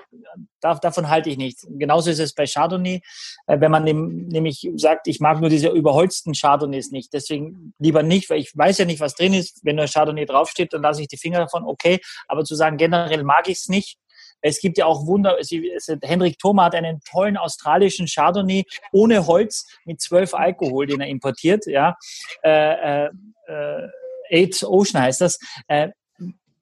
da, 0.60 0.74
davon 0.74 1.08
halte 1.08 1.30
ich 1.30 1.36
nichts. 1.36 1.66
Genauso 1.68 2.10
ist 2.10 2.18
es 2.18 2.34
bei 2.34 2.44
Chardonnay. 2.46 3.00
Äh, 3.46 3.60
wenn 3.60 3.70
man 3.70 3.84
nem, 3.84 4.26
nämlich 4.28 4.68
sagt, 4.76 5.06
ich 5.06 5.20
mag 5.20 5.40
nur 5.40 5.50
diese 5.50 5.68
überholzten 5.68 6.34
Chardonnays 6.34 6.90
nicht, 6.90 7.12
deswegen 7.12 7.74
lieber 7.78 8.02
nicht, 8.02 8.30
weil 8.30 8.40
ich 8.40 8.56
weiß 8.56 8.78
ja 8.78 8.84
nicht, 8.84 9.00
was 9.00 9.14
drin 9.14 9.34
ist. 9.34 9.60
Wenn 9.64 9.76
nur 9.76 9.86
Chardonnay 9.86 10.26
draufsteht, 10.26 10.72
dann 10.72 10.82
lasse 10.82 11.02
ich 11.02 11.08
die 11.08 11.16
Finger 11.16 11.38
davon, 11.38 11.64
okay. 11.64 12.00
Aber 12.26 12.44
zu 12.44 12.54
sagen, 12.54 12.76
generell 12.76 13.22
mag 13.22 13.48
ich 13.48 13.58
es 13.58 13.68
nicht. 13.68 13.98
Es 14.44 14.60
gibt 14.60 14.76
ja 14.76 14.84
auch 14.84 15.06
Wunder, 15.06 15.38
es, 15.40 15.50
es, 15.50 15.88
Henrik 16.02 16.38
Thoma 16.38 16.66
hat 16.66 16.74
einen 16.74 17.00
tollen 17.00 17.38
australischen 17.38 18.06
Chardonnay 18.06 18.64
ohne 18.92 19.26
Holz 19.26 19.66
mit 19.86 20.02
zwölf 20.02 20.34
Alkohol, 20.34 20.86
den 20.86 21.00
er 21.00 21.08
importiert, 21.08 21.64
ja. 21.66 21.96
Äh, 22.42 23.06
äh, 23.06 23.10
äh, 23.46 23.88
Eight 24.30 24.62
Ocean 24.62 25.02
heißt 25.02 25.22
das. 25.22 25.38
Äh, 25.66 25.88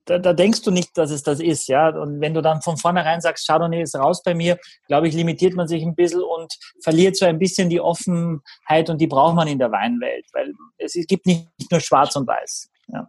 da, 0.05 0.19
da 0.19 0.33
denkst 0.33 0.63
du 0.63 0.71
nicht, 0.71 0.97
dass 0.97 1.11
es 1.11 1.25
das 1.25 1.41
ist, 1.41 1.69
ja. 1.69 1.89
Und 1.89 2.21
wenn 2.21 2.35
du 2.35 2.41
dann 2.41 2.63
von 2.63 2.77
vornherein 2.77 3.21
sagst, 3.21 3.47
Chardonnay 3.47 3.83
ist 3.83 3.97
raus 3.97 4.23
bei 4.23 4.35
mir, 4.35 4.59
glaube 4.87 5.09
ich, 5.09 5.15
limitiert 5.15 5.55
man 5.55 5.67
sich 5.67 5.83
ein 5.83 5.97
bisschen 5.97 6.23
und 6.23 6.53
verliert 6.83 7.17
so 7.17 7.25
ein 7.25 7.39
bisschen 7.39 7.69
die 7.69 7.81
Offenheit 7.81 8.91
und 8.91 9.01
die 9.01 9.07
braucht 9.09 9.35
man 9.35 9.49
in 9.49 9.59
der 9.59 9.73
Weinwelt, 9.73 10.27
weil 10.33 10.53
es 10.79 10.95
gibt 11.07 11.27
nicht 11.27 11.49
nur 11.71 11.81
Schwarz 11.81 12.15
und 12.15 12.29
Weiß. 12.29 12.71
Ja. 12.89 13.09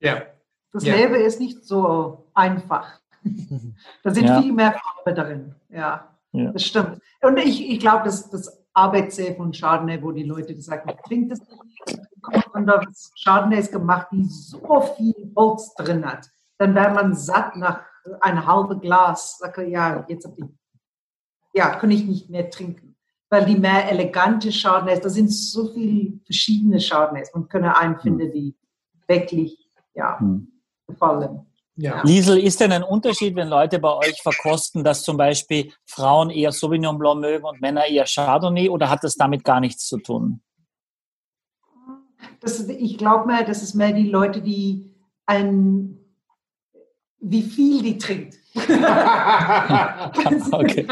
ja. 0.00 0.22
Das 0.72 0.84
Ja. 0.84 0.94
Leben 0.94 1.16
ist 1.16 1.40
nicht 1.40 1.64
so 1.64 2.26
einfach. 2.34 2.99
Da 4.02 4.10
sind 4.10 4.26
Ja. 4.28 4.40
viel 4.40 4.52
mehr 4.52 4.72
Farbe 4.72 5.14
drin. 5.20 5.54
Ja, 5.68 6.08
Ja. 6.32 6.52
das 6.52 6.62
stimmt. 6.64 7.00
Und 7.22 7.36
ich, 7.38 7.68
ich 7.70 7.78
glaube, 7.80 8.04
dass, 8.04 8.30
dass 8.30 8.58
ABC 8.72 9.34
von 9.36 9.52
Chardonnay, 9.52 10.02
wo 10.02 10.12
die 10.12 10.22
Leute 10.22 10.58
sagen, 10.60 10.90
trinkt 11.06 11.32
das 11.32 11.40
nicht. 11.40 12.00
Und 12.54 12.66
das 12.66 13.12
Chardonnay 13.22 13.58
ist 13.58 13.72
gemacht, 13.72 14.08
die 14.12 14.24
so 14.24 14.60
viel 14.96 15.32
Holz 15.36 15.74
drin 15.74 16.04
hat. 16.04 16.28
Dann 16.58 16.74
wäre 16.74 16.92
man 16.94 17.14
satt 17.14 17.56
nach 17.56 17.80
einem 18.20 18.46
halben 18.46 18.80
Glas. 18.80 19.38
Sage, 19.38 19.66
ja, 19.66 20.04
jetzt 20.08 20.28
ich, 20.36 20.44
ja, 21.54 21.70
kann 21.76 21.90
ich 21.90 22.04
nicht 22.06 22.30
mehr 22.30 22.48
trinken. 22.50 22.96
Weil 23.28 23.44
die 23.44 23.56
mehr 23.56 23.90
elegante 23.90 24.50
Chardonnays, 24.50 25.00
da 25.00 25.08
sind 25.08 25.32
so 25.32 25.72
viele 25.72 26.18
verschiedene 26.24 26.78
Chardonnays. 26.78 27.30
Man 27.34 27.48
könnte 27.48 27.76
einen 27.76 27.94
Hm. 27.94 28.00
finden, 28.00 28.32
die 28.32 28.56
wirklich, 29.06 29.70
ja, 29.94 30.18
gefallen. 30.86 31.46
Ja. 31.76 32.02
Liesel, 32.02 32.38
ist 32.38 32.60
denn 32.60 32.72
ein 32.72 32.82
Unterschied, 32.82 33.36
wenn 33.36 33.48
Leute 33.48 33.78
bei 33.78 33.94
euch 33.94 34.20
verkosten, 34.22 34.84
dass 34.84 35.02
zum 35.02 35.16
Beispiel 35.16 35.72
Frauen 35.86 36.30
eher 36.30 36.52
Sauvignon 36.52 36.98
Blanc 36.98 37.20
mögen 37.20 37.44
und 37.44 37.60
Männer 37.60 37.86
eher 37.86 38.04
Chardonnay 38.04 38.68
oder 38.68 38.90
hat 38.90 39.02
das 39.02 39.14
damit 39.14 39.44
gar 39.44 39.60
nichts 39.60 39.86
zu 39.86 39.98
tun? 39.98 40.42
Das, 42.40 42.60
ich 42.68 42.98
glaube 42.98 43.26
mal, 43.26 43.44
das 43.44 43.62
ist 43.62 43.74
mehr 43.74 43.92
die 43.92 44.08
Leute, 44.08 44.42
die 44.42 44.94
ein, 45.26 45.98
wie 47.20 47.42
viel 47.42 47.82
die 47.82 47.98
trinkt. 47.98 48.36
Okay. 50.52 50.86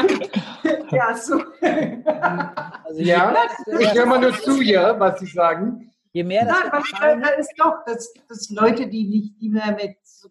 ja, 0.91 1.15
so. 1.15 1.41
Also 1.61 3.01
ja, 3.01 3.35
ich 3.79 3.93
höre 3.93 4.05
mal 4.05 4.19
nur 4.19 4.33
zu, 4.33 4.61
ja, 4.61 4.97
was 4.97 5.19
Sie 5.19 5.25
sagen. 5.25 5.88
Je 6.11 6.23
mehr 6.23 6.45
das 6.45 6.57
Nein, 6.59 7.01
weil 7.01 7.21
da 7.21 7.27
ist 7.29 7.53
doch, 7.57 7.85
das 7.85 8.11
gibt 8.13 8.31
es 8.31 8.49
Leute, 8.49 8.87
die 8.87 9.07
nicht 9.07 9.41
immer 9.41 9.71
mit 9.73 9.97
so 10.03 10.27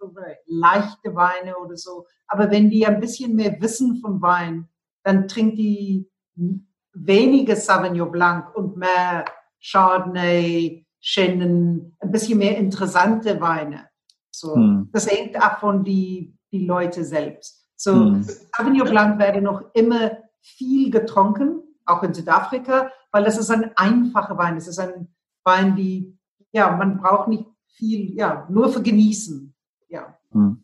leichte 0.46 1.14
Weine 1.14 1.56
oder 1.56 1.76
so, 1.76 2.06
aber 2.26 2.50
wenn 2.50 2.68
die 2.68 2.84
ein 2.86 2.98
bisschen 3.00 3.34
mehr 3.36 3.60
wissen 3.60 3.96
von 4.00 4.20
Wein, 4.20 4.68
dann 5.04 5.28
trinkt 5.28 5.56
die 5.58 6.08
weniger 6.92 7.54
Sauvignon 7.56 8.10
Blanc 8.10 8.54
und 8.56 8.76
mehr 8.76 9.24
Chardonnay, 9.62 10.84
Chenin, 11.00 11.96
ein 12.00 12.10
bisschen 12.10 12.38
mehr 12.38 12.58
interessante 12.58 13.40
Weine. 13.40 13.88
So, 14.30 14.54
Hm. 14.54 14.88
Das 14.92 15.08
hängt 15.08 15.36
ab 15.40 15.60
von 15.60 15.84
die, 15.84 16.36
die 16.52 16.66
Leute 16.66 17.04
selbst. 17.04 17.68
So, 17.76 17.92
Hm. 17.94 18.22
Sauvignon 18.24 18.88
Blanc 18.88 19.18
werde 19.20 19.40
noch 19.40 19.62
immer 19.74 20.18
viel 20.40 20.90
getrunken, 20.90 21.62
auch 21.86 22.02
in 22.02 22.14
Südafrika, 22.14 22.90
weil 23.12 23.24
das 23.24 23.38
ist 23.38 23.50
ein 23.50 23.70
einfacher 23.76 24.36
Wein. 24.36 24.56
Es 24.56 24.66
ist 24.66 24.78
ein 24.78 25.08
Wein, 25.48 25.74
die, 25.74 26.16
ja, 26.52 26.76
man 26.76 26.98
braucht 26.98 27.28
nicht 27.28 27.46
viel, 27.66 28.14
ja, 28.14 28.46
nur 28.50 28.68
für 28.68 28.82
Genießen. 28.82 29.54
Ja. 29.88 30.18
Hm. 30.32 30.62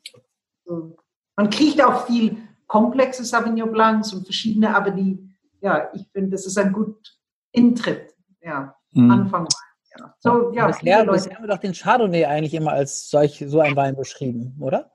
So. 0.64 0.96
Man 1.36 1.48
kriegt 1.50 1.82
auch 1.82 2.06
viel 2.06 2.36
komplexe 2.66 3.24
Sauvignon 3.24 3.72
Blancs 3.72 4.12
und 4.12 4.24
verschiedene, 4.24 4.76
aber 4.76 4.90
die, 4.90 5.18
ja, 5.60 5.88
ich 5.94 6.06
finde, 6.12 6.30
das 6.30 6.46
ist 6.46 6.58
ein 6.58 6.72
gut 6.72 7.18
Intritt, 7.52 8.14
ja, 8.40 8.76
Hm. 8.94 9.10
Anfang. 9.10 9.48
Ja. 9.98 10.14
So, 10.18 10.52
ja, 10.52 10.66
bisher, 10.68 11.04
Leute. 11.04 11.12
bisher 11.12 11.34
haben 11.36 11.44
wir 11.44 11.48
doch 11.54 11.60
den 11.60 11.72
Chardonnay 11.72 12.24
eigentlich 12.24 12.54
immer 12.54 12.72
als 12.72 13.10
solch, 13.10 13.42
so 13.46 13.60
ein 13.60 13.76
Wein 13.76 13.96
beschrieben, 13.96 14.56
oder? 14.60 14.90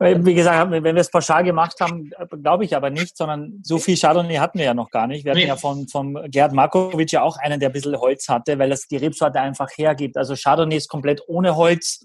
Wie 0.00 0.34
gesagt, 0.34 0.70
wenn 0.70 0.82
wir 0.82 0.96
es 0.96 1.10
pauschal 1.10 1.44
gemacht 1.44 1.80
haben, 1.80 2.10
glaube 2.42 2.64
ich 2.64 2.74
aber 2.74 2.90
nicht, 2.90 3.16
sondern 3.16 3.60
so 3.62 3.78
viel 3.78 3.96
Chardonnay 3.96 4.36
hatten 4.36 4.58
wir 4.58 4.64
ja 4.66 4.74
noch 4.74 4.90
gar 4.90 5.06
nicht. 5.06 5.24
Wir 5.24 5.32
hatten 5.32 5.40
Nee. 5.42 5.48
ja 5.48 5.56
von, 5.56 5.86
vom 5.88 6.18
Gerhard 6.30 6.52
Markovic 6.52 7.12
ja 7.12 7.22
auch 7.22 7.36
einen, 7.36 7.60
der 7.60 7.68
ein 7.68 7.72
bisschen 7.72 7.96
Holz 7.98 8.28
hatte, 8.28 8.58
weil 8.58 8.70
das 8.70 8.88
die 8.88 8.96
Rebsorte 8.96 9.40
einfach 9.40 9.68
hergibt. 9.76 10.16
Also 10.16 10.34
Chardonnays 10.34 10.88
komplett 10.88 11.20
ohne 11.28 11.56
Holz 11.56 12.02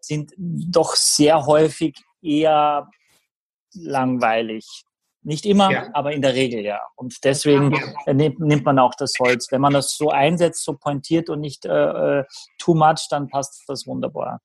sind 0.00 0.32
doch 0.36 0.94
sehr 0.94 1.46
häufig 1.46 1.96
eher 2.22 2.88
langweilig. 3.74 4.66
Nicht 5.22 5.44
immer, 5.46 5.70
Ja. 5.70 5.88
aber 5.94 6.12
in 6.12 6.22
der 6.22 6.34
Regel 6.34 6.60
ja. 6.64 6.80
Und 6.94 7.16
deswegen 7.24 7.74
äh, 8.06 8.14
nimmt, 8.14 8.38
nimmt 8.38 8.64
man 8.64 8.78
auch 8.78 8.94
das 8.94 9.14
Holz. 9.18 9.48
Wenn 9.50 9.60
man 9.60 9.72
das 9.72 9.96
so 9.96 10.10
einsetzt, 10.10 10.64
so 10.64 10.74
pointiert 10.74 11.28
und 11.28 11.40
nicht 11.40 11.66
äh, 11.66 12.20
äh, 12.20 12.24
too 12.58 12.74
much, 12.74 13.08
dann 13.10 13.28
passt 13.28 13.64
das 13.66 13.86
wunderbar. 13.86 14.40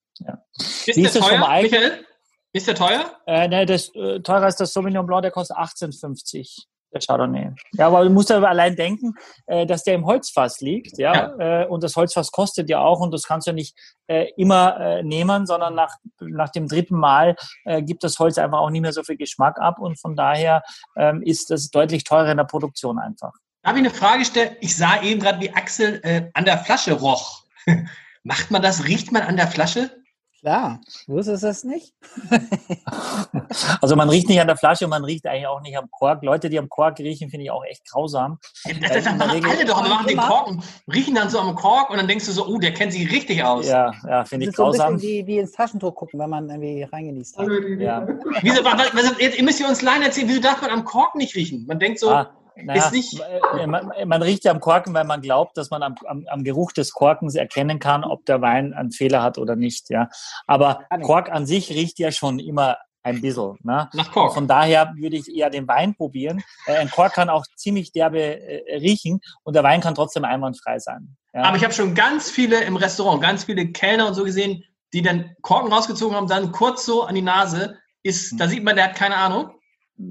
Ist 0.58 0.88
Wie 0.98 1.04
ist 1.04 1.16
das 1.16 1.28
vom 1.28 1.40
teuer, 1.40 1.62
Michael? 1.62 2.06
Ist 2.54 2.68
der 2.68 2.76
teuer? 2.76 3.12
Äh, 3.26 3.48
ne, 3.48 3.66
das 3.66 3.94
äh, 3.96 4.20
teurer 4.22 4.48
ist 4.48 4.60
das 4.60 4.74
Sauvignon 4.74 5.06
Blanc, 5.08 5.24
der 5.24 5.32
kostet 5.32 5.58
18,50. 5.58 6.66
Der 6.94 7.02
Chardonnay. 7.02 7.50
Ja, 7.72 7.88
aber 7.88 8.04
du 8.04 8.12
musst 8.12 8.32
aber 8.32 8.50
allein 8.50 8.76
denken, 8.76 9.16
äh, 9.48 9.66
dass 9.66 9.84
der 9.84 9.96
im 9.96 10.06
Holzfass 10.06 10.62
liegt, 10.62 11.00
ja, 11.00 11.34
Äh, 11.40 11.66
und 11.66 11.84
das 11.84 11.96
Holzfass 11.96 12.32
kostet 12.32 12.70
ja 12.70 12.80
auch 12.82 13.00
und 13.00 13.12
das 13.12 13.24
kannst 13.24 13.48
du 13.48 13.54
nicht 13.54 13.76
äh, 14.06 14.28
immer 14.38 14.80
äh, 14.80 15.04
nehmen, 15.04 15.48
sondern 15.48 15.74
nach, 15.74 15.96
nach 16.20 16.50
dem 16.50 16.68
dritten 16.68 16.96
Mal 16.96 17.36
äh, 17.66 17.82
gibt 17.82 18.04
das 18.04 18.20
Holz 18.20 18.38
einfach 18.38 18.60
auch 18.60 18.70
nicht 18.70 18.84
mehr 18.84 18.94
so 18.94 19.02
viel 19.02 19.18
Geschmack 19.18 19.60
ab 19.60 19.80
und 19.80 20.00
von 20.00 20.16
daher 20.16 20.62
ähm, 20.96 21.24
ist 21.24 21.50
das 21.50 21.72
deutlich 21.72 22.04
teurer 22.04 22.30
in 22.30 22.38
der 22.38 22.44
Produktion 22.44 23.00
einfach. 23.00 23.34
Darf 23.64 23.74
ich 23.74 23.80
eine 23.80 23.90
Frage 23.90 24.26
stellen? 24.26 24.56
Ich 24.62 24.78
sah 24.78 25.02
eben 25.02 25.20
gerade, 25.20 25.40
wie 25.40 25.52
Axel 25.52 26.00
äh, 26.04 26.30
an 26.36 26.46
der 26.46 26.60
Flasche 26.60 26.94
roch. 26.94 27.46
Macht 28.24 28.52
man 28.52 28.62
das? 28.62 28.86
Riecht 28.86 29.12
man 29.12 29.24
an 29.24 29.38
der 29.38 29.48
Flasche? 29.48 29.90
Klar, 30.44 30.82
wusstest 31.08 31.42
du 31.42 31.48
das 31.48 31.64
nicht? 31.64 31.94
Also 33.82 33.96
man 33.96 34.10
riecht 34.10 34.28
nicht 34.28 34.42
an 34.42 34.48
der 34.48 34.58
Flasche 34.58 34.84
und 34.84 34.90
man 34.90 35.06
riecht 35.06 35.26
eigentlich 35.26 35.48
auch 35.48 35.62
nicht 35.62 35.78
am 35.78 35.90
Kork. 35.90 36.22
Leute, 36.22 36.50
die 36.50 36.60
am 36.60 36.68
Kork 36.68 37.00
riechen, 37.00 37.30
finde 37.30 37.46
ich 37.46 37.52
auch 37.52 37.64
echt 37.64 37.90
grausam. 37.90 38.40
Das 38.66 39.04
der 39.06 39.14
machen 39.14 39.32
Regel- 39.32 39.50
alle 39.50 39.64
doch. 39.66 39.82
Wir 39.82 39.90
machen 39.90 40.08
den. 40.08 40.18
Korken, 40.18 40.64
riechen 40.94 41.16
dann 41.16 41.30
so 41.30 41.40
am 41.40 41.56
Kork 41.56 41.90
und 41.92 41.96
dann 41.98 42.10
denkst 42.10 42.26
du 42.26 42.34
so, 42.34 42.46
oh, 42.46 42.58
der 42.58 42.74
kennt 42.74 42.92
sich 42.92 43.10
richtig 43.10 43.42
aus. 43.42 43.70
Ja, 43.70 43.94
ja, 44.06 44.26
finde 44.26 44.44
ich 44.46 44.50
ist 44.50 44.58
so 44.58 44.66
ein 44.66 44.72
bisschen 44.72 44.86
grausam. 44.88 45.02
wie, 45.02 45.26
wie 45.28 45.38
ins 45.38 45.54
Taschentuch 45.54 45.96
gucken, 45.96 46.20
wenn 46.20 46.30
man 46.30 46.50
irgendwie 46.50 46.84
reingenießt 46.84 47.38
hat. 47.38 47.48
Ja. 47.80 48.06
Wieso, 48.42 48.66
was, 48.66 48.94
was, 48.94 49.18
jetzt, 49.20 49.38
ihr 49.38 49.44
müsst 49.46 49.62
ihr 49.62 49.68
uns 49.70 49.80
allein 49.82 50.02
erzählen, 50.02 50.28
wieso 50.28 50.42
darf 50.42 50.62
man 50.62 50.72
am 50.72 50.84
Kork 50.84 51.16
nicht 51.16 51.36
riechen? 51.36 51.66
Man 51.68 51.80
denkt 51.80 52.00
so, 52.00 52.10
Ah, 52.10 52.30
naja, 52.56 52.86
ist 52.86 52.92
nicht- 52.92 53.20
äh, 53.58 53.68
man, 53.68 53.92
man 54.06 54.22
riecht 54.22 54.44
ja 54.44 54.52
am 54.52 54.60
Korken, 54.60 54.94
weil 54.94 55.06
man 55.06 55.22
glaubt, 55.22 55.58
dass 55.58 55.70
man 55.70 55.84
am, 55.84 55.96
am, 56.06 56.26
am 56.28 56.44
Geruch 56.44 56.72
des 56.72 56.92
Korkens 56.94 57.36
erkennen 57.36 57.80
kann, 57.80 58.04
ob 58.04 58.26
der 58.26 58.42
Wein 58.42 58.74
einen 58.74 58.92
Fehler 58.92 59.22
hat 59.24 59.38
oder 59.38 59.56
nicht. 59.56 59.90
Ja. 59.90 60.10
Aber. 60.48 60.86
Kork 61.04 61.32
an 61.32 61.46
sich 61.46 61.70
riecht 61.72 62.00
ja 62.00 62.12
schon 62.12 62.40
immer 62.40 62.78
ein 63.04 63.22
bisschen. 63.22 63.58
Ne? 63.64 63.90
nach 63.94 64.12
Kork. 64.12 64.34
Von 64.34 64.48
daher 64.48 64.94
würde 64.96 65.18
ich 65.18 65.28
eher 65.28 65.50
den 65.50 65.68
Wein 65.68 65.94
probieren. 65.96 66.42
Äh, 66.66 66.78
Ein 66.78 66.90
Kork 66.90 67.14
kann 67.14 67.30
auch 67.30 67.46
ziemlich 67.56 67.92
derbe 67.92 68.20
äh, 68.20 68.78
riechen 68.78 69.20
und 69.44 69.56
der 69.56 69.64
Wein 69.64 69.82
kann 69.82 69.94
trotzdem 69.96 70.24
einwandfrei 70.24 70.80
sein. 70.80 71.16
Ja. 71.34 71.44
Aber 71.44 71.58
ich 71.58 71.64
habe 71.64 71.74
schon 71.74 71.96
ganz 71.96 72.32
viele 72.32 72.64
im 72.64 72.78
Restaurant, 72.78 73.22
ganz 73.22 73.44
viele 73.44 73.72
Kellner 73.72 74.08
und 74.08 74.14
so 74.14 74.24
gesehen, 74.24 74.64
die 74.94 75.02
dann 75.02 75.36
Korken 75.42 75.74
rausgezogen 75.74 76.16
haben, 76.16 76.28
dann 76.28 76.52
kurz 76.52 76.86
so 76.86 77.04
an 77.04 77.16
die 77.16 77.22
Nase. 77.22 77.78
Ist, 78.04 78.40
da 78.40 78.48
sieht 78.48 78.64
man, 78.64 78.76
der 78.76 78.86
hat 78.86 78.96
keine 78.96 79.16
Ahnung. 79.16 79.52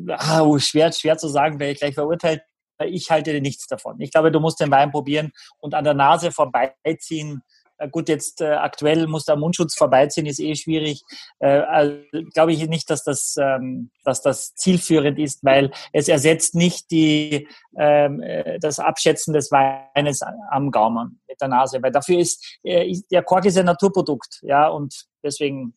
Ah, 0.09 0.43
oh, 0.43 0.59
schwer, 0.59 0.93
schwer 0.93 1.17
zu 1.17 1.29
sagen, 1.29 1.59
werde 1.59 1.73
ich 1.73 1.79
gleich 1.79 1.95
verurteilt. 1.95 2.43
Ich 2.87 3.11
halte 3.11 3.41
nichts 3.41 3.67
davon. 3.67 4.01
Ich 4.01 4.11
glaube, 4.11 4.33
du 4.33 4.41
musst 4.41 4.61
den 4.61 4.71
Wein 4.71 4.91
probieren 4.91 5.33
und 5.59 5.75
an 5.75 5.85
der 5.85 5.95
Nase 5.95 6.33
vorbeiziehen. 6.33 7.43
Gut, 7.91 8.09
jetzt 8.09 8.41
äh, 8.41 8.53
aktuell 8.53 9.09
muss 9.09 9.25
der 9.25 9.37
Mundschutz 9.37 9.75
vorbeiziehen, 9.75 10.27
ist 10.27 10.39
eh 10.39 10.55
schwierig. 10.55 11.03
Äh, 11.41 11.49
also, 11.49 11.97
glaube 12.33 12.53
ich 12.53 12.69
nicht, 12.69 12.89
dass 12.91 13.03
das, 13.03 13.35
ähm, 13.41 13.91
dass 14.05 14.23
das 14.23 14.55
zielführend 14.55 15.19
ist, 15.19 15.43
weil 15.43 15.73
es 15.93 16.09
ersetzt 16.09 16.55
nicht 16.55 16.91
die, 16.93 17.49
ähm, 17.77 18.21
äh, 18.21 18.61
das 18.61 18.79
Abschätzen 18.79 19.35
des 19.35 19.51
Weines 19.51 20.21
am 20.51 20.71
Gaumen 20.71 21.21
mit 21.27 21.41
der 21.41 21.49
Nase, 21.49 21.83
weil 21.83 21.91
dafür 21.91 22.19
ist, 22.21 22.59
äh, 22.63 23.01
der 23.11 23.25
Kork 23.25 23.47
ist 23.47 23.59
ein 23.59 23.67
Naturprodukt, 23.67 24.41
ja, 24.43 24.69
und 24.69 25.07
deswegen 25.25 25.75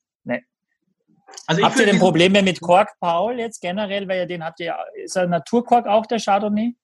Also 1.48 1.64
Habt 1.64 1.80
ihr 1.80 1.86
denn 1.86 2.00
Probleme 2.00 2.42
mit 2.42 2.62
Kork, 2.62 2.90
Paul, 3.00 3.40
jetzt 3.40 3.62
generell? 3.62 4.08
Weil 4.08 4.20
ihr 4.20 4.26
den 4.26 4.44
habt 4.44 4.60
ihr, 4.60 4.76
ist 4.96 5.18
ein 5.18 5.30
Naturkork 5.30 5.88
auch 5.88 6.06
der 6.06 6.20
Chardonnay? 6.20 6.76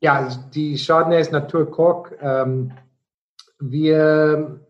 Ja, 0.00 0.16
also 0.16 0.40
die 0.52 0.76
Chardonnay 0.76 1.20
ist 1.20 1.32
Naturkork. 1.32 2.18
Ähm, 2.20 2.72
wir, 3.60 4.60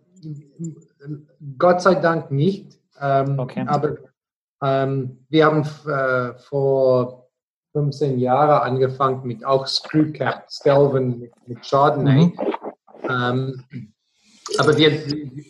Gott 1.59 1.81
sei 1.83 1.95
Dank 1.97 2.31
nicht. 2.31 2.79
Ähm, 3.01 3.39
Okay. 3.39 3.65
Aber 3.67 3.97
ähm, 4.63 5.25
wir 5.29 5.47
haben 5.47 5.63
äh, 5.87 6.39
vor 6.39 7.29
15 7.73 8.19
Jahren 8.19 8.63
angefangen 8.63 9.27
mit 9.27 9.45
auch 9.45 9.67
Screwcap, 9.67 10.51
Stelven 10.51 11.19
mit, 11.19 11.33
mit 11.47 11.69
Chardonnay. 11.69 12.33
Ähm, 13.09 13.65
aber 14.59 14.77
wir, 14.77 14.91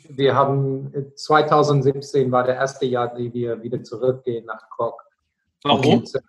wir 0.09 0.35
haben 0.35 0.93
2017 1.15 2.31
war 2.31 2.45
der 2.45 2.57
erste 2.57 2.87
Jahr, 2.87 3.15
die 3.15 3.33
wir 3.33 3.63
wieder 3.63 3.83
zurückgehen 3.83 4.47
nach 4.47 4.69
Kork. 4.71 5.03
Warum? 5.65 5.99
Und, 5.99 6.15
äh, 6.15 6.21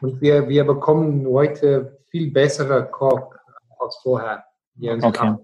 und 0.00 0.20
wir, 0.20 0.48
wir 0.48 0.64
bekommen 0.64 1.26
heute 1.26 1.98
viel 2.10 2.30
bessere 2.30 2.86
Kork 2.86 3.38
als 3.78 3.96
vorher. 4.02 4.44
hier 4.78 4.92
in 4.92 5.04
Okay. 5.04 5.36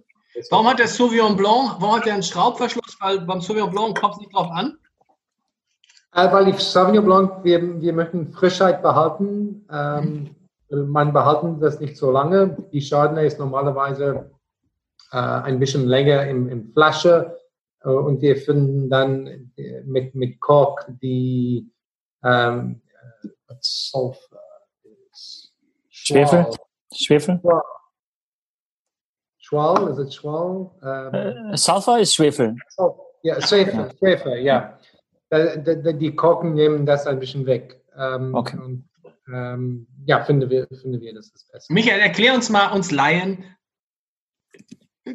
Warum 0.50 0.66
hat 0.66 0.78
der 0.78 0.88
Sauvignon 0.88 1.36
Blanc, 1.36 1.76
warum 1.78 1.96
hat 1.96 2.06
der 2.06 2.14
einen 2.14 2.22
Schraubverschluss? 2.22 2.96
Weil 3.00 3.20
beim 3.20 3.40
Sauvignon 3.40 3.70
Blanc 3.70 4.00
kommt 4.00 4.14
es 4.14 4.20
nicht 4.20 4.34
drauf 4.34 4.48
an. 4.50 4.78
Äh, 6.14 6.32
weil 6.32 6.46
die 6.46 6.58
Sauvignon 6.58 7.04
Blanc, 7.04 7.44
wir, 7.44 7.80
wir 7.80 7.92
möchten 7.92 8.32
Frischheit 8.32 8.82
behalten. 8.82 9.66
Ähm, 9.70 10.34
man 10.70 11.12
behalten 11.12 11.60
das 11.60 11.80
nicht 11.80 11.96
so 11.96 12.10
lange. 12.10 12.56
Die 12.72 12.80
Chardonnay 12.80 13.26
ist 13.26 13.38
normalerweise 13.38 14.30
äh, 15.12 15.16
ein 15.16 15.58
bisschen 15.58 15.86
länger 15.86 16.26
im, 16.28 16.48
im 16.48 16.72
Flasche 16.72 17.38
äh, 17.84 17.88
und 17.88 18.20
wir 18.22 18.36
finden 18.36 18.88
dann 18.90 19.26
äh, 19.56 19.82
mit, 19.84 20.14
mit 20.14 20.40
Kork 20.40 20.86
die 21.02 21.70
ähm, 22.24 22.80
äh, 23.22 23.54
Sulfur 23.60 24.40
ist 25.10 25.52
Schwefel? 25.90 26.46
Schwefel? 26.94 27.40
Schwal, 29.38 29.90
ist 29.90 29.98
es 29.98 30.14
Schwal? 30.14 30.70
Ähm, 30.82 31.52
Äh, 31.52 31.56
Sulfur 31.56 31.98
ist 31.98 32.14
Schwefel. 32.14 32.56
oh, 32.78 32.94
ja, 33.22 33.40
Schwefel, 33.40 33.90
Schwefel, 33.98 34.38
ja. 34.38 34.78
Da- 35.28 35.56
da- 35.56 35.74
da- 35.74 35.92
Die 35.92 36.14
Korken 36.14 36.54
nehmen 36.54 36.86
das 36.86 37.06
ein 37.06 37.18
bisschen 37.18 37.46
weg. 37.46 37.82
Ähm, 37.96 38.34
Okay. 38.34 38.56
Und, 38.58 38.88
ähm, 39.32 39.86
ja, 40.06 40.22
finden 40.24 40.48
wir, 40.50 40.66
finden 40.68 41.00
wir, 41.00 41.14
das 41.14 41.26
ist 41.34 41.50
besser. 41.52 41.72
Michael, 41.72 42.00
erklär 42.00 42.34
uns 42.34 42.50
mal, 42.50 42.72
uns 42.74 42.90
Laien, 42.90 43.44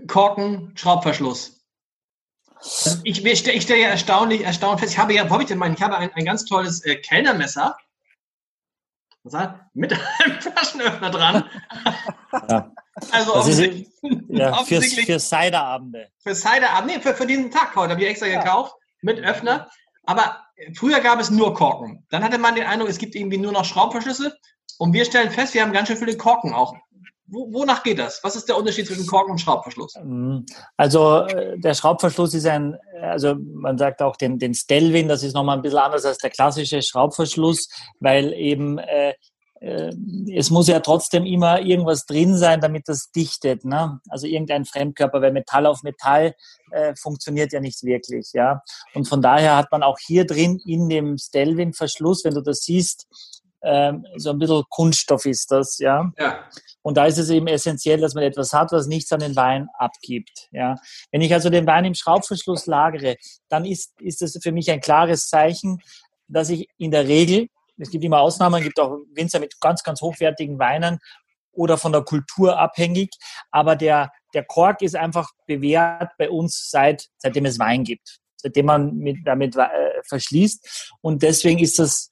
Korken, 0.07 0.73
Schraubverschluss. 0.75 1.61
Also 2.55 3.01
Ich, 3.03 3.23
ich 3.23 3.39
stelle 3.39 3.61
stell 3.61 3.79
ja 3.79 3.89
erstaunlich, 3.89 4.41
erstaunlich 4.41 4.81
fest, 4.81 4.93
ich 4.93 4.99
habe 4.99 5.13
ja, 5.13 5.29
wo 5.29 5.35
hab 5.35 5.41
ich 5.41 5.47
denn 5.47 5.57
meinen? 5.57 5.75
Ich 5.75 5.81
habe 5.81 5.97
ein, 5.97 6.11
ein 6.13 6.25
ganz 6.25 6.45
tolles 6.45 6.83
äh, 6.85 6.95
Kellnermesser. 6.95 7.77
Mit 9.73 9.93
einem 10.23 10.41
Flaschenöffner 10.41 11.09
dran. 11.09 11.49
Ja. 12.49 12.71
Also 13.11 13.33
Das 13.33 13.47
ist, 13.47 13.59
offensichtlich, 13.59 13.87
ja, 14.29 14.47
fürs, 14.53 14.61
offensichtlich 14.61 15.05
für 15.05 15.19
Ciderabende. 15.19 16.09
für 16.23 16.33
nee, 16.85 16.99
für, 16.99 17.13
für 17.13 17.27
diesen 17.27 17.51
Tag 17.51 17.75
heute 17.75 17.91
habe 17.91 18.01
ich 18.01 18.09
extra 18.09 18.27
gekauft 18.27 18.75
mit 19.01 19.19
Öffner. 19.19 19.69
Aber 20.03 20.41
früher 20.73 20.99
gab 21.01 21.19
es 21.19 21.29
nur 21.29 21.53
Korken. 21.53 22.05
Dann 22.09 22.23
hatte 22.23 22.37
man 22.37 22.55
den 22.55 22.65
Eindruck, 22.65 22.89
es 22.89 22.97
gibt 22.97 23.15
irgendwie 23.15 23.37
nur 23.37 23.51
noch 23.51 23.65
Schraubverschlüsse. 23.65 24.35
Und 24.79 24.93
wir 24.93 25.05
stellen 25.05 25.31
fest, 25.31 25.53
wir 25.53 25.61
haben 25.61 25.73
ganz 25.73 25.87
schön 25.87 25.97
viele 25.97 26.17
Korken 26.17 26.53
auch. 26.53 26.75
Wo, 27.29 27.51
wonach 27.51 27.83
geht 27.83 27.99
das? 27.99 28.23
Was 28.23 28.35
ist 28.35 28.47
der 28.47 28.57
Unterschied 28.57 28.87
zwischen 28.87 29.05
Korken 29.05 29.31
und 29.31 29.39
Schraubverschluss? 29.39 29.95
Mm, 30.01 30.39
Also 30.77 31.21
äh, 31.23 31.59
der 31.59 31.73
Schraubverschluss 31.73 32.33
ist 32.33 32.45
ein, 32.47 32.77
also 33.01 33.35
man 33.35 33.77
sagt 33.77 34.01
auch 34.01 34.15
den, 34.15 34.39
den 34.39 34.53
Stelvin, 34.53 35.07
das 35.07 35.23
ist 35.23 35.33
nochmal 35.33 35.57
ein 35.57 35.61
bisschen 35.61 35.79
anders 35.79 36.05
als 36.05 36.17
der 36.19 36.29
klassische 36.29 36.81
Schraubverschluss, 36.81 37.69
weil 37.99 38.33
eben 38.33 38.77
äh, 38.77 39.13
äh, 39.59 39.91
es 40.33 40.49
muss 40.49 40.67
ja 40.67 40.79
trotzdem 40.79 41.25
immer 41.25 41.61
irgendwas 41.61 42.05
drin 42.05 42.37
sein, 42.37 42.61
damit 42.61 42.87
das 42.87 43.11
dichtet. 43.11 43.65
Ne? 43.65 43.99
Also 44.09 44.27
irgendein 44.27 44.65
Fremdkörper, 44.65 45.21
weil 45.21 45.31
Metall 45.31 45.65
auf 45.65 45.83
Metall 45.83 46.33
äh, 46.71 46.93
funktioniert 46.95 47.53
ja 47.53 47.59
nicht 47.59 47.83
wirklich. 47.83 48.31
Ja? 48.33 48.61
Und 48.93 49.07
von 49.07 49.21
daher 49.21 49.57
hat 49.57 49.71
man 49.71 49.83
auch 49.83 49.97
hier 50.05 50.25
drin 50.25 50.59
in 50.65 50.89
dem 50.89 51.17
Stelvin-Verschluss, 51.17 52.23
wenn 52.23 52.35
du 52.35 52.41
das 52.41 52.59
siehst, 52.59 53.07
ähm, 53.63 54.05
so 54.15 54.29
ein 54.29 54.39
bisschen 54.39 54.63
Kunststoff 54.69 55.25
ist 55.25 55.51
das, 55.51 55.77
ja. 55.79 56.11
Ja. 56.17 56.49
Und 56.81 56.95
da 56.95 57.05
ist 57.05 57.17
es 57.17 57.29
eben 57.29 57.47
essentiell, 57.47 57.99
dass 57.99 58.13
man 58.13 58.23
etwas 58.23 58.53
hat, 58.53 58.71
was 58.71 58.87
nichts 58.87 59.11
an 59.11 59.19
den 59.19 59.35
Wein 59.35 59.67
abgibt. 59.77 60.47
Ja. 60.51 60.75
Wenn 61.11 61.21
ich 61.21 61.33
also 61.33 61.49
den 61.49 61.67
Wein 61.67 61.85
im 61.85 61.95
Schraubverschluss 61.95 62.65
lagere, 62.65 63.17
dann 63.49 63.65
ist, 63.65 63.99
ist 63.99 64.21
es 64.21 64.39
für 64.41 64.51
mich 64.51 64.71
ein 64.71 64.81
klares 64.81 65.27
Zeichen, 65.27 65.81
dass 66.27 66.49
ich 66.49 66.67
in 66.77 66.91
der 66.91 67.07
Regel, 67.07 67.47
es 67.77 67.89
gibt 67.89 68.03
immer 68.03 68.19
Ausnahmen, 68.19 68.59
es 68.59 68.63
gibt 68.63 68.79
auch 68.79 68.97
Winzer 69.13 69.39
mit 69.39 69.59
ganz, 69.59 69.83
ganz 69.83 70.01
hochwertigen 70.01 70.59
Weinen 70.59 70.99
oder 71.51 71.77
von 71.77 71.91
der 71.91 72.03
Kultur 72.03 72.57
abhängig, 72.57 73.09
aber 73.51 73.75
der, 73.75 74.11
der 74.33 74.45
Kork 74.45 74.81
ist 74.81 74.95
einfach 74.95 75.31
bewährt 75.47 76.11
bei 76.17 76.29
uns 76.29 76.69
seit, 76.69 77.07
seitdem 77.17 77.45
es 77.45 77.59
Wein 77.59 77.83
gibt, 77.83 78.19
seitdem 78.35 78.67
man 78.67 78.95
mit, 78.95 79.17
damit 79.25 79.55
äh, 79.55 79.67
verschließt. 80.07 80.93
Und 81.01 81.23
deswegen 81.23 81.59
ist 81.59 81.79
das 81.79 82.11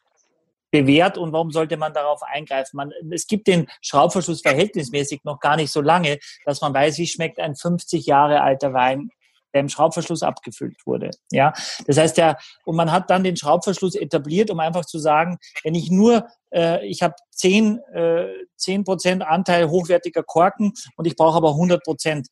bewährt 0.76 1.18
und 1.18 1.32
warum 1.32 1.52
sollte 1.52 1.78
man 1.78 1.94
darauf 1.94 2.22
eingreifen? 2.24 2.76
Man, 2.76 2.92
es 3.12 3.28
gibt 3.28 3.48
den 3.48 3.68
Schraubverschluss 3.82 4.42
verhältnismäßig 4.42 5.24
noch 5.24 5.40
gar 5.40 5.56
nicht 5.56 5.72
so 5.72 5.80
lange, 5.80 6.20
dass 6.46 6.60
man 6.60 6.74
weiß, 6.74 6.98
wie 6.98 7.08
schmeckt 7.08 7.40
ein 7.40 7.56
50 7.56 8.06
Jahre 8.06 8.42
alter 8.42 8.74
Wein, 8.74 9.10
der 9.54 9.62
im 9.62 9.70
Schraubverschluss 9.70 10.22
abgefüllt 10.22 10.86
wurde. 10.86 11.12
Ja, 11.32 11.54
das 11.88 11.98
heißt 11.98 12.18
ja, 12.18 12.38
und 12.66 12.76
man 12.76 12.92
hat 12.92 13.10
dann 13.10 13.24
den 13.24 13.38
Schraubverschluss 13.38 13.96
etabliert, 13.96 14.52
um 14.52 14.60
einfach 14.60 14.86
zu 14.86 15.00
sagen, 15.00 15.38
wenn 15.64 15.76
ich 15.76 15.90
nur, 15.90 16.28
äh, 16.52 16.86
ich 16.86 17.02
habe 17.02 17.16
10 17.32 17.80
äh, 17.94 18.28
10 18.58 18.84
Prozent 18.84 19.24
Anteil 19.24 19.70
hochwertiger 19.70 20.24
Korken 20.24 20.74
und 20.98 21.08
ich 21.08 21.16
brauche 21.16 21.38
aber 21.38 21.52
100 21.52 21.84
Prozent. 21.84 22.28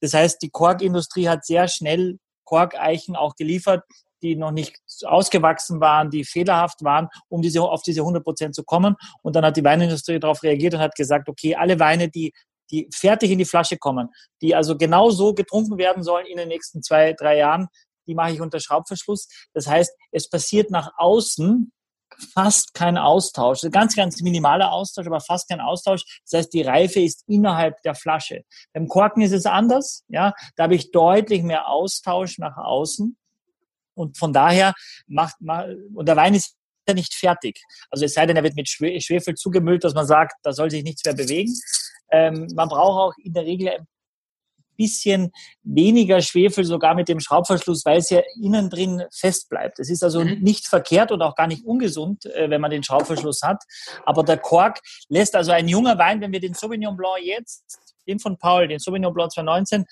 Das 0.00 0.12
heißt, 0.12 0.42
die 0.42 0.50
Korkindustrie 0.50 1.28
hat 1.28 1.46
sehr 1.46 1.68
schnell 1.68 2.18
Korkeichen 2.44 3.16
auch 3.16 3.36
geliefert, 3.36 3.84
die 4.26 4.36
noch 4.36 4.50
nicht 4.50 4.78
ausgewachsen 5.04 5.80
waren, 5.80 6.10
die 6.10 6.24
fehlerhaft 6.24 6.82
waren, 6.82 7.08
um 7.28 7.42
diese, 7.42 7.62
auf 7.62 7.82
diese 7.82 8.00
100 8.00 8.24
Prozent 8.24 8.54
zu 8.54 8.64
kommen. 8.64 8.96
Und 9.22 9.36
dann 9.36 9.44
hat 9.44 9.56
die 9.56 9.64
Weinindustrie 9.64 10.18
darauf 10.18 10.42
reagiert 10.42 10.74
und 10.74 10.80
hat 10.80 10.94
gesagt, 10.94 11.28
okay, 11.28 11.54
alle 11.54 11.78
Weine, 11.78 12.08
die, 12.08 12.32
die 12.70 12.88
fertig 12.92 13.30
in 13.30 13.38
die 13.38 13.44
Flasche 13.44 13.78
kommen, 13.78 14.08
die 14.42 14.54
also 14.54 14.76
genau 14.76 15.10
so 15.10 15.34
getrunken 15.34 15.78
werden 15.78 16.02
sollen 16.02 16.26
in 16.26 16.36
den 16.36 16.48
nächsten 16.48 16.82
zwei, 16.82 17.12
drei 17.12 17.38
Jahren, 17.38 17.68
die 18.06 18.14
mache 18.14 18.32
ich 18.32 18.40
unter 18.40 18.60
Schraubverschluss. 18.60 19.28
Das 19.52 19.66
heißt, 19.66 19.92
es 20.12 20.28
passiert 20.28 20.70
nach 20.70 20.92
außen 20.96 21.72
fast 22.32 22.74
kein 22.74 22.96
Austausch. 22.96 23.60
Ganz, 23.70 23.96
ganz 23.96 24.20
minimaler 24.22 24.72
Austausch, 24.72 25.06
aber 25.06 25.20
fast 25.20 25.48
kein 25.48 25.60
Austausch. 25.60 26.20
Das 26.24 26.38
heißt, 26.38 26.52
die 26.52 26.62
Reife 26.62 27.00
ist 27.00 27.24
innerhalb 27.26 27.82
der 27.82 27.94
Flasche. 27.94 28.42
Beim 28.72 28.88
Korken 28.88 29.22
ist 29.22 29.32
es 29.32 29.46
anders. 29.46 30.04
Ja, 30.08 30.32
da 30.56 30.64
habe 30.64 30.74
ich 30.74 30.92
deutlich 30.92 31.42
mehr 31.42 31.68
Austausch 31.68 32.38
nach 32.38 32.56
außen. 32.56 33.16
Und 33.96 34.16
von 34.18 34.32
daher 34.32 34.74
macht 35.06 35.40
man, 35.40 35.74
und 35.94 36.06
der 36.06 36.16
Wein 36.16 36.34
ist 36.34 36.54
ja 36.88 36.94
nicht 36.94 37.14
fertig. 37.14 37.60
Also 37.90 38.04
es 38.04 38.14
sei 38.14 38.26
denn, 38.26 38.36
er 38.36 38.44
wird 38.44 38.54
mit 38.54 38.68
Schwefel 38.68 39.34
zugemüllt, 39.34 39.82
dass 39.82 39.94
man 39.94 40.06
sagt, 40.06 40.34
da 40.42 40.52
soll 40.52 40.70
sich 40.70 40.84
nichts 40.84 41.04
mehr 41.04 41.14
bewegen. 41.14 41.52
Ähm, 42.12 42.46
man 42.54 42.68
braucht 42.68 43.14
auch 43.16 43.24
in 43.24 43.32
der 43.32 43.44
Regel 43.44 43.70
ein 43.70 43.86
bisschen 44.76 45.32
weniger 45.62 46.20
Schwefel, 46.20 46.64
sogar 46.64 46.94
mit 46.94 47.08
dem 47.08 47.18
Schraubverschluss, 47.18 47.84
weil 47.84 47.98
es 47.98 48.10
ja 48.10 48.20
innen 48.40 48.68
drin 48.70 49.02
fest 49.12 49.48
bleibt. 49.48 49.78
Es 49.78 49.88
ist 49.90 50.04
also 50.04 50.22
Mhm. 50.22 50.40
nicht 50.42 50.66
verkehrt 50.68 51.10
und 51.10 51.22
auch 51.22 51.34
gar 51.34 51.46
nicht 51.46 51.64
ungesund, 51.64 52.26
äh, 52.26 52.50
wenn 52.50 52.60
man 52.60 52.70
den 52.70 52.82
Schraubverschluss 52.84 53.40
hat. 53.42 53.64
Aber 54.04 54.22
der 54.22 54.38
Kork 54.38 54.80
lässt 55.08 55.34
also 55.34 55.50
ein 55.52 55.66
junger 55.66 55.98
Wein, 55.98 56.20
wenn 56.20 56.30
wir 56.30 56.40
den 56.40 56.54
Sauvignon 56.54 56.96
Blanc 56.96 57.24
jetzt, 57.24 57.78
den 58.06 58.20
von 58.20 58.36
Paul, 58.38 58.68
den 58.68 58.78
Sauvignon 58.78 59.12
Blanc 59.12 59.32
2019, 59.32 59.86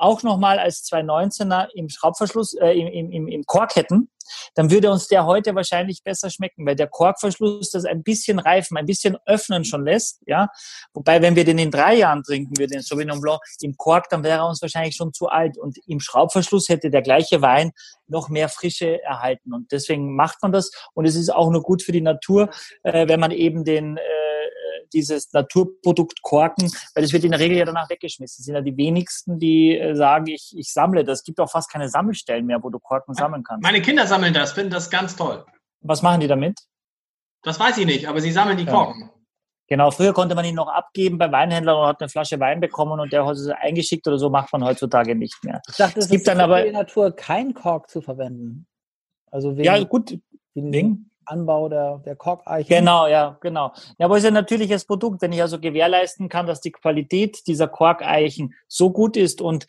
auch 0.00 0.22
nochmal 0.22 0.58
als 0.58 0.84
219er 0.84 1.68
im 1.74 1.88
Schraubverschluss, 1.88 2.54
äh, 2.54 2.72
im, 2.72 3.10
im, 3.10 3.28
im 3.28 3.44
Kork 3.44 3.76
hätten, 3.76 4.08
dann 4.54 4.70
würde 4.70 4.90
uns 4.90 5.08
der 5.08 5.26
heute 5.26 5.54
wahrscheinlich 5.54 6.02
besser 6.02 6.30
schmecken, 6.30 6.66
weil 6.66 6.76
der 6.76 6.88
Korkverschluss 6.88 7.70
das 7.70 7.84
ein 7.84 8.02
bisschen 8.02 8.38
reifen, 8.38 8.76
ein 8.76 8.86
bisschen 8.86 9.16
öffnen 9.26 9.64
schon 9.64 9.84
lässt, 9.84 10.20
ja. 10.26 10.48
Wobei, 10.94 11.22
wenn 11.22 11.36
wir 11.36 11.44
den 11.44 11.58
in 11.58 11.70
drei 11.70 11.96
Jahren 11.96 12.22
trinken 12.22 12.58
würden, 12.58 12.72
den 12.72 12.82
Sauvignon 12.82 13.20
Blanc 13.20 13.40
im 13.60 13.76
Kork, 13.76 14.08
dann 14.10 14.24
wäre 14.24 14.38
er 14.38 14.46
uns 14.46 14.62
wahrscheinlich 14.62 14.96
schon 14.96 15.12
zu 15.12 15.28
alt. 15.28 15.58
Und 15.58 15.78
im 15.86 16.00
Schraubverschluss 16.00 16.68
hätte 16.68 16.90
der 16.90 17.02
gleiche 17.02 17.42
Wein 17.42 17.72
noch 18.06 18.28
mehr 18.28 18.48
Frische 18.48 19.02
erhalten. 19.02 19.54
Und 19.54 19.72
deswegen 19.72 20.14
macht 20.14 20.42
man 20.42 20.52
das. 20.52 20.70
Und 20.94 21.06
es 21.06 21.16
ist 21.16 21.30
auch 21.30 21.50
nur 21.50 21.62
gut 21.62 21.82
für 21.82 21.92
die 21.92 22.00
Natur, 22.00 22.50
äh, 22.82 23.08
wenn 23.08 23.20
man 23.20 23.30
eben 23.30 23.64
den, 23.64 23.96
äh, 23.96 24.00
dieses 24.92 25.32
Naturprodukt 25.32 26.22
Korken, 26.22 26.70
weil 26.94 27.04
es 27.04 27.12
wird 27.12 27.24
in 27.24 27.30
der 27.30 27.40
Regel 27.40 27.56
ja 27.58 27.64
danach 27.64 27.88
weggeschmissen. 27.90 28.40
Es 28.42 28.44
sind 28.46 28.54
ja 28.54 28.60
die 28.60 28.76
wenigsten, 28.76 29.38
die 29.38 29.76
äh, 29.78 29.94
sagen, 29.94 30.26
ich, 30.28 30.52
ich 30.56 30.72
sammle 30.72 31.04
das. 31.04 31.20
Es 31.20 31.24
gibt 31.24 31.40
auch 31.40 31.50
fast 31.50 31.70
keine 31.70 31.88
Sammelstellen 31.88 32.46
mehr, 32.46 32.62
wo 32.62 32.70
du 32.70 32.78
Korken 32.78 33.14
sammeln 33.14 33.42
kannst. 33.44 33.62
Meine 33.62 33.80
Kinder 33.82 34.06
sammeln 34.06 34.34
das, 34.34 34.52
finden 34.52 34.70
das 34.70 34.90
ganz 34.90 35.16
toll. 35.16 35.44
Was 35.82 36.02
machen 36.02 36.20
die 36.20 36.26
damit? 36.28 36.58
Das 37.42 37.58
weiß 37.58 37.78
ich 37.78 37.86
nicht, 37.86 38.06
aber 38.06 38.20
sie 38.20 38.32
sammeln 38.32 38.58
die 38.58 38.64
Ja. 38.64 38.72
Korken. 38.72 39.10
Genau, 39.68 39.92
früher 39.92 40.12
konnte 40.12 40.34
man 40.34 40.44
ihn 40.44 40.56
noch 40.56 40.66
abgeben 40.68 41.16
bei 41.16 41.30
Weinhändlern 41.30 41.76
und 41.78 41.86
hat 41.86 42.00
eine 42.00 42.08
Flasche 42.08 42.40
Wein 42.40 42.60
bekommen 42.60 42.98
und 42.98 43.12
der 43.12 43.24
hat 43.24 43.36
es 43.36 43.46
eingeschickt 43.48 44.04
oder 44.08 44.18
so, 44.18 44.28
macht 44.28 44.52
man 44.52 44.64
heutzutage 44.64 45.14
nicht 45.14 45.44
mehr. 45.44 45.60
Ich 45.68 45.76
dachte, 45.76 46.00
es 46.00 46.08
gibt 46.08 46.22
ist 46.22 46.26
dann 46.28 46.40
aber- 46.40 46.64
die 46.64 46.72
Natur 46.72 47.12
kein 47.14 47.54
Kork 47.54 47.88
zu 47.88 48.02
verwenden. 48.02 48.66
Also 49.30 49.52
wegen, 49.52 49.62
Ja, 49.64 49.80
gut, 49.84 50.10
wegen 50.10 50.22
dem 50.54 50.72
Ding. 50.72 51.09
Anbau 51.24 51.68
der, 51.68 51.98
der 52.04 52.16
Korkeichen. 52.16 52.68
Genau, 52.68 53.06
ja, 53.06 53.38
genau. 53.40 53.72
Ja, 53.98 54.06
aber 54.06 54.16
es 54.16 54.24
ist 54.24 54.28
ein 54.28 54.34
natürliches 54.34 54.84
Produkt. 54.84 55.22
Wenn 55.22 55.32
ich 55.32 55.42
also 55.42 55.60
gewährleisten 55.60 56.28
kann, 56.28 56.46
dass 56.46 56.60
die 56.60 56.72
Qualität 56.72 57.46
dieser 57.46 57.68
Korkeichen 57.68 58.54
so 58.66 58.90
gut 58.90 59.16
ist 59.16 59.40
und 59.40 59.66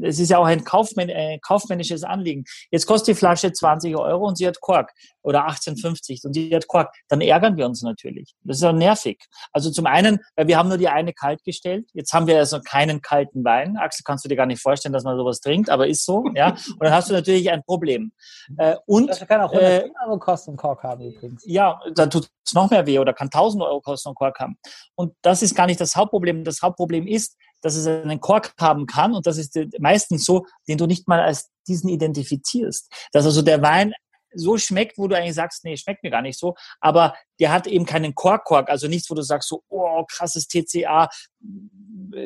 es 0.00 0.18
ist 0.18 0.30
ja 0.30 0.38
auch 0.38 0.44
ein 0.46 0.64
Kaufmän 0.64 1.08
äh, 1.08 1.38
kaufmännisches 1.40 2.04
Anliegen. 2.04 2.44
Jetzt 2.70 2.86
kostet 2.86 3.16
die 3.16 3.18
Flasche 3.18 3.52
20 3.52 3.96
Euro 3.96 4.26
und 4.26 4.38
sie 4.38 4.46
hat 4.46 4.60
Kork 4.60 4.92
oder 5.22 5.46
18,50 5.48 6.24
und 6.26 6.34
sie 6.34 6.54
hat 6.54 6.66
Kork. 6.68 6.94
Dann 7.08 7.20
ärgern 7.20 7.56
wir 7.56 7.66
uns 7.66 7.82
natürlich. 7.82 8.34
Das 8.44 8.58
ist 8.58 8.62
ja 8.62 8.72
nervig. 8.72 9.24
Also 9.52 9.70
zum 9.70 9.86
einen, 9.86 10.20
weil 10.36 10.46
wir 10.46 10.56
haben 10.56 10.68
nur 10.68 10.78
die 10.78 10.88
eine 10.88 11.12
kalt 11.12 11.42
gestellt. 11.44 11.88
Jetzt 11.92 12.12
haben 12.12 12.26
wir 12.26 12.38
also 12.38 12.60
keinen 12.60 13.02
kalten 13.02 13.44
Wein. 13.44 13.76
Axel, 13.76 14.04
kannst 14.04 14.24
du 14.24 14.28
dir 14.28 14.36
gar 14.36 14.46
nicht 14.46 14.62
vorstellen, 14.62 14.92
dass 14.92 15.04
man 15.04 15.16
sowas 15.16 15.40
trinkt, 15.40 15.68
aber 15.70 15.86
ist 15.88 16.04
so, 16.04 16.24
ja. 16.34 16.50
Und 16.50 16.82
dann 16.82 16.92
hast 16.92 17.10
du 17.10 17.14
natürlich 17.14 17.50
ein 17.50 17.62
Problem. 17.64 18.12
Äh, 18.56 18.76
und 18.86 19.08
Das 19.08 19.26
kann 19.26 19.40
auch 19.40 19.52
Äh, 19.52 19.80
100 19.80 19.92
Euro 20.06 20.18
kosten, 20.18 20.56
Kork 20.56 20.82
haben 20.82 21.02
übrigens. 21.04 21.42
ja, 21.46 21.80
dann 21.94 22.10
tut 22.10 22.28
es 22.44 22.54
noch 22.54 22.70
mehr 22.70 22.86
weh 22.86 22.98
oder 22.98 23.12
kann 23.12 23.26
1000 23.28 23.62
Euro 23.62 23.80
kosten 23.80 24.10
und 24.10 24.14
Kork 24.14 24.38
haben. 24.38 24.56
Und 24.94 25.14
das 25.22 25.42
ist 25.42 25.54
gar 25.54 25.66
nicht 25.66 25.80
das 25.80 25.96
Hauptproblem. 25.96 26.44
Das 26.44 26.62
Hauptproblem 26.62 27.06
ist, 27.06 27.36
dass 27.60 27.74
es 27.74 27.86
einen 27.86 28.20
Kork 28.20 28.52
haben 28.58 28.86
kann 28.86 29.14
und 29.14 29.26
das 29.26 29.38
ist 29.38 29.56
äh, 29.56 29.68
meistens 29.78 30.24
so, 30.24 30.46
den 30.68 30.78
du 30.78 30.86
nicht 30.86 31.08
mal 31.08 31.20
als 31.20 31.50
diesen 31.66 31.88
identifizierst. 31.88 32.90
Dass 33.12 33.24
also 33.24 33.42
der 33.42 33.62
Wein 33.62 33.92
so 34.34 34.58
schmeckt, 34.58 34.98
wo 34.98 35.08
du 35.08 35.16
eigentlich 35.16 35.34
sagst, 35.34 35.64
nee, 35.64 35.76
schmeckt 35.76 36.02
mir 36.02 36.10
gar 36.10 36.22
nicht 36.22 36.38
so, 36.38 36.54
aber 36.80 37.14
der 37.40 37.50
hat 37.50 37.66
eben 37.66 37.86
keinen 37.86 38.14
Kork-Kork, 38.14 38.68
also 38.68 38.88
nichts, 38.88 39.10
wo 39.10 39.14
du 39.14 39.22
sagst 39.22 39.48
so, 39.48 39.62
oh, 39.68 40.04
krasses 40.04 40.46
TCA, 40.46 41.08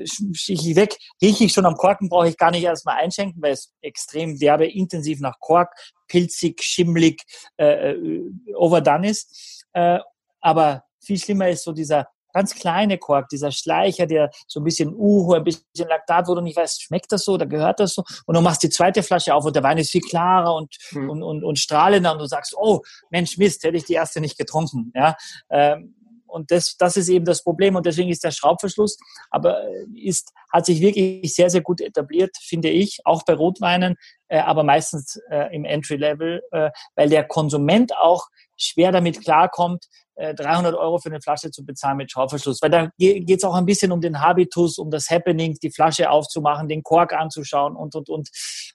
schicke 0.05 0.71
ich 0.71 0.77
weg, 0.77 0.97
rieche 1.21 1.45
ich 1.45 1.53
schon 1.53 1.67
am 1.67 1.77
Korken, 1.77 2.09
brauche 2.09 2.29
ich 2.29 2.37
gar 2.37 2.51
nicht 2.51 2.65
erstmal 2.65 3.01
einschenken, 3.01 3.41
weil 3.43 3.53
es 3.53 3.73
extrem 3.81 4.39
derbe, 4.39 4.67
intensiv 4.67 5.21
nach 5.21 5.39
Kork, 5.41 5.75
pilzig, 6.09 6.63
schimmlig, 6.63 7.23
äh, 7.57 7.93
äh, 7.93 8.33
overdone 8.55 9.11
ist. 9.11 9.65
Äh, 9.73 9.99
aber 10.41 10.85
viel 11.01 11.19
schlimmer 11.19 11.49
ist 11.49 11.65
so 11.65 11.73
dieser 11.73 12.09
ganz 12.33 12.55
kleine 12.55 12.99
Kork, 12.99 13.29
dieser 13.29 13.53
Schleicher, 13.53 14.07
der 14.07 14.31
so 14.47 14.61
ein 14.61 14.65
bisschen 14.65 14.95
Uhu, 14.95 15.35
ein 15.35 15.45
bisschen 15.45 15.89
Laktat, 15.89 16.29
wo 16.29 16.35
du 16.35 16.41
nicht 16.41 16.57
weißt, 16.57 16.83
schmeckt 16.83 17.13
das 17.13 17.25
so, 17.25 17.37
da 17.37 17.45
gehört 17.45 17.81
das 17.81 17.95
so. 17.95 18.05
Und 18.27 18.37
du 18.37 18.41
machst 18.41 18.63
die 18.63 18.71
zweite 18.71 19.03
Flasche 19.03 19.35
auf 19.35 19.45
und 19.45 19.55
der 19.57 19.63
Wein 19.63 19.79
ist 19.79 19.91
viel 19.91 20.01
klarer 20.01 20.55
und, 20.55 20.75
Hm. 20.91 21.11
und, 21.11 21.23
und, 21.23 21.45
und 21.45 21.59
strahlender 21.59 22.13
und 22.13 22.21
du 22.21 22.27
sagst, 22.27 22.55
oh, 22.57 22.81
Mensch, 23.11 23.39
Mist, 23.39 23.63
hätte 23.65 23.77
ich 23.77 23.85
die 23.85 23.95
erste 23.95 24.21
nicht 24.21 24.39
getrunken. 24.39 24.93
Ja, 24.95 25.17
ähm, 25.51 25.95
und 26.33 26.51
das, 26.51 26.77
das 26.77 26.97
ist 26.97 27.09
eben 27.09 27.25
das 27.25 27.43
Problem 27.43 27.77
und 27.77 27.87
deswegen 27.87 28.11
ist 28.11 28.25
der 28.25 28.31
Schraubverschluss, 28.31 28.97
aber 29.31 29.63
äh, 29.65 29.87
ist, 29.95 30.33
hat 30.53 30.67
sich 30.67 30.81
wirklich 30.81 31.35
sehr, 31.35 31.51
sehr 31.51 31.61
gut 31.61 31.81
etabliert, 31.81 32.37
finde 32.41 32.71
ich, 32.71 33.01
auch 33.05 33.23
bei 33.25 33.35
Rotweinen, 33.35 33.97
äh, 34.29 34.39
aber 34.39 34.65
meistens 34.65 35.21
äh, 35.31 35.55
im 35.55 35.65
Entry-Level, 35.65 36.43
äh, 36.51 36.71
weil 36.97 37.09
der 37.09 37.25
Konsument 37.25 37.97
auch 37.97 38.27
schwer 38.57 38.93
damit 38.93 39.23
klarkommt, 39.23 39.87
äh, 40.15 40.35
300 40.35 40.75
Euro 40.75 40.99
für 40.99 41.09
eine 41.09 41.21
Flasche 41.21 41.51
zu 41.51 41.65
bezahlen 41.65 41.97
mit 41.97 42.11
Schraubverschluss. 42.11 42.61
Weil 42.63 42.71
da 42.71 42.91
geht 42.99 43.31
es 43.31 43.45
auch 43.45 43.55
ein 43.55 43.67
bisschen 43.67 43.93
um 43.93 44.01
den 44.01 44.21
Habitus, 44.21 44.79
um 44.79 44.91
das 44.91 45.11
Happening, 45.11 45.57
die 45.63 45.71
Flasche 45.71 46.11
aufzumachen, 46.11 46.69
den 46.69 46.83
Kork 46.83 47.13
anzuschauen 47.13 47.77
und, 47.77 47.95
und, 47.95 48.09
und. 48.09 48.29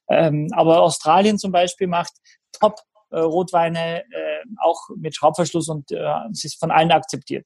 Ähm, 0.09 0.47
aber 0.53 0.81
Australien 0.81 1.37
zum 1.37 1.51
Beispiel 1.51 1.87
macht 1.87 2.13
top 2.59 2.75
äh, 3.09 3.19
Rotweine 3.19 4.03
äh, 4.03 4.43
auch 4.61 4.89
mit 4.97 5.15
Schraubverschluss 5.15 5.69
und 5.69 5.91
äh, 5.91 5.97
es 6.31 6.43
ist 6.43 6.59
von 6.59 6.71
allen 6.71 6.91
akzeptiert. 6.91 7.45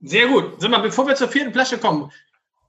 Sehr 0.00 0.26
gut. 0.28 0.60
Sag 0.60 0.70
mal, 0.70 0.82
bevor 0.82 1.06
wir 1.06 1.14
zur 1.14 1.28
vierten 1.28 1.52
Flasche 1.52 1.78
kommen, 1.78 2.10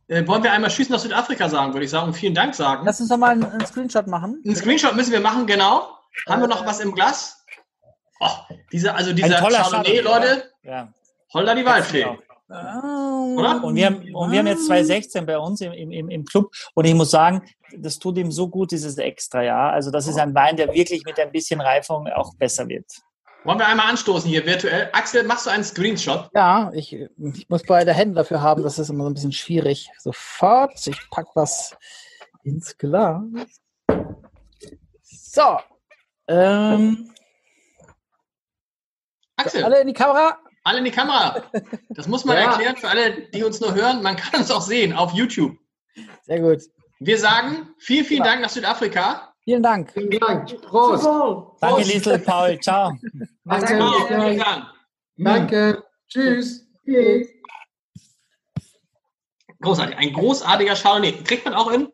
äh, 0.08 0.26
wollen 0.28 0.44
wir 0.44 0.52
einmal 0.52 0.70
Schießen 0.70 0.94
nach 0.94 1.00
Südafrika 1.00 1.50
sagen, 1.50 1.74
würde 1.74 1.86
ich 1.86 1.92
sagen, 1.92 2.08
und 2.08 2.14
vielen 2.14 2.36
Dank 2.36 2.54
sagen. 2.56 2.86
Lass 2.86 3.00
uns 3.00 3.10
doch 3.10 3.18
mal 3.18 3.32
einen, 3.32 3.46
einen 3.46 3.66
Screenshot 3.66 4.08
machen. 4.08 4.42
Einen 4.46 4.56
Screenshot 4.56 4.96
müssen 4.96 5.12
wir 5.12 5.22
machen, 5.22 5.48
genau. 5.48 5.98
Haben 6.28 6.42
wir 6.42 6.48
noch 6.48 6.66
was 6.66 6.80
im 6.80 6.94
Glas? 6.94 7.44
Oh, 8.20 8.30
dieser, 8.72 8.96
also 8.96 9.14
dieser 9.14 9.38
Chardonnay, 9.40 9.62
Chardonnay, 9.64 10.00
Leute, 10.00 10.52
Ja. 10.64 10.94
Holla 11.34 11.56
die 11.56 11.66
Waldfee. 11.66 12.06
Oder? 12.50 13.64
Und 13.64 13.76
wir, 13.76 13.86
haben, 13.88 14.14
und 14.14 14.32
wir 14.32 14.40
haben 14.40 14.48
jetzt 14.48 14.68
2016 14.68 15.26
bei 15.26 15.38
uns 15.38 15.62
im, 15.62 15.72
im, 15.74 16.10
im 16.10 16.26
Club 16.26 16.52
und 16.76 16.86
ich 16.86 16.94
muss 16.94 17.12
sagen, 17.12 17.42
das 17.78 18.00
tut 18.00 18.18
ihm 18.18 18.32
so 18.32 18.48
gut, 18.48 18.72
dieses 18.72 18.98
extra 18.98 19.44
Jahr. 19.44 19.72
Also 19.72 19.92
das 19.92 20.08
ist 20.08 20.18
ein 20.18 20.36
Wein, 20.36 20.58
der 20.58 20.74
wirklich 20.74 21.04
mit 21.06 21.20
ein 21.20 21.32
bisschen 21.32 21.62
Reifung 21.62 22.08
auch 22.10 22.36
besser 22.36 22.68
wird. 22.68 22.86
Wollen 23.46 23.60
wir 23.60 23.68
einmal 23.68 23.90
anstoßen 23.90 24.30
hier 24.30 24.46
virtuell? 24.46 24.90
Axel, 24.94 25.24
machst 25.24 25.46
du 25.46 25.50
einen 25.50 25.66
Screenshot? 25.66 26.30
Ja, 26.34 26.72
ich, 26.74 26.94
ich 26.94 27.50
muss 27.50 27.64
beide 27.64 27.94
Hände 27.94 28.16
dafür 28.16 28.42
haben, 28.42 28.64
das 28.64 28.80
ist 28.80 28.90
immer 28.90 29.04
so 29.04 29.10
ein 29.10 29.14
bisschen 29.14 29.34
schwierig. 29.34 29.90
Sofort, 29.98 30.86
ich 30.88 31.10
pack 31.10 31.28
was 31.36 31.76
ins 32.44 32.78
Glas. 32.78 33.22
So. 35.02 35.58
Ähm, 36.28 37.12
Axel, 39.36 39.64
alle 39.64 39.82
in 39.82 39.88
die 39.88 39.94
Kamera. 39.94 40.38
Alle 40.64 40.80
in 40.80 40.86
die 40.86 40.92
Kamera. 40.92 41.44
Das 41.90 42.08
muss 42.08 42.26
man 42.26 42.38
Ja. 42.38 42.52
erklären 42.52 42.78
für 42.78 42.88
alle, 42.90 43.30
die 43.34 43.44
uns 43.44 43.60
nur 43.60 43.74
hören. 43.74 44.02
Man 44.02 44.16
kann 44.16 44.40
uns 44.42 44.52
auch 44.52 44.62
sehen 44.62 44.94
auf 44.94 45.12
YouTube. 45.14 45.58
Sehr 46.24 46.40
gut. 46.40 46.62
Wir 47.00 47.18
sagen 47.18 47.70
vielen, 47.80 48.06
vielen. 48.06 48.24
Dank 48.24 48.42
nach 48.42 48.50
Südafrika. 48.50 49.34
Vielen 49.44 49.62
Dank. 49.62 49.92
Vielen 49.92 50.10
Dank. 50.20 50.62
Prost. 50.62 51.04
Wohl. 51.04 51.52
Danke, 51.60 51.76
Prost. 51.76 51.94
Liesel, 51.94 52.20
Paul. 52.20 52.60
Ciao. 52.62 52.94
Danke. 53.44 53.66
Ciao, 53.68 53.92
vielen 54.08 54.38
Dank. 54.40 54.66
Danke. 55.18 55.84
Tschüss. 56.08 56.66
Tschüss. 56.86 57.28
Großartig. 59.62 59.98
Ein 59.98 60.14
großartiger 60.14 60.76
Chardonnay. 60.76 61.12
Kriegt 61.24 61.46
man 61.46 61.54
auch 61.54 61.72
in, 61.72 61.90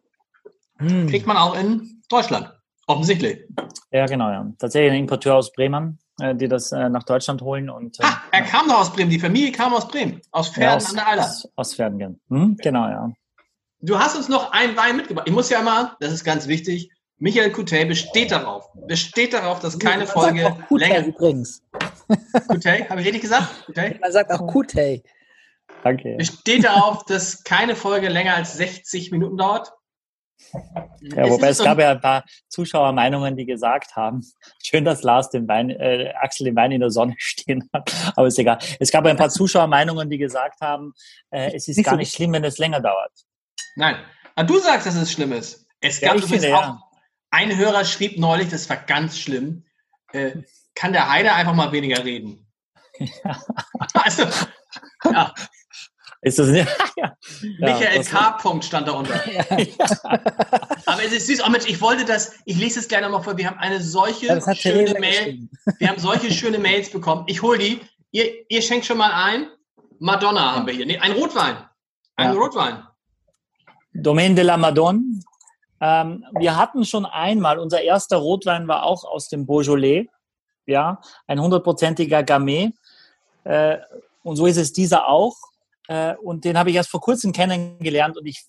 Hm. 0.80 1.07
kriegt 1.07 1.28
man 1.28 1.38
auch 1.38 1.55
in 1.55 2.01
Deutschland. 2.09 2.51
Offensichtlich. 2.88 3.39
Ja, 3.91 4.05
genau, 4.05 4.30
ja. 4.32 4.45
Tatsächlich 4.57 4.91
ein 4.93 4.99
Importeur 4.99 5.36
aus 5.36 5.51
Bremen, 5.51 5.99
die 6.36 6.47
das 6.47 6.72
äh, 6.72 6.89
nach 6.89 7.03
Deutschland 7.03 7.41
holen 7.41 7.70
und 7.70 7.99
äh, 7.99 8.03
Ah, 8.03 8.22
er 8.32 8.41
kam 8.43 8.67
doch 8.67 8.80
aus 8.82 8.93
Bremen. 8.93 9.09
Die 9.09 9.20
Familie 9.20 9.51
kam 9.51 9.74
aus 9.74 9.88
Bremen. 9.88 10.22
Aus 10.32 10.47
ja, 10.47 10.53
Pferden 10.53 10.78
aus, 10.78 10.89
an 10.89 10.95
der 10.95 11.07
Eiler. 11.07 11.24
aus, 11.24 11.47
aus 11.55 11.76
Pferden. 11.76 12.20
Hm? 12.30 12.57
Genau, 12.61 12.88
ja. 12.88 13.11
Du 13.82 13.97
hast 13.97 14.15
uns 14.17 14.28
noch 14.30 14.51
einen 14.51 14.76
Wein 14.76 14.97
mitgebracht. 14.97 15.28
Ich 15.28 15.34
muss 15.34 15.49
ja 15.49 15.61
mal, 15.61 15.95
das 15.99 16.11
ist 16.11 16.24
ganz 16.24 16.47
wichtig, 16.47 16.91
Michael 17.17 17.51
Coutet 17.51 17.88
besteht 17.88 18.32
darauf, 18.32 18.70
besteht 18.88 19.34
darauf, 19.34 19.59
dass 19.59 19.78
keine 19.78 20.05
Man 20.05 20.07
sagt 20.07 20.20
Folge 20.20 20.47
auch 20.47 20.67
Kutei 20.67 20.88
länger. 20.88 21.07
übrigens. 21.07 21.61
Coutet, 22.47 22.89
habe 22.89 23.01
ich 23.01 23.07
richtig 23.07 23.22
gesagt? 23.24 23.65
Coutet? 23.65 23.99
Man 24.01 24.11
sagt 24.11 24.32
auch 24.32 24.47
Kutei. 24.47 25.03
Danke. 25.84 26.15
Besteht 26.17 26.63
darauf, 26.65 27.05
dass 27.05 27.43
keine 27.43 27.76
Folge 27.76 28.09
länger 28.09 28.36
als 28.36 28.53
60 28.55 29.11
Minuten 29.11 29.38
dauert? 29.38 29.72
Ja, 31.02 31.30
wobei 31.30 31.50
es 31.50 31.60
gab 31.60 31.80
ja 31.80 31.92
ein 31.92 32.02
paar 32.02 32.24
Zuschauermeinungen, 32.48 33.36
die 33.36 33.46
gesagt 33.46 33.96
haben, 33.96 34.22
schön, 34.64 34.86
dass 34.86 35.04
Lars 35.04 35.30
den 35.30 35.48
Wein, 35.48 35.70
äh, 35.70 36.14
Axel 36.20 36.46
den 36.46 36.56
Wein 36.56 36.72
in 36.72 36.82
der 36.82 36.92
Sonne 36.92 37.16
stehen 37.18 37.70
hat, 37.74 37.94
aber 38.16 38.28
ist 38.28 38.40
egal. 38.40 38.60
Es 38.80 38.92
gab 38.92 39.06
ein 39.06 39.18
paar 39.18 39.30
Zuschauermeinungen, 39.30 40.10
die 40.10 40.18
gesagt 40.18 40.62
haben, 40.62 40.94
äh, 41.30 41.52
es 41.54 41.68
ist 41.68 41.78
Nicht 41.78 41.86
gar 41.86 41.94
so 41.94 41.98
nicht 41.98 42.14
schlimm, 42.14 42.34
wenn 42.34 42.44
es 42.44 42.58
länger 42.58 42.82
dauert. 42.82 43.12
Nein. 43.76 43.98
Ah, 44.36 44.44
du 44.44 44.58
sagst, 44.60 44.88
dass 44.88 44.96
es 44.96 45.12
schlimm 45.12 45.34
ist. 45.34 45.68
Es 45.82 46.00
Ja, 46.00 46.10
gab 46.10 46.18
übrigens 46.18 46.44
finde, 46.44 46.58
auch, 46.58 46.62
ja. 46.62 46.82
ein 47.32 47.58
Hörer 47.58 47.86
schrieb 47.86 48.18
neulich, 48.18 48.50
das 48.50 48.70
war 48.70 48.78
ganz 48.78 49.18
schlimm, 49.20 49.66
äh, 50.12 50.32
kann 50.76 50.94
der 50.94 51.10
Heider 51.10 51.36
einfach 51.36 51.54
mal 51.54 51.72
weniger 51.72 52.04
reden? 52.04 52.46
Also, 53.94 54.24
ja, 55.06 55.34
Ist 56.22 56.38
das 56.39 56.47
nicht? 56.49 56.67
ja. 56.97 57.13
Michael 57.59 57.97
das- 57.99 58.09
K. 58.09 58.32
Punkt 58.41 58.65
stand 58.65 58.88
da 58.88 58.91
unter. 58.91 59.13
Aber 60.86 61.03
es 61.05 61.13
ist 61.13 61.28
süß. 61.28 61.43
Oh 61.45 61.49
Mensch, 61.49 61.65
ich 61.67 61.80
wollte 61.82 62.03
das, 62.05 62.34
ich 62.45 62.57
lese 62.57 62.80
es 62.80 62.88
gleich 62.88 63.01
nochmal 63.01 63.24
vor. 63.24 63.38
Wir 63.38 63.47
haben 63.47 63.57
eine 63.59 63.80
solche 63.82 64.26
Ja, 64.28 64.55
schöne 64.55 64.99
Mail. 64.99 65.47
Wir 65.78 65.88
haben 65.88 65.99
solche 65.99 66.32
schöne 66.34 66.59
Mails 66.59 66.89
bekommen. 66.89 67.24
Ich 67.28 67.41
hole 67.41 67.57
die. 67.57 67.80
Ihr, 68.11 68.49
ihr 68.49 68.61
schenkt 68.61 68.86
schon 68.86 68.97
mal 68.97 69.11
ein. 69.11 69.47
Madonna 69.99 70.55
haben 70.55 70.65
wir 70.67 70.74
hier. 70.74 70.86
Nee, 70.86 70.97
ein 70.97 71.11
Rotwein. 71.13 71.57
Ein 72.15 72.34
Ja. 72.34 72.39
Rotwein. 72.39 72.84
Domaine 73.93 74.36
de 74.36 74.43
la 74.43 74.57
Madone. 74.57 75.22
Ähm, 75.82 76.26
wir 76.38 76.57
hatten 76.57 76.84
schon 76.86 77.05
einmal, 77.05 77.57
unser 77.59 77.82
erster 77.82 78.17
Rotwein 78.17 78.67
war 78.67 78.84
auch 78.84 79.05
aus 79.05 79.30
dem 79.30 79.45
Beaujolais. 79.45 80.07
Ja, 80.65 80.99
ein 81.28 81.39
hundertprozentiger 81.41 82.24
Gamay. 82.24 82.74
Äh, 83.45 83.78
und 84.24 84.36
so 84.36 84.45
ist 84.45 84.57
es 84.57 84.74
dieser 84.74 85.07
auch. 85.07 85.36
Äh, 85.90 86.16
und 86.18 86.46
den 86.46 86.58
habe 86.58 86.70
ich 86.70 86.76
erst 86.76 86.92
vor 86.92 87.02
kurzem 87.02 87.34
kennengelernt 87.34 88.16
und 88.16 88.26
ich, 88.28 88.46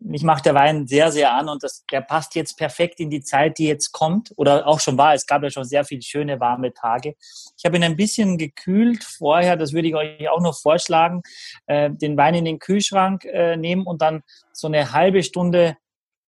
mich 0.00 0.24
macht 0.24 0.44
der 0.44 0.54
Wein 0.54 0.88
sehr, 0.88 1.12
sehr 1.12 1.32
an 1.32 1.48
und 1.48 1.62
das, 1.62 1.84
der 1.92 2.00
passt 2.00 2.34
jetzt 2.34 2.58
perfekt 2.58 2.98
in 2.98 3.10
die 3.10 3.22
Zeit, 3.22 3.58
die 3.58 3.68
jetzt 3.68 3.92
kommt 3.92 4.32
oder 4.36 4.66
auch 4.66 4.80
schon 4.80 4.98
war. 4.98 5.14
Es 5.14 5.26
gab 5.26 5.44
ja 5.44 5.50
schon 5.50 5.64
sehr 5.64 5.84
viele 5.84 6.02
schöne, 6.02 6.40
warme 6.40 6.74
Tage. 6.74 7.14
Ich 7.56 7.64
habe 7.64 7.76
ihn 7.76 7.84
ein 7.84 7.96
bisschen 7.96 8.38
gekühlt 8.38 9.04
vorher, 9.04 9.56
das 9.56 9.72
würde 9.72 9.86
ich 9.86 9.94
euch 9.94 10.28
auch 10.28 10.40
noch 10.40 10.58
vorschlagen, 10.58 11.22
äh, 11.66 11.90
den 11.90 12.16
Wein 12.16 12.34
in 12.34 12.44
den 12.44 12.58
Kühlschrank 12.58 13.24
äh, 13.24 13.56
nehmen 13.56 13.86
und 13.86 14.02
dann 14.02 14.24
so 14.52 14.66
eine 14.66 14.92
halbe 14.92 15.22
Stunde, 15.22 15.76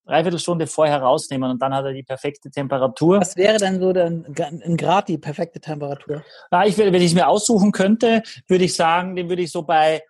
dreiviertel 0.06 0.38
Stunde 0.38 0.66
vorher 0.66 1.00
rausnehmen 1.00 1.50
und 1.50 1.62
dann 1.62 1.74
hat 1.74 1.84
er 1.84 1.92
die 1.92 2.02
perfekte 2.02 2.50
Temperatur. 2.50 3.20
Was 3.20 3.36
wäre 3.36 3.58
denn 3.58 3.80
so 3.80 3.92
denn 3.92 4.24
in 4.64 4.76
Grad 4.76 5.08
die 5.08 5.18
perfekte 5.18 5.60
Temperatur? 5.60 6.22
Ja, 6.50 6.64
ich, 6.64 6.76
wenn 6.76 6.92
ich 6.94 7.04
es 7.04 7.14
mir 7.14 7.26
aussuchen 7.28 7.72
könnte, 7.72 8.22
würde 8.46 8.64
ich 8.64 8.74
sagen, 8.74 9.16
den 9.16 9.28
würde 9.28 9.42
ich 9.42 9.50
so 9.50 9.62
bei 9.62 10.02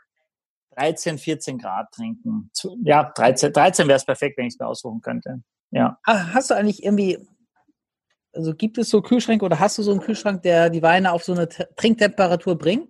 13, 0.77 1.19
14 1.19 1.59
Grad 1.59 1.93
trinken. 1.93 2.51
Ja, 2.83 3.13
13, 3.15 3.53
13 3.53 3.87
wäre 3.87 3.97
es 3.97 4.05
perfekt, 4.05 4.37
wenn 4.39 4.47
ich 4.47 4.55
es 4.55 4.59
mir 4.59 4.67
aussuchen 4.67 5.01
könnte. 5.01 5.41
Ja. 5.71 5.99
Hast 6.05 6.51
du 6.51 6.55
eigentlich 6.55 6.83
irgendwie, 6.83 7.19
also 8.33 8.55
gibt 8.55 8.79
es 8.79 8.91
so 8.91 9.01
Kühlschränke 9.01 9.45
oder 9.45 9.61
hast 9.61 9.79
du 9.79 9.83
so 9.83 9.93
einen 9.93 10.01
Kühlschrank, 10.01 10.43
der 10.43 10.71
die 10.71 10.83
Weine 10.83 11.13
auf 11.13 11.23
so 11.23 11.33
eine 11.33 11.49
Te- 11.49 11.69
Trinktemperatur 11.77 12.59
bringt? 12.59 12.89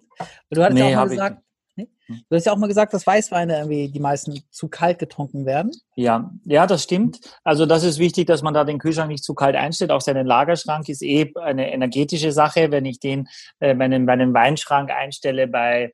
Du 0.48 0.62
hattest 0.62 0.78
Nee, 0.78 0.92
ja 0.92 0.96
auch 0.98 1.04
mal 1.04 1.08
gesagt, 1.10 1.42
nee? 1.76 1.88
Hm. 2.06 2.24
du 2.28 2.36
hast 2.36 2.46
ja 2.46 2.52
auch 2.52 2.56
mal 2.56 2.66
gesagt, 2.66 2.92
dass 2.94 3.06
Weißweine 3.06 3.56
irgendwie 3.56 3.88
die 3.88 4.00
meisten 4.00 4.42
zu 4.50 4.68
kalt 4.68 4.98
getrunken 4.98 5.46
werden. 5.46 5.70
Ja, 5.96 6.30
ja, 6.44 6.66
das 6.66 6.82
stimmt. 6.82 7.20
Also 7.42 7.66
das 7.66 7.84
ist 7.84 7.98
wichtig, 7.98 8.26
dass 8.26 8.42
man 8.42 8.54
da 8.54 8.64
den 8.64 8.78
Kühlschrank 8.78 9.08
nicht 9.08 9.24
zu 9.24 9.34
kalt 9.34 9.56
einstellt. 9.56 9.90
Auch 9.90 10.00
seinen 10.00 10.26
Lagerschrank 10.26 10.88
ist 10.88 11.02
eh 11.02 11.32
eine 11.40 11.72
energetische 11.72 12.32
Sache. 12.32 12.70
Wenn 12.70 12.84
ich 12.84 13.00
den 13.00 13.28
äh, 13.60 13.74
bei 13.74 13.84
einem 13.84 14.34
Weinschrank 14.34 14.90
einstelle 14.90 15.48
bei 15.48 15.92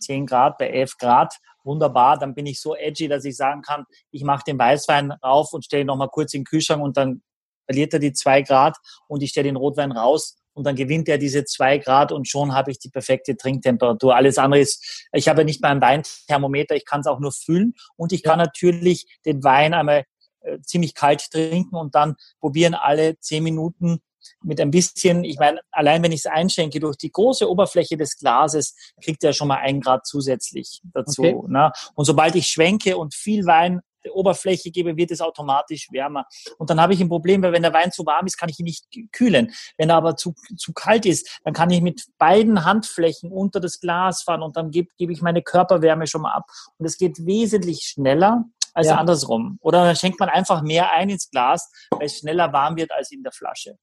10 0.00 0.26
Grad, 0.26 0.58
bei 0.58 0.68
11 0.68 0.98
Grad, 0.98 1.34
wunderbar, 1.64 2.18
dann 2.18 2.34
bin 2.34 2.46
ich 2.46 2.60
so 2.60 2.74
edgy, 2.74 3.08
dass 3.08 3.24
ich 3.24 3.36
sagen 3.36 3.62
kann, 3.62 3.84
ich 4.10 4.24
mache 4.24 4.44
den 4.44 4.58
Weißwein 4.58 5.12
rauf 5.12 5.52
und 5.52 5.64
stelle 5.64 5.82
ihn 5.82 5.86
nochmal 5.86 6.08
kurz 6.08 6.34
in 6.34 6.40
den 6.40 6.46
Kühlschrank 6.46 6.82
und 6.82 6.96
dann 6.96 7.22
verliert 7.66 7.92
er 7.92 8.00
die 8.00 8.12
2 8.12 8.42
Grad 8.42 8.76
und 9.06 9.22
ich 9.22 9.30
stelle 9.30 9.48
den 9.48 9.56
Rotwein 9.56 9.92
raus 9.92 10.41
und 10.54 10.64
dann 10.64 10.76
gewinnt 10.76 11.08
er 11.08 11.18
diese 11.18 11.44
2 11.44 11.78
Grad 11.78 12.12
und 12.12 12.28
schon 12.28 12.54
habe 12.54 12.70
ich 12.70 12.78
die 12.78 12.90
perfekte 12.90 13.36
Trinktemperatur. 13.36 14.14
Alles 14.14 14.38
andere 14.38 14.60
ist, 14.60 15.06
ich 15.12 15.28
habe 15.28 15.40
ja 15.40 15.44
nicht 15.44 15.62
mal 15.62 15.70
ein 15.70 15.80
Weinthermometer, 15.80 16.74
ich 16.74 16.84
kann 16.84 17.00
es 17.00 17.06
auch 17.06 17.20
nur 17.20 17.32
fühlen 17.32 17.74
und 17.96 18.12
ich 18.12 18.22
kann 18.22 18.38
natürlich 18.38 19.06
den 19.24 19.42
Wein 19.44 19.74
einmal 19.74 20.04
äh, 20.40 20.58
ziemlich 20.62 20.94
kalt 20.94 21.30
trinken 21.30 21.76
und 21.76 21.94
dann 21.94 22.16
probieren 22.40 22.74
alle 22.74 23.18
10 23.18 23.42
Minuten 23.42 24.00
mit 24.42 24.60
ein 24.60 24.70
bisschen, 24.70 25.24
ich 25.24 25.38
meine, 25.38 25.60
allein 25.70 26.02
wenn 26.02 26.12
ich 26.12 26.20
es 26.20 26.26
einschenke, 26.26 26.80
durch 26.80 26.96
die 26.96 27.10
große 27.10 27.48
Oberfläche 27.48 27.96
des 27.96 28.18
Glases 28.18 28.76
kriegt 29.02 29.24
er 29.24 29.32
schon 29.32 29.48
mal 29.48 29.58
ein 29.58 29.80
Grad 29.80 30.06
zusätzlich 30.06 30.80
dazu. 30.92 31.22
Okay. 31.22 31.36
Ne? 31.48 31.72
Und 31.94 32.04
sobald 32.04 32.34
ich 32.34 32.46
schwenke 32.46 32.96
und 32.96 33.14
viel 33.14 33.46
Wein 33.46 33.80
Oberfläche 34.10 34.70
gebe, 34.70 34.96
wird 34.96 35.10
es 35.10 35.20
automatisch 35.20 35.88
wärmer. 35.92 36.26
Und 36.58 36.70
dann 36.70 36.80
habe 36.80 36.94
ich 36.94 37.00
ein 37.00 37.08
Problem, 37.08 37.42
weil 37.42 37.52
wenn 37.52 37.62
der 37.62 37.72
Wein 37.72 37.92
zu 37.92 38.04
warm 38.06 38.26
ist, 38.26 38.36
kann 38.36 38.48
ich 38.48 38.58
ihn 38.58 38.64
nicht 38.64 38.86
kühlen. 39.12 39.52
Wenn 39.76 39.90
er 39.90 39.96
aber 39.96 40.16
zu, 40.16 40.34
zu 40.56 40.72
kalt 40.72 41.06
ist, 41.06 41.40
dann 41.44 41.54
kann 41.54 41.70
ich 41.70 41.80
mit 41.80 42.04
beiden 42.18 42.64
Handflächen 42.64 43.30
unter 43.30 43.60
das 43.60 43.80
Glas 43.80 44.22
fahren 44.22 44.42
und 44.42 44.56
dann 44.56 44.70
gebe, 44.70 44.88
gebe 44.98 45.12
ich 45.12 45.22
meine 45.22 45.42
Körperwärme 45.42 46.06
schon 46.06 46.22
mal 46.22 46.32
ab. 46.32 46.44
Und 46.78 46.86
es 46.86 46.98
geht 46.98 47.24
wesentlich 47.26 47.82
schneller 47.84 48.44
als 48.74 48.88
Ja. 48.88 48.96
andersrum. 48.96 49.58
Oder 49.60 49.84
dann 49.84 49.96
schenkt 49.96 50.18
man 50.18 50.28
einfach 50.28 50.62
mehr 50.62 50.92
ein 50.92 51.10
ins 51.10 51.30
Glas, 51.30 51.70
weil 51.90 52.06
es 52.06 52.18
schneller 52.18 52.52
warm 52.52 52.76
wird 52.76 52.90
als 52.92 53.10
in 53.12 53.22
der 53.22 53.32
Flasche. 53.32 53.76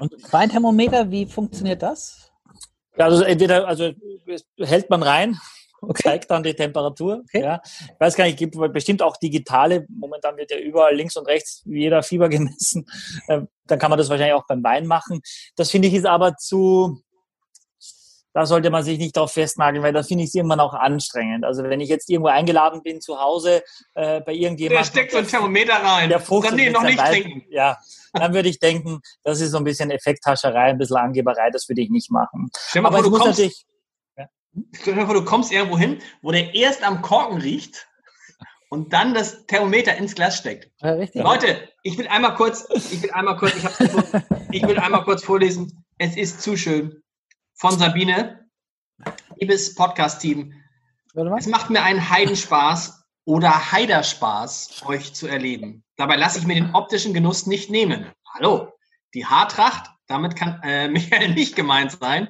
Und 0.00 0.14
Weinthermometer, 0.32 1.10
wie 1.10 1.26
funktioniert 1.26 1.82
das? 1.82 2.30
Ja, 2.96 3.06
also 3.06 3.24
entweder, 3.24 3.66
also 3.66 3.92
hält 4.58 4.90
man 4.90 5.02
rein 5.02 5.38
und 5.82 5.98
zeigt 6.02 6.30
dann 6.30 6.42
die 6.42 6.54
Temperatur. 6.54 7.22
Okay. 7.28 7.42
Ja. 7.42 7.60
Ich 7.64 8.00
weiß 8.00 8.14
gar 8.16 8.24
nicht, 8.24 8.38
gibt 8.38 8.56
bestimmt 8.72 9.02
auch 9.02 9.16
digitale. 9.16 9.84
Momentan 9.88 10.36
wird 10.36 10.50
ja 10.50 10.58
überall 10.58 10.94
links 10.94 11.16
und 11.16 11.26
rechts 11.26 11.62
jeder 11.66 12.02
Fieber 12.02 12.28
gemessen. 12.30 12.86
Ähm, 13.28 13.48
Dann 13.66 13.78
kann 13.78 13.90
man 13.90 13.98
das 13.98 14.08
wahrscheinlich 14.08 14.34
auch 14.34 14.46
beim 14.46 14.62
Wein 14.64 14.86
machen. 14.86 15.20
Das 15.56 15.70
finde 15.70 15.88
ich 15.88 15.94
ist 15.94 16.06
aber 16.06 16.36
zu, 16.36 17.00
da 18.34 18.46
sollte 18.46 18.70
man 18.70 18.82
sich 18.82 18.98
nicht 18.98 19.14
darauf 19.16 19.32
festnageln, 19.32 19.82
weil 19.84 19.92
da 19.92 20.02
finde 20.02 20.24
ich 20.24 20.28
es 20.28 20.34
irgendwann 20.34 20.60
auch 20.60 20.72
anstrengend. 20.72 21.44
Also 21.44 21.64
wenn 21.64 21.80
ich 21.80 21.88
jetzt 21.90 22.08
irgendwo 22.08 22.28
eingeladen 22.30 22.82
bin 22.82 23.00
zu 23.02 23.20
Hause 23.20 23.62
äh, 23.94 24.20
bei 24.20 24.32
Der 24.32 24.34
irgendjemandem. 24.34 24.84
steckt 24.84 25.12
so 25.12 25.18
ein 25.18 25.26
Thermometer 25.26 25.74
rein. 25.74 26.08
Der 26.08 26.18
Fuchs 26.20 26.46
Dann 26.48 26.56
nee, 26.56 26.70
noch 26.70 26.82
nicht 26.82 26.98
Wein- 26.98 27.12
trinken. 27.22 27.42
Ja, 27.50 27.76
dann 28.14 28.32
würde 28.32 28.48
ich 28.48 28.58
denken, 28.58 29.00
das 29.22 29.40
ist 29.40 29.50
so 29.50 29.58
ein 29.58 29.64
bisschen 29.64 29.90
Effekthascherei, 29.90 30.70
ein 30.70 30.78
bisschen 30.78 30.96
Angeberei, 30.96 31.50
das 31.50 31.68
würde 31.68 31.82
ich 31.82 31.90
nicht 31.90 32.10
machen. 32.10 32.50
Mal 32.74 32.86
Aber 32.86 32.96
vor, 32.98 33.04
du 33.04 33.10
kommst, 33.10 33.26
natürlich, 33.26 33.64
stell 33.64 33.66
dir 34.16 34.22
mal 34.22 34.28
vor, 34.28 34.41
du 34.52 35.24
kommst 35.24 35.52
irgendwo 35.52 35.78
hin, 35.78 36.00
wo 36.20 36.32
der 36.32 36.54
erst 36.54 36.82
am 36.82 37.02
Korken 37.02 37.38
riecht 37.40 37.88
und 38.68 38.92
dann 38.92 39.14
das 39.14 39.46
Thermometer 39.46 39.96
ins 39.96 40.14
Glas 40.14 40.38
steckt. 40.38 40.70
Ja. 40.80 41.24
Leute, 41.24 41.68
ich 41.82 41.98
will 41.98 42.08
einmal 42.08 42.34
kurz, 42.34 42.66
ich 42.70 43.02
will 43.02 43.10
einmal 43.10 43.36
kurz, 43.36 43.54
ich, 43.56 44.62
ich 44.62 44.62
will 44.66 44.78
einmal 44.78 45.04
kurz 45.04 45.24
vorlesen. 45.24 45.84
Es 45.98 46.16
ist 46.16 46.42
zu 46.42 46.56
schön. 46.56 47.02
Von 47.54 47.78
Sabine. 47.78 48.48
Liebes 49.36 49.74
Podcast-Team, 49.74 50.54
es 51.36 51.46
macht 51.46 51.68
mir 51.68 51.82
einen 51.82 52.08
Heidenspaß 52.08 53.04
oder 53.24 53.72
Heiderspaß, 53.72 54.82
euch 54.86 55.12
zu 55.12 55.26
erleben. 55.26 55.84
Dabei 55.96 56.16
lasse 56.16 56.38
ich 56.38 56.46
mir 56.46 56.54
den 56.54 56.74
optischen 56.74 57.12
Genuss 57.12 57.46
nicht 57.46 57.68
nehmen. 57.68 58.06
Hallo, 58.34 58.72
die 59.14 59.26
Haartracht, 59.26 59.90
damit 60.06 60.36
kann 60.36 60.60
äh, 60.62 60.88
Michael 60.90 61.34
nicht 61.34 61.56
gemeint 61.56 61.92
sein. 61.92 62.28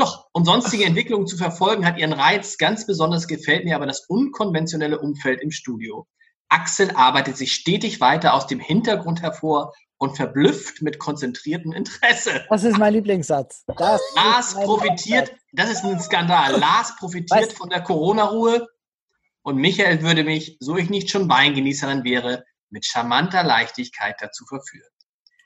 Doch, 0.00 0.28
und 0.32 0.46
sonstige 0.46 0.86
Entwicklungen 0.86 1.26
zu 1.26 1.36
verfolgen, 1.36 1.84
hat 1.84 1.98
ihren 1.98 2.14
Reiz. 2.14 2.56
Ganz 2.56 2.86
besonders 2.86 3.28
gefällt 3.28 3.66
mir 3.66 3.76
aber 3.76 3.86
das 3.86 4.06
unkonventionelle 4.08 4.98
Umfeld 4.98 5.42
im 5.42 5.50
Studio. 5.50 6.06
Axel 6.48 6.92
arbeitet 6.92 7.36
sich 7.36 7.52
stetig 7.52 8.00
weiter 8.00 8.32
aus 8.32 8.46
dem 8.46 8.60
Hintergrund 8.60 9.20
hervor 9.20 9.74
und 9.98 10.16
verblüfft 10.16 10.80
mit 10.80 10.98
konzentriertem 10.98 11.72
Interesse. 11.72 12.46
Das 12.48 12.64
ist 12.64 12.78
mein 12.78 12.94
Lieblingssatz. 12.94 13.64
Das 13.76 14.00
Lars 14.16 14.54
profitiert, 14.54 15.32
das 15.52 15.70
ist 15.70 15.84
ein 15.84 16.00
Skandal. 16.00 16.58
Lars 16.58 16.96
profitiert 16.96 17.48
Was? 17.48 17.52
von 17.52 17.68
der 17.68 17.82
Corona-Ruhe 17.82 18.66
und 19.42 19.56
Michael 19.56 20.02
würde 20.02 20.24
mich, 20.24 20.56
so 20.60 20.78
ich 20.78 20.88
nicht 20.88 21.10
schon 21.10 21.28
Weingenießerin 21.28 22.04
wäre, 22.04 22.44
mit 22.70 22.86
charmanter 22.86 23.42
Leichtigkeit 23.42 24.16
dazu 24.18 24.46
verführen. 24.46 24.88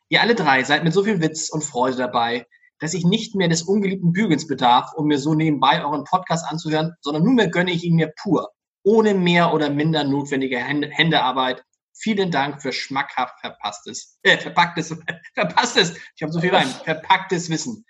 Ihr 0.09 0.21
alle 0.21 0.37
drei 0.37 0.63
seid 0.63 0.85
mit 0.85 0.93
so 0.93 1.03
viel 1.03 1.21
Witz 1.21 1.51
und 1.51 1.65
Freude 1.65 1.97
dabei, 1.97 2.47
dass 2.79 2.95
ich 2.95 3.05
nicht 3.05 3.35
mehr 3.35 3.49
des 3.49 3.63
ungeliebten 3.63 4.13
Bügelns 4.13 4.47
bedarf, 4.47 4.93
um 4.95 5.07
mir 5.07 5.19
so 5.19 5.35
nebenbei 5.35 5.83
euren 5.83 6.05
Podcast 6.05 6.47
anzuhören, 6.47 6.95
sondern 7.01 7.25
nunmehr 7.25 7.49
gönne 7.49 7.73
ich 7.73 7.85
ihn 7.85 7.95
mir 7.95 8.13
pur, 8.21 8.51
ohne 8.83 9.15
mehr 9.15 9.53
oder 9.53 9.71
minder 9.71 10.05
notwendige 10.05 10.59
Hände, 10.59 10.89
Händearbeit. 10.89 11.65
Vielen 11.97 12.31
Dank 12.31 12.61
für 12.61 12.73
schmackhaft 12.73 13.39
verpasstes, 13.41 14.19
äh, 14.23 14.37
verpacktes, 14.39 14.97
verpasstes, 15.35 15.95
ich 16.17 16.23
habe 16.23 16.33
so 16.33 16.41
viel 16.41 16.53
Wein, 16.53 16.67
verpacktes 16.67 17.49
Wissen. 17.51 17.85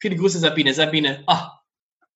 Viele 0.00 0.16
Grüße, 0.16 0.38
Sabine. 0.38 0.74
Sabine, 0.74 1.22
ah, 1.28 1.52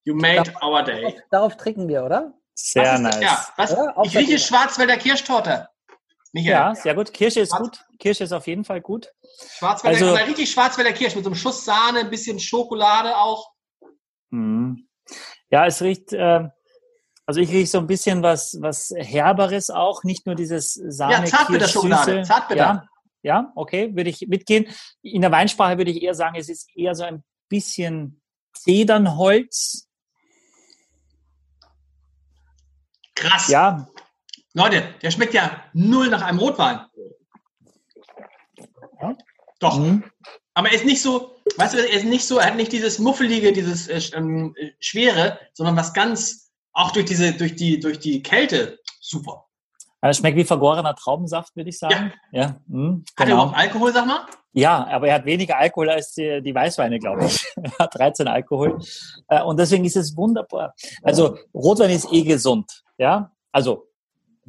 you 0.05 0.14
made 0.14 0.53
our 0.62 0.83
day. 0.83 1.03
Darauf, 1.03 1.23
darauf 1.31 1.57
trinken 1.57 1.89
wir, 1.89 2.05
oder? 2.05 2.35
sehr 2.59 2.83
Was 2.85 2.95
ist 2.95 3.01
nice. 3.01 3.14
das? 3.14 3.23
Ja, 3.23 3.53
was? 3.57 3.71
Ja, 3.71 4.03
ich 4.03 4.16
rieche. 4.16 4.39
Schwarzwälder 4.39 4.97
Kirschtorte. 4.97 5.69
Michael, 6.33 6.51
Ja, 6.53 6.74
sehr 6.74 6.95
gut. 6.95 7.12
Kirsche 7.12 7.41
ist 7.41 7.53
gut. 7.53 7.85
Kirsche 7.99 8.24
ist 8.24 8.33
auf 8.33 8.47
jeden 8.47 8.64
Fall 8.64 8.81
gut. 8.81 9.12
Schwarzwälder, 9.57 10.07
also- 10.07 10.16
aber 10.16 10.26
richtig 10.29 10.51
Schwarzwälder 10.51 10.93
Kirsch 10.93 11.14
mit 11.14 11.24
so 11.24 11.31
einem 11.31 11.37
Schuss 11.37 11.64
Sahne, 11.64 12.01
ein 12.01 12.11
bisschen 12.11 12.39
Schokolade 12.39 13.16
auch. 13.16 13.51
Mhm. 14.31 14.87
Ja, 15.51 15.64
es 15.66 15.81
riecht, 15.81 16.12
äh, 16.12 16.47
also 17.24 17.41
ich 17.41 17.49
rieche 17.51 17.66
so 17.66 17.79
ein 17.79 17.87
bisschen 17.87 18.22
was, 18.22 18.59
was 18.61 18.93
Herberes 18.95 19.70
auch, 19.70 20.05
nicht 20.05 20.26
nur 20.26 20.35
dieses 20.35 20.74
Sahne. 20.74 21.12
Ja, 21.14 21.24
Zartbitterschokolade. 21.24 22.22
Zartbitter. 22.22 22.61
Ja, 22.61 22.89
ja, 23.22 23.53
okay, 23.55 23.95
würde 23.97 24.11
ich 24.11 24.29
mitgehen. 24.29 24.66
In 25.03 25.22
der 25.22 25.33
Weinsprache 25.33 25.79
würde 25.79 25.91
ich 25.91 26.03
eher 26.03 26.14
sagen, 26.14 26.37
es 26.37 26.49
ist 26.51 26.68
eher 26.76 26.95
so 26.95 27.05
ein 27.05 27.24
bisschen 27.49 28.20
Zedernholz. 28.53 29.89
Krass. 33.14 33.49
Ja, 33.49 33.89
Leute, 34.59 34.83
der 35.03 35.11
schmeckt 35.11 35.35
ja 35.35 35.63
null 35.73 36.09
nach 36.09 36.23
einem 36.23 36.39
Rotwein. 36.39 36.81
Ja. 39.01 39.17
Doch. 39.61 39.79
Mhm. 39.79 40.05
Aber 40.55 40.69
er 40.69 40.75
ist 40.75 40.85
nicht 40.85 41.01
so, 41.01 41.37
weißt 41.57 41.75
du, 41.75 41.79
er 41.79 41.91
ist 41.97 42.05
nicht 42.05 42.27
so, 42.27 42.39
er 42.39 42.47
hat 42.47 42.57
nicht 42.57 42.73
dieses 42.73 42.99
muffelige, 42.99 43.53
dieses 43.53 43.87
äh, 43.87 44.01
ähm, 44.17 44.55
äh, 44.57 44.73
schwere, 44.81 45.39
sondern 45.53 45.77
was 45.77 45.95
ganz, 45.95 46.51
auch 46.73 46.91
durch 46.91 47.07
diese, 47.07 47.33
durch 47.33 47.55
die, 47.55 47.79
durch 47.79 48.01
die 48.01 48.23
Kälte, 48.23 48.81
super. 49.01 49.45
Also 50.01 50.11
es 50.11 50.17
schmeckt 50.19 50.37
wie 50.37 50.45
vergorener 50.45 50.95
Traubensaft, 50.95 51.55
würde 51.57 51.71
ich 51.71 51.79
sagen. 51.79 52.13
Ja. 52.33 52.61
mhm, 52.67 53.05
Hat 53.17 53.21
er 53.21 53.27
genau. 53.27 53.37
überhaupt 53.43 53.59
Alkohol, 53.59 53.93
sag 53.93 54.07
mal? 54.07 54.27
Ja, 54.53 54.87
aber 54.89 55.09
er 55.09 55.15
hat 55.15 55.25
weniger 55.25 55.59
Alkohol 55.59 55.91
als 55.91 56.15
die, 56.15 56.41
die 56.43 56.55
Weißweine, 56.55 56.99
glaube 56.99 57.27
ich. 57.27 57.47
er 57.63 57.79
hat 57.79 57.95
13 57.95 58.27
Alkohol. 58.27 58.79
Äh, 59.29 59.43
Und 59.43 59.59
deswegen 59.59 59.85
ist 59.85 59.97
es 59.97 60.17
wunderbar. 60.17 60.75
Also 61.03 61.39
Rotwein 61.55 61.91
ist 61.91 62.13
eh 62.13 62.23
gesund. 62.23 62.83
Ja, 62.97 63.33
also 63.53 63.88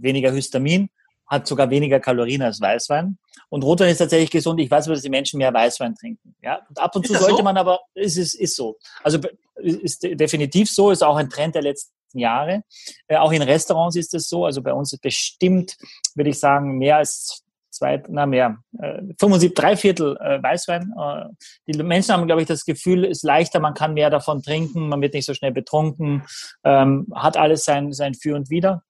weniger 0.01 0.31
Histamin, 0.31 0.89
hat 1.27 1.47
sogar 1.47 1.69
weniger 1.69 1.99
Kalorien 1.99 2.41
als 2.41 2.59
Weißwein. 2.59 3.17
Und 3.49 3.63
Rotwein 3.63 3.89
ist 3.89 3.99
tatsächlich 3.99 4.31
gesund. 4.31 4.59
Ich 4.59 4.69
weiß 4.69 4.85
aber, 4.85 4.95
dass 4.95 5.03
die 5.03 5.09
Menschen 5.09 5.37
mehr 5.37 5.53
Weißwein 5.53 5.95
trinken. 5.95 6.35
Ja, 6.41 6.61
und 6.67 6.79
ab 6.79 6.95
und 6.95 7.05
Ist 7.05 7.13
zu 7.13 7.19
sollte 7.19 7.37
so? 7.37 7.43
man 7.43 7.57
aber, 7.57 7.79
es 7.93 8.17
ist, 8.17 8.33
ist 8.33 8.55
so. 8.55 8.77
Also 9.03 9.19
ist 9.55 10.03
definitiv 10.03 10.69
so, 10.69 10.91
ist 10.91 11.03
auch 11.03 11.17
ein 11.17 11.29
Trend 11.29 11.55
der 11.55 11.61
letzten 11.61 11.93
Jahre. 12.13 12.63
Äh, 13.07 13.17
auch 13.17 13.31
in 13.31 13.41
Restaurants 13.41 13.95
ist 13.95 14.13
es 14.13 14.27
so. 14.27 14.45
Also 14.45 14.61
bei 14.61 14.73
uns 14.73 14.93
ist 14.93 15.01
bestimmt, 15.01 15.77
würde 16.15 16.31
ich 16.31 16.39
sagen, 16.39 16.77
mehr 16.77 16.97
als 16.97 17.43
zwei, 17.69 18.01
na 18.07 18.25
mehr, 18.25 18.57
äh, 18.79 19.01
75, 19.19 19.53
drei 19.53 19.77
Viertel 19.77 20.17
äh, 20.17 20.41
Weißwein. 20.41 20.93
Äh, 20.97 21.25
die 21.67 21.81
Menschen 21.83 22.13
haben, 22.13 22.25
glaube 22.25 22.41
ich, 22.41 22.47
das 22.47 22.65
Gefühl, 22.65 23.05
es 23.05 23.19
ist 23.19 23.23
leichter, 23.23 23.59
man 23.59 23.73
kann 23.73 23.93
mehr 23.93 24.09
davon 24.09 24.41
trinken, 24.41 24.89
man 24.89 25.01
wird 25.01 25.13
nicht 25.13 25.25
so 25.25 25.33
schnell 25.33 25.51
betrunken, 25.51 26.23
ähm, 26.63 27.07
hat 27.13 27.37
alles 27.37 27.63
sein, 27.63 27.93
sein 27.93 28.13
Für 28.15 28.35
und 28.35 28.49
Wider. 28.49 28.83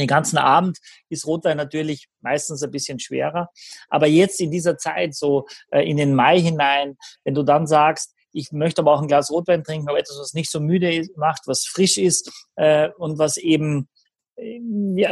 Den 0.00 0.08
ganzen 0.08 0.38
Abend 0.38 0.78
ist 1.08 1.26
Rotwein 1.26 1.56
natürlich 1.56 2.08
meistens 2.20 2.62
ein 2.62 2.70
bisschen 2.70 2.98
schwerer. 2.98 3.50
Aber 3.88 4.06
jetzt 4.06 4.40
in 4.40 4.50
dieser 4.50 4.76
Zeit, 4.76 5.14
so 5.14 5.46
äh, 5.70 5.88
in 5.88 5.96
den 5.96 6.14
Mai 6.14 6.40
hinein, 6.40 6.96
wenn 7.24 7.34
du 7.34 7.42
dann 7.42 7.66
sagst, 7.66 8.14
ich 8.32 8.52
möchte 8.52 8.82
aber 8.82 8.92
auch 8.92 9.02
ein 9.02 9.08
Glas 9.08 9.30
Rotwein 9.30 9.64
trinken, 9.64 9.88
aber 9.88 9.98
etwas, 9.98 10.18
was 10.20 10.34
nicht 10.34 10.50
so 10.50 10.60
müde 10.60 11.08
macht, 11.16 11.42
was 11.46 11.66
frisch 11.66 11.98
ist 11.98 12.30
äh, 12.56 12.88
und 12.96 13.18
was 13.18 13.36
eben 13.36 13.88
äh, 14.36 14.60
ja, 14.96 15.10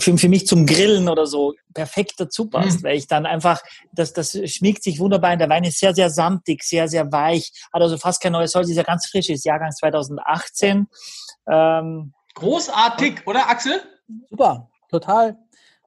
für, 0.00 0.16
für 0.18 0.28
mich 0.28 0.46
zum 0.46 0.66
Grillen 0.66 1.08
oder 1.08 1.26
so 1.26 1.54
perfekt 1.72 2.14
dazu 2.18 2.48
passt, 2.48 2.82
weil 2.82 2.96
ich 2.96 3.06
dann 3.06 3.26
einfach, 3.26 3.62
das, 3.92 4.12
das 4.12 4.32
schmiegt 4.50 4.82
sich 4.82 4.98
wunderbar 4.98 5.30
ein. 5.30 5.38
Der 5.38 5.48
Wein 5.48 5.64
ist 5.64 5.78
sehr, 5.78 5.94
sehr 5.94 6.10
samtig, 6.10 6.62
sehr, 6.62 6.88
sehr 6.88 7.10
weich, 7.12 7.52
hat 7.72 7.82
also 7.82 7.96
fast 7.98 8.20
kein 8.20 8.32
neues 8.32 8.54
Holz, 8.54 8.68
ist 8.68 8.76
ja 8.76 8.82
ganz 8.82 9.06
frisch, 9.06 9.28
ist 9.28 9.44
Jahrgang 9.44 9.70
2018. 9.70 10.86
Ähm, 11.48 12.14
Großartig, 12.34 13.26
oder 13.26 13.48
Axel? 13.48 13.80
Super. 14.30 14.68
Total, 14.90 15.36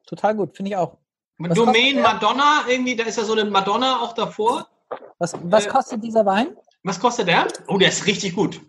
total 0.05 0.35
gut. 0.35 0.55
Finde 0.55 0.71
ich 0.71 0.75
auch. 0.77 0.97
Was 1.39 1.53
Domain? 1.55 2.01
Madonna, 2.01 2.61
irgendwie, 2.67 2.95
da 2.95 3.03
ist 3.03 3.17
ja 3.17 3.23
so 3.23 3.33
eine 3.33 3.45
Madonna 3.45 4.01
auch 4.01 4.13
davor. 4.13 4.67
Was, 5.19 5.33
was 5.43 5.65
Äh, 5.65 5.69
kostet 5.69 6.03
dieser 6.03 6.25
Wein? 6.25 6.55
Was 6.83 6.99
kostet 6.99 7.27
der? 7.27 7.47
Oh, 7.67 7.77
der 7.77 7.89
ist 7.89 8.05
richtig 8.07 8.35
gut. 8.35 8.59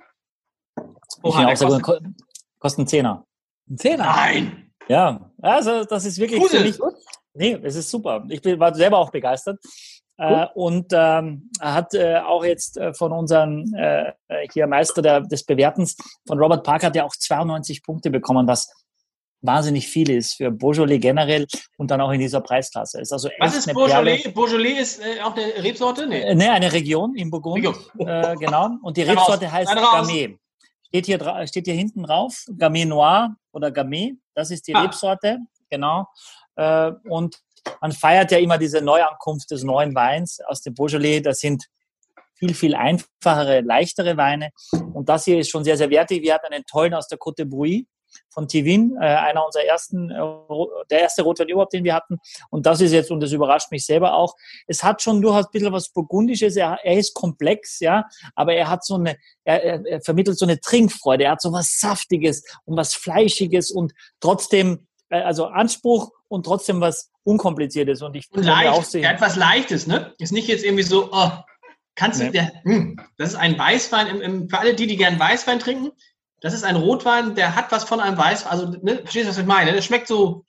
Oha, 1.23 1.45
der 1.47 1.55
gut, 1.55 1.59
kostet, 1.67 1.83
ko- 1.83 1.99
kostet 2.59 2.79
einen 2.81 2.89
Zehner. 2.89 3.27
Ein 3.71 3.79
Zehner. 3.79 4.05
nein. 4.05 4.65
Ja, 4.89 5.31
also 5.43 5.85
das 5.85 6.05
ist 6.07 6.19
wirklich 6.19 6.43
für 6.43 6.49
Grusel. 6.65 6.67
mich, 6.67 6.79
nee, 7.35 7.59
es 7.63 7.77
ist 7.77 7.91
super. 7.91 8.25
Ich 8.31 8.41
bin, 8.41 8.59
war 8.59 8.75
selber 8.75 8.99
auch 8.99 9.11
begeistert. 9.11 9.59
Äh, 10.17 10.47
und 10.55 10.87
ähm, 10.93 11.51
er 11.61 11.75
hat 11.75 11.93
äh, 11.95 12.17
auch 12.19 12.43
jetzt 12.45 12.77
äh, 12.79 12.93
von 12.95 13.13
unserem 13.13 13.73
äh, 13.77 14.13
hier 14.51 14.67
Meister 14.67 15.03
der, 15.03 15.21
des 15.21 15.45
Bewertens, 15.45 15.97
von 16.27 16.39
Robert 16.39 16.65
Parker, 16.65 16.87
hat 16.89 16.97
ja 16.97 17.05
auch 17.05 17.15
92 17.15 17.83
Punkte 17.83 18.11
bekommen, 18.11 18.47
was 18.49 18.73
wahnsinnig 19.41 19.89
viel 19.89 20.11
ist 20.11 20.35
für 20.37 20.51
Beaujolais 20.51 20.99
generell 20.99 21.47
und 21.77 21.91
dann 21.91 22.01
auch 22.01 22.11
in 22.11 22.21
dieser 22.21 22.41
Preisklasse. 22.41 23.01
Ist 23.01 23.13
also 23.13 23.29
Was 23.39 23.57
ist 23.57 23.73
Beaujolais? 23.73 24.23
Perle. 24.23 24.35
Beaujolais 24.35 24.79
ist 24.81 25.01
äh, 25.01 25.21
auch 25.23 25.35
eine 25.37 25.63
Rebsorte? 25.63 26.07
Nee. 26.07 26.21
Äh, 26.23 26.35
ne, 26.35 26.51
eine 26.51 26.73
Region 26.73 27.15
in 27.15 27.31
Burgund. 27.31 27.65
Äh, 27.99 28.35
genau. 28.37 28.71
Und 28.83 28.97
die. 28.97 29.03
Rebsorte 29.03 29.51
heißt. 29.51 29.73
Gamay. 29.75 30.39
Steht 30.89 31.07
hier, 31.07 31.47
steht 31.47 31.67
hier 31.67 31.75
hinten 31.75 32.03
drauf, 32.03 32.45
Gamay 32.57 32.85
Noir 32.87 33.37
oder 33.53 33.71
Gamay. 33.71 34.15
Das 34.35 34.51
ist 34.51 34.67
die 34.67 34.75
Ah. 34.75 34.83
Rebsorte. 34.83 35.39
genau. 35.71 36.07
Äh, 36.57 36.93
und 37.09 37.37
man 37.81 37.93
feiert 37.93 38.31
ja 38.33 38.39
immer 38.39 38.57
diese 38.59 38.81
Neuankunft 38.81 39.51
des 39.51 39.63
neuen 39.63 39.95
Weins 39.95 40.41
aus 40.47 40.63
dem 40.63 40.75
Beaujolais. 40.75 41.21
Das 41.21 41.41
sind 41.41 41.67
viel, 42.35 42.55
viel 42.55 42.75
einfachere, 42.75 43.61
leichtere 43.61 44.17
Weine. 44.17 44.51
Und 44.95 45.09
das 45.09 45.25
hier 45.27 45.39
ist 45.39 45.51
schon 45.51 45.65
sehr, 45.65 45.77
sehr 45.77 45.91
wertig. 45.91 46.23
Wir 46.23 46.35
hatten 46.35 46.53
einen 46.53 46.65
tollen 46.65 46.95
aus 46.95 47.07
der 47.09 47.19
Côte 47.19 47.37
de 47.37 47.45
Brouilly 47.45 47.87
von 48.31 48.49
Tivin, 48.49 48.97
äh, 49.01 49.05
einer 49.05 49.45
unserer 49.45 49.65
ersten, 49.65 50.11
äh, 50.11 50.23
der 50.91 51.01
erste 51.01 51.23
Rotwein 51.23 51.49
überhaupt, 51.49 51.73
den 51.73 51.85
wir 51.85 51.95
hatten. 51.95 52.19
Und 52.51 52.67
das 52.67 52.81
ist 52.81 52.93
jetzt, 52.93 53.11
und 53.11 53.21
das 53.21 53.33
überrascht 53.33 53.71
mich 53.71 53.85
selber 53.85 54.15
auch, 54.15 54.35
es 54.67 54.83
hat 54.83 55.03
schon 55.03 55.21
durchaus 55.21 55.47
ein 55.47 55.51
bisschen 55.53 55.73
was 55.73 55.91
Burgundisches, 55.91 56.57
er, 56.57 56.79
er 56.83 56.99
ist 56.99 57.15
komplex, 57.15 57.81
ja, 57.81 58.05
aber 58.35 58.55
er 58.55 58.69
hat 58.69 58.85
so 58.85 58.97
eine, 58.97 59.17
er, 59.45 59.63
er, 59.63 59.87
er 59.87 60.01
vermittelt 60.01 60.39
so 60.39 60.47
eine 60.47 60.61
Trinkfreude, 60.61 61.25
er 61.25 61.33
hat 61.33 61.43
so 61.43 61.53
was 61.53 61.79
Saftiges 61.79 62.43
und 62.65 62.77
was 62.77 62.95
Fleischiges 62.95 63.71
und 63.71 63.93
trotzdem, 64.21 64.87
äh, 65.11 65.21
also 65.21 65.47
Anspruch 65.47 66.11
und 66.29 66.45
trotzdem 66.45 66.81
was 66.81 67.11
Unkompliziertes. 67.25 68.03
Und 68.03 68.17
ich 68.17 68.27
leicht, 68.33 68.71
auch 68.71 68.85
sehen. 68.85 69.05
etwas 69.05 69.37
Leichtes, 69.37 69.87
ne? 69.87 70.15
Ist 70.19 70.33
nicht 70.33 70.49
jetzt 70.49 70.65
irgendwie 70.65 70.83
so, 70.83 71.11
oh, 71.13 71.31
kannst 71.95 72.21
du, 72.21 72.25
nee. 72.25 72.31
der, 72.31 72.53
hm, 72.63 72.99
das 73.19 73.31
ist 73.31 73.35
ein 73.35 73.59
Weißwein, 73.59 74.07
im, 74.07 74.21
im, 74.23 74.49
für 74.49 74.59
alle 74.59 74.75
die, 74.75 74.87
die 74.87 74.97
gern 74.97 75.19
Weißwein 75.19 75.59
trinken, 75.59 75.91
das 76.41 76.55
ist 76.55 76.65
ein 76.65 76.77
Rotwein, 76.77 77.35
der 77.35 77.57
hat 77.57 77.73
was 77.73 77.85
von 77.85 78.01
einem 78.01 78.17
Weißwein. 78.17 78.53
Also, 78.53 78.67
ne, 78.83 78.99
verstehst 78.99 79.27
du, 79.27 79.31
was 79.31 79.39
ich 79.39 79.47
meine? 79.47 79.73
Das 79.73 79.85
schmeckt 79.85 80.09
so. 80.09 80.45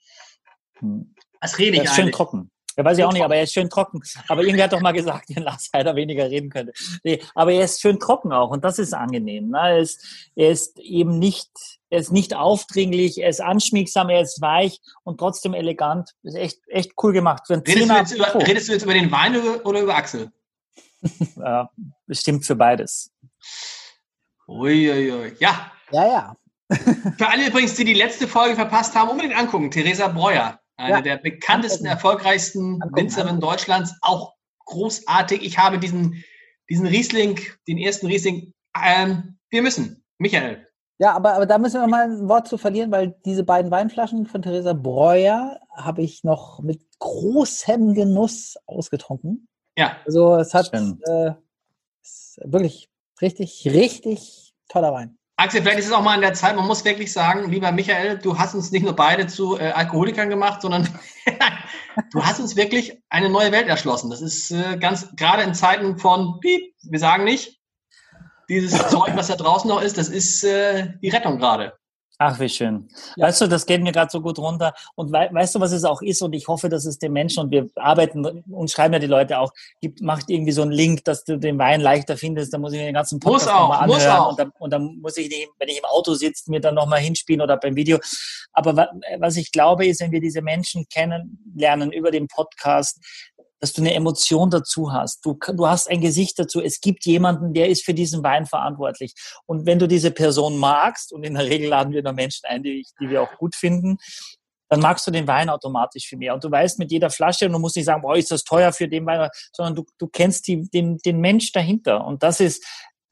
Hm. 0.78 1.14
Was 1.40 1.58
rede 1.58 1.78
ich 1.78 1.84
ist 1.84 1.94
schön 1.94 2.12
trocken. 2.12 2.50
Ja, 2.76 2.84
weiß 2.84 2.98
ich 2.98 3.04
auch 3.04 3.12
nicht, 3.12 3.24
aber 3.24 3.36
er 3.36 3.42
ist 3.42 3.52
schön 3.52 3.68
trocken. 3.68 4.00
Aber 4.28 4.42
irgendwie 4.42 4.62
hat 4.62 4.72
doch 4.72 4.80
mal 4.80 4.92
gesagt, 4.92 5.28
wenn 5.34 5.42
Lars 5.44 5.70
Heider 5.74 5.96
weniger 5.96 6.30
reden 6.30 6.50
könnte. 6.50 6.72
Nee, 7.02 7.20
aber 7.34 7.52
er 7.52 7.64
ist 7.64 7.80
schön 7.80 7.98
trocken 7.98 8.32
auch 8.32 8.50
und 8.50 8.64
das 8.64 8.78
ist 8.78 8.94
angenehm. 8.94 9.50
Ne? 9.50 9.58
Er, 9.58 9.78
ist, 9.78 10.30
er 10.36 10.50
ist 10.50 10.78
eben 10.78 11.18
nicht, 11.18 11.50
er 11.90 11.98
ist 11.98 12.12
nicht 12.12 12.34
aufdringlich, 12.34 13.18
er 13.18 13.28
ist 13.28 13.40
anschmiegsam, 13.40 14.08
er 14.08 14.20
ist 14.20 14.40
weich 14.40 14.80
und 15.02 15.18
trotzdem 15.18 15.54
elegant. 15.54 16.10
Ist 16.22 16.36
echt, 16.36 16.60
echt 16.68 16.92
cool 17.02 17.12
gemacht. 17.12 17.42
Redest 17.50 17.90
du, 17.90 17.94
jetzt 17.94 18.12
über, 18.12 18.34
redest 18.46 18.68
du 18.68 18.72
jetzt 18.72 18.82
über 18.84 18.94
den 18.94 19.10
Wein 19.10 19.36
oder 19.64 19.80
über 19.80 19.94
Axel? 19.94 20.30
ja, 21.36 21.70
bestimmt 22.06 22.46
für 22.46 22.54
beides. 22.54 23.10
Uiuiui. 24.46 25.12
Ui. 25.12 25.32
Ja, 25.38 25.72
ja, 25.92 26.06
ja. 26.06 26.36
Für 27.18 27.28
alle 27.28 27.48
übrigens, 27.48 27.74
die 27.74 27.84
die 27.84 27.94
letzte 27.94 28.28
Folge 28.28 28.54
verpasst 28.54 28.94
haben, 28.94 29.10
unbedingt 29.10 29.36
angucken. 29.36 29.70
Theresa 29.70 30.08
Breuer, 30.08 30.60
eine 30.76 30.96
ja. 30.96 31.00
der 31.00 31.16
bekanntesten, 31.16 31.86
erfolgreichsten 31.86 32.80
Winzerinnen 32.92 33.40
Deutschlands, 33.40 33.94
auch 34.02 34.34
großartig. 34.66 35.42
Ich 35.42 35.58
habe 35.58 35.78
diesen, 35.78 36.24
diesen 36.68 36.86
Riesling, 36.86 37.40
den 37.66 37.78
ersten 37.78 38.06
Riesling, 38.06 38.52
ähm, 38.80 39.38
wir 39.50 39.62
müssen. 39.62 40.04
Michael. 40.18 40.66
Ja, 40.98 41.14
aber, 41.14 41.34
aber 41.34 41.46
da 41.46 41.58
müssen 41.58 41.76
wir 41.76 41.80
noch 41.80 41.88
mal 41.88 42.04
ein 42.04 42.28
Wort 42.28 42.46
zu 42.46 42.58
verlieren, 42.58 42.90
weil 42.90 43.16
diese 43.24 43.42
beiden 43.42 43.70
Weinflaschen 43.70 44.26
von 44.26 44.42
Theresa 44.42 44.74
Breuer 44.74 45.58
habe 45.74 46.02
ich 46.02 46.24
noch 46.24 46.60
mit 46.60 46.82
großem 46.98 47.94
Genuss 47.94 48.58
ausgetrunken. 48.66 49.48
Ja. 49.78 49.96
Also 50.04 50.36
es 50.36 50.52
hat 50.52 50.70
äh, 50.74 51.32
wirklich 52.44 52.90
richtig, 53.22 53.66
richtig 53.66 54.54
toller 54.68 54.92
Wein. 54.92 55.18
Axel, 55.40 55.62
vielleicht 55.62 55.78
ist 55.78 55.86
es 55.86 55.92
auch 55.92 56.02
mal 56.02 56.12
an 56.12 56.20
der 56.20 56.34
Zeit, 56.34 56.54
man 56.54 56.66
muss 56.66 56.84
wirklich 56.84 57.14
sagen, 57.14 57.50
lieber 57.50 57.72
Michael, 57.72 58.18
du 58.18 58.38
hast 58.38 58.54
uns 58.54 58.72
nicht 58.72 58.82
nur 58.82 58.94
beide 58.94 59.26
zu 59.26 59.58
äh, 59.58 59.70
Alkoholikern 59.70 60.28
gemacht, 60.28 60.60
sondern 60.60 60.86
du 62.12 62.22
hast 62.22 62.40
uns 62.40 62.56
wirklich 62.56 63.02
eine 63.08 63.30
neue 63.30 63.50
Welt 63.50 63.66
erschlossen. 63.66 64.10
Das 64.10 64.20
ist 64.20 64.50
äh, 64.50 64.76
ganz, 64.76 65.08
gerade 65.16 65.42
in 65.42 65.54
Zeiten 65.54 65.96
von, 65.96 66.40
piep, 66.40 66.74
wir 66.82 66.98
sagen 66.98 67.24
nicht, 67.24 67.58
dieses 68.50 68.88
Zeug, 68.90 69.12
was 69.14 69.28
da 69.28 69.36
draußen 69.36 69.66
noch 69.66 69.80
ist, 69.80 69.96
das 69.96 70.10
ist 70.10 70.44
äh, 70.44 70.92
die 71.00 71.08
Rettung 71.08 71.38
gerade. 71.38 71.72
Ach, 72.18 72.38
wie 72.38 72.50
schön. 72.50 72.88
Ja. 73.16 73.28
Weißt 73.28 73.40
du, 73.40 73.46
das 73.46 73.64
geht 73.64 73.82
mir 73.82 73.92
gerade 73.92 74.10
so 74.10 74.20
gut 74.20 74.38
runter. 74.38 74.74
Und 74.94 75.10
we 75.10 75.28
weißt 75.30 75.54
du, 75.54 75.60
was 75.60 75.72
es 75.72 75.84
auch 75.84 76.02
ist? 76.02 76.20
Und 76.20 76.34
ich 76.34 76.48
hoffe, 76.48 76.68
dass 76.68 76.84
es 76.84 76.98
den 76.98 77.12
Menschen, 77.12 77.44
und 77.44 77.50
wir 77.50 77.70
arbeiten 77.76 78.26
und 78.26 78.70
schreiben 78.70 78.92
ja 78.92 78.98
die 78.98 79.06
Leute 79.06 79.38
auch, 79.38 79.52
gibt, 79.80 80.02
macht 80.02 80.28
irgendwie 80.28 80.52
so 80.52 80.60
einen 80.60 80.70
Link, 80.70 81.04
dass 81.04 81.24
du 81.24 81.38
den 81.38 81.58
Wein 81.58 81.80
leichter 81.80 82.18
findest. 82.18 82.52
Da 82.52 82.58
muss 82.58 82.74
ich 82.74 82.78
mir 82.78 82.84
den 82.84 82.94
ganzen 82.94 83.20
Podcast 83.20 83.46
nochmal 83.46 83.84
anhören. 83.84 83.98
Muss 83.98 84.06
auch. 84.06 84.30
Und, 84.30 84.38
dann, 84.38 84.52
und 84.58 84.70
dann 84.70 84.98
muss 85.00 85.16
ich, 85.16 85.30
den, 85.30 85.48
wenn 85.58 85.68
ich 85.68 85.78
im 85.78 85.84
Auto 85.86 86.12
sitze, 86.12 86.50
mir 86.50 86.60
dann 86.60 86.74
nochmal 86.74 87.00
hinspielen 87.00 87.40
oder 87.40 87.56
beim 87.56 87.74
Video. 87.74 87.98
Aber 88.52 88.90
was 89.18 89.36
ich 89.36 89.50
glaube, 89.50 89.86
ist, 89.86 90.02
wenn 90.02 90.12
wir 90.12 90.20
diese 90.20 90.42
Menschen 90.42 90.86
kennenlernen 90.92 91.90
über 91.90 92.10
den 92.10 92.28
Podcast, 92.28 92.98
dass 93.60 93.72
du 93.72 93.82
eine 93.82 93.94
Emotion 93.94 94.50
dazu 94.50 94.92
hast. 94.92 95.24
Du, 95.24 95.38
du 95.54 95.66
hast 95.66 95.88
ein 95.88 96.00
Gesicht 96.00 96.38
dazu. 96.38 96.60
Es 96.60 96.80
gibt 96.80 97.04
jemanden, 97.04 97.52
der 97.52 97.68
ist 97.68 97.84
für 97.84 97.94
diesen 97.94 98.22
Wein 98.22 98.46
verantwortlich. 98.46 99.14
Und 99.46 99.66
wenn 99.66 99.78
du 99.78 99.86
diese 99.86 100.10
Person 100.10 100.56
magst, 100.56 101.12
und 101.12 101.24
in 101.24 101.34
der 101.34 101.44
Regel 101.44 101.68
laden 101.68 101.92
wir 101.92 102.02
da 102.02 102.12
Menschen 102.12 102.46
ein, 102.46 102.62
die, 102.62 102.84
die 103.00 103.10
wir 103.10 103.22
auch 103.22 103.36
gut 103.36 103.54
finden, 103.54 103.98
dann 104.70 104.80
magst 104.80 105.06
du 105.06 105.10
den 105.10 105.26
Wein 105.26 105.50
automatisch 105.50 106.06
viel 106.06 106.18
mehr. 106.18 106.32
Und 106.32 106.44
du 106.44 106.50
weißt 106.50 106.78
mit 106.78 106.90
jeder 106.92 107.10
Flasche, 107.10 107.46
und 107.46 107.52
du 107.52 107.58
musst 107.58 107.76
nicht 107.76 107.86
sagen, 107.86 108.02
boah, 108.02 108.16
ist 108.16 108.30
das 108.30 108.44
teuer 108.44 108.72
für 108.72 108.88
den 108.88 109.04
Wein, 109.04 109.28
sondern 109.52 109.74
du, 109.74 109.84
du 109.98 110.06
kennst 110.06 110.46
die, 110.46 110.68
den, 110.70 110.98
den 110.98 111.20
Mensch 111.20 111.52
dahinter. 111.52 112.04
Und 112.06 112.22
das 112.22 112.40
ist 112.40 112.64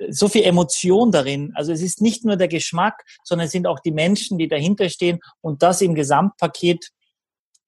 so 0.09 0.29
viel 0.29 0.45
Emotion 0.45 1.11
darin. 1.11 1.53
Also 1.57 1.73
es 1.73 1.83
ist 1.83 2.01
nicht 2.01 2.25
nur 2.25 2.37
der 2.37 2.49
Geschmack, 2.49 3.05
sondern 3.25 3.47
es 3.47 3.53
sind 3.53 3.67
auch 3.67 3.81
die 3.81 3.91
Menschen, 3.91 4.39
die 4.39 4.49
dahinter 4.49 4.89
stehen. 4.89 5.19
Und 5.41 5.63
das 5.63 5.81
im 5.81 5.95
Gesamtpaket, 5.95 6.91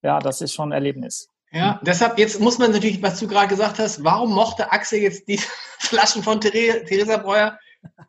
ja, 0.02 0.20
das 0.20 0.40
ist 0.40 0.54
schon 0.54 0.70
ein 0.70 0.76
Erlebnis. 0.76 1.29
Ja, 1.52 1.80
deshalb 1.82 2.18
jetzt 2.18 2.40
muss 2.40 2.58
man 2.58 2.70
natürlich, 2.70 3.02
was 3.02 3.18
du 3.18 3.26
gerade 3.26 3.48
gesagt 3.48 3.78
hast, 3.78 4.04
warum 4.04 4.32
mochte 4.32 4.70
Axel 4.70 5.00
jetzt 5.00 5.26
die 5.26 5.38
Flaschen 5.78 6.22
von 6.22 6.40
Theresa 6.40 7.16
Breuer 7.16 7.58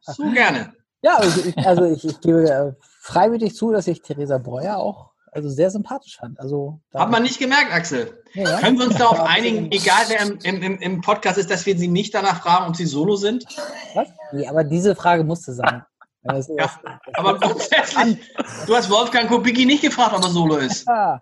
so 0.02 0.30
gerne? 0.32 0.74
Ja, 1.02 1.16
also 1.18 1.42
ich, 1.44 1.58
also 1.58 1.86
ich, 1.86 2.06
ich 2.06 2.22
gebe 2.22 2.48
äh, 2.50 2.74
freiwillig 3.00 3.56
zu, 3.56 3.72
dass 3.72 3.88
ich 3.88 4.02
Theresa 4.02 4.38
Breuer 4.38 4.78
auch 4.78 5.12
also 5.32 5.50
sehr 5.50 5.72
sympathisch 5.72 6.18
fand. 6.18 6.39
Also, 6.39 6.82
Hat 6.94 7.10
man 7.10 7.24
nicht 7.24 7.39
gemerkt, 7.39 7.74
Axel. 7.74 8.22
Ja, 8.34 8.60
Können 8.60 8.78
wir 8.78 8.88
uns 8.88 8.98
darauf 8.98 9.22
einigen, 9.22 9.72
egal 9.72 10.04
wer 10.08 10.22
im, 10.22 10.62
im, 10.62 10.80
im 10.80 11.02
Podcast 11.02 11.38
ist, 11.38 11.50
dass 11.50 11.66
wir 11.66 11.78
sie 11.78 11.88
nicht 11.88 12.14
danach 12.14 12.42
fragen, 12.42 12.68
ob 12.68 12.76
sie 12.76 12.86
solo 12.86 13.16
sind? 13.16 13.46
Was? 13.94 14.10
Nee, 14.34 14.48
aber 14.48 14.64
diese 14.64 14.96
Frage 14.96 15.24
musste 15.24 15.54
sein. 15.54 15.84
Also, 16.24 16.56
ja, 16.58 16.70
aber 17.14 17.39
grundsätzlich, 17.39 18.20
du 18.68 18.76
hast 18.76 18.89
Wolfgang 18.92 19.28
Kubicki 19.28 19.66
nicht 19.66 19.82
gefragt, 19.82 20.14
ob 20.14 20.24
er 20.24 20.30
solo 20.30 20.58
ist. 20.58 20.86
Ja. 20.88 21.20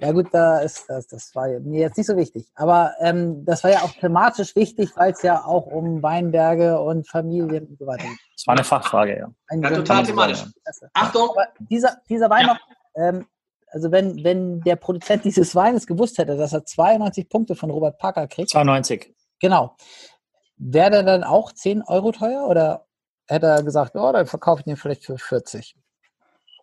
Ja 0.00 0.12
gut, 0.12 0.28
da 0.32 0.58
ist 0.58 0.84
das, 0.88 1.06
das 1.06 1.34
war 1.34 1.48
mir 1.60 1.80
jetzt 1.80 1.96
nicht 1.96 2.06
so 2.06 2.16
wichtig. 2.16 2.50
Aber 2.54 2.94
ähm, 3.00 3.44
das 3.44 3.62
war 3.62 3.70
ja 3.70 3.82
auch 3.82 3.92
thematisch 3.92 4.56
wichtig, 4.56 4.90
weil 4.96 5.12
es 5.12 5.22
ja 5.22 5.44
auch 5.44 5.66
um 5.66 6.02
Weinberge 6.02 6.80
und 6.80 7.08
Familien 7.08 7.66
und 7.66 7.78
so 7.78 7.86
weiter 7.86 8.04
geht. 8.04 8.18
Das 8.34 8.46
war 8.46 8.54
eine 8.54 8.64
Fachfrage, 8.64 9.18
ja. 9.18 9.30
Ein 9.48 9.62
ja, 9.62 9.70
total 9.70 10.04
thematisch. 10.04 10.44
Achtung! 10.94 11.30
Aber 11.30 11.46
dieser, 11.58 11.96
dieser 12.08 12.28
Wein 12.28 12.46
ja. 12.46 12.58
ähm, 12.96 13.26
also 13.74 13.90
wenn, 13.90 14.22
wenn 14.22 14.60
der 14.60 14.76
Produzent 14.76 15.24
dieses 15.24 15.54
Weines 15.56 15.88
gewusst 15.88 16.18
hätte, 16.18 16.36
dass 16.36 16.52
er 16.52 16.64
92 16.64 17.28
Punkte 17.28 17.56
von 17.56 17.70
Robert 17.70 17.98
Parker 17.98 18.28
kriegt. 18.28 18.50
92. 18.50 19.12
Genau. 19.40 19.76
Wäre 20.56 20.90
der 20.90 21.02
dann 21.02 21.24
auch 21.24 21.52
10 21.52 21.82
Euro 21.82 22.12
teuer 22.12 22.46
oder 22.46 22.86
hätte 23.26 23.46
er 23.46 23.64
gesagt, 23.64 23.96
oh, 23.96 24.12
dann 24.12 24.26
verkaufe 24.26 24.60
ich 24.60 24.64
den 24.64 24.76
vielleicht 24.76 25.04
für 25.04 25.18
40? 25.18 25.76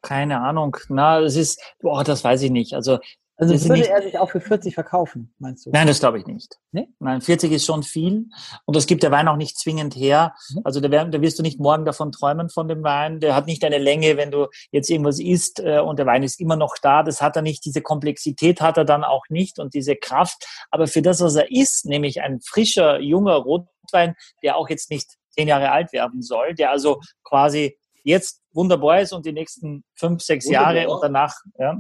Keine 0.01 0.39
Ahnung. 0.39 0.77
Na, 0.87 1.19
es 1.19 1.35
ist, 1.35 1.61
boah, 1.81 2.05
das 2.05 2.23
weiß 2.23 2.43
ich 2.43 2.51
nicht. 2.51 2.73
Also 2.75 2.99
also 3.41 3.69
würde 3.69 3.81
nicht, 3.81 3.89
er 3.89 4.03
sich 4.03 4.19
auch 4.19 4.29
für 4.29 4.39
40 4.39 4.75
verkaufen, 4.75 5.33
meinst 5.39 5.65
du? 5.65 5.71
Nein, 5.71 5.87
das 5.87 5.99
glaube 5.99 6.19
ich 6.19 6.27
nicht. 6.27 6.59
Nee? 6.71 6.89
Nein, 6.99 7.21
40 7.21 7.51
ist 7.51 7.65
schon 7.65 7.81
viel 7.81 8.27
und 8.65 8.75
das 8.75 8.85
gibt 8.85 9.01
der 9.01 9.09
Wein 9.09 9.27
auch 9.27 9.35
nicht 9.35 9.57
zwingend 9.57 9.95
her. 9.95 10.35
Mhm. 10.49 10.61
Also 10.63 10.79
da, 10.79 11.05
da, 11.05 11.21
wirst 11.21 11.39
du 11.39 11.43
nicht 11.43 11.59
morgen 11.59 11.83
davon 11.83 12.11
träumen 12.11 12.49
von 12.49 12.67
dem 12.67 12.83
Wein. 12.83 13.19
Der 13.19 13.35
hat 13.35 13.47
nicht 13.47 13.63
eine 13.63 13.79
Länge, 13.79 14.15
wenn 14.15 14.29
du 14.29 14.47
jetzt 14.71 14.91
irgendwas 14.91 15.19
isst 15.19 15.59
äh, 15.59 15.79
und 15.79 15.97
der 15.97 16.05
Wein 16.05 16.21
ist 16.21 16.39
immer 16.39 16.55
noch 16.55 16.75
da. 16.81 17.01
Das 17.01 17.21
hat 17.21 17.35
er 17.35 17.41
nicht. 17.41 17.65
Diese 17.65 17.81
Komplexität 17.81 18.61
hat 18.61 18.77
er 18.77 18.85
dann 18.85 19.03
auch 19.03 19.23
nicht 19.29 19.57
und 19.57 19.73
diese 19.73 19.95
Kraft. 19.95 20.45
Aber 20.69 20.85
für 20.85 21.01
das, 21.01 21.19
was 21.21 21.35
er 21.35 21.51
ist, 21.51 21.85
nämlich 21.85 22.21
ein 22.21 22.41
frischer, 22.41 22.99
junger 22.99 23.35
Rotwein, 23.35 24.15
der 24.43 24.55
auch 24.55 24.69
jetzt 24.69 24.91
nicht 24.91 25.17
zehn 25.31 25.47
Jahre 25.47 25.71
alt 25.71 25.93
werden 25.93 26.21
soll, 26.21 26.53
der 26.53 26.69
also 26.69 26.99
quasi 27.23 27.77
jetzt 28.03 28.41
wunderbar 28.53 29.01
ist 29.01 29.13
und 29.13 29.25
die 29.25 29.31
nächsten 29.31 29.83
fünf, 29.95 30.21
sechs 30.21 30.45
wunderbar. 30.45 30.75
Jahre 30.75 30.89
und 30.93 31.03
danach, 31.03 31.35
ja, 31.57 31.79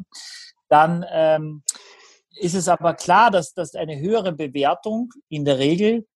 dann 0.71 1.05
ähm, 1.09 1.63
ist 2.37 2.55
es 2.55 2.67
aber 2.67 2.93
klar, 2.93 3.29
dass, 3.29 3.53
dass 3.53 3.75
eine 3.75 3.99
höhere 3.99 4.31
Bewertung 4.31 5.11
in 5.29 5.45
der 5.45 5.59
Regel 5.59 6.07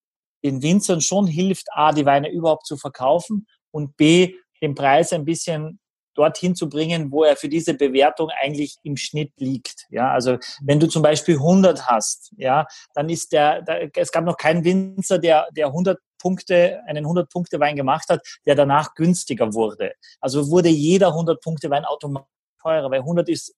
den 0.44 0.62
Winzern 0.62 1.00
schon 1.00 1.26
hilft, 1.26 1.66
A, 1.72 1.92
die 1.92 2.06
Weine 2.06 2.30
überhaupt 2.30 2.66
zu 2.66 2.76
verkaufen 2.76 3.46
und 3.70 3.96
B, 3.96 4.34
den 4.62 4.74
Preis 4.74 5.12
ein 5.12 5.24
bisschen 5.24 5.78
dorthin 6.14 6.54
zu 6.54 6.70
bringen, 6.70 7.12
wo 7.12 7.24
er 7.24 7.36
für 7.36 7.50
diese 7.50 7.74
Bewertung 7.74 8.30
eigentlich 8.40 8.76
im 8.82 8.96
Schnitt 8.96 9.32
liegt. 9.36 9.84
Ja, 9.90 10.12
also 10.12 10.38
wenn 10.62 10.80
du 10.80 10.86
zum 10.86 11.02
Beispiel 11.02 11.36
100 11.36 11.86
hast, 11.86 12.32
ja, 12.38 12.66
dann 12.94 13.10
ist 13.10 13.32
der, 13.32 13.60
der 13.60 13.90
es 13.94 14.10
gab 14.10 14.24
noch 14.24 14.38
keinen 14.38 14.64
Winzer, 14.64 15.18
der, 15.18 15.48
der 15.54 15.66
100 15.66 15.98
Punkte, 16.18 16.80
einen 16.86 17.04
100 17.04 17.30
Punkte 17.30 17.60
Wein 17.60 17.76
gemacht 17.76 18.08
hat, 18.08 18.26
der 18.46 18.54
danach 18.54 18.94
günstiger 18.94 19.52
wurde. 19.52 19.92
Also 20.20 20.50
wurde 20.50 20.70
jeder 20.70 21.08
100 21.08 21.42
Punkte 21.42 21.68
Wein 21.68 21.84
automatisch 21.84 22.30
teurer, 22.62 22.90
weil 22.90 23.00
100 23.00 23.28
ist 23.28 23.54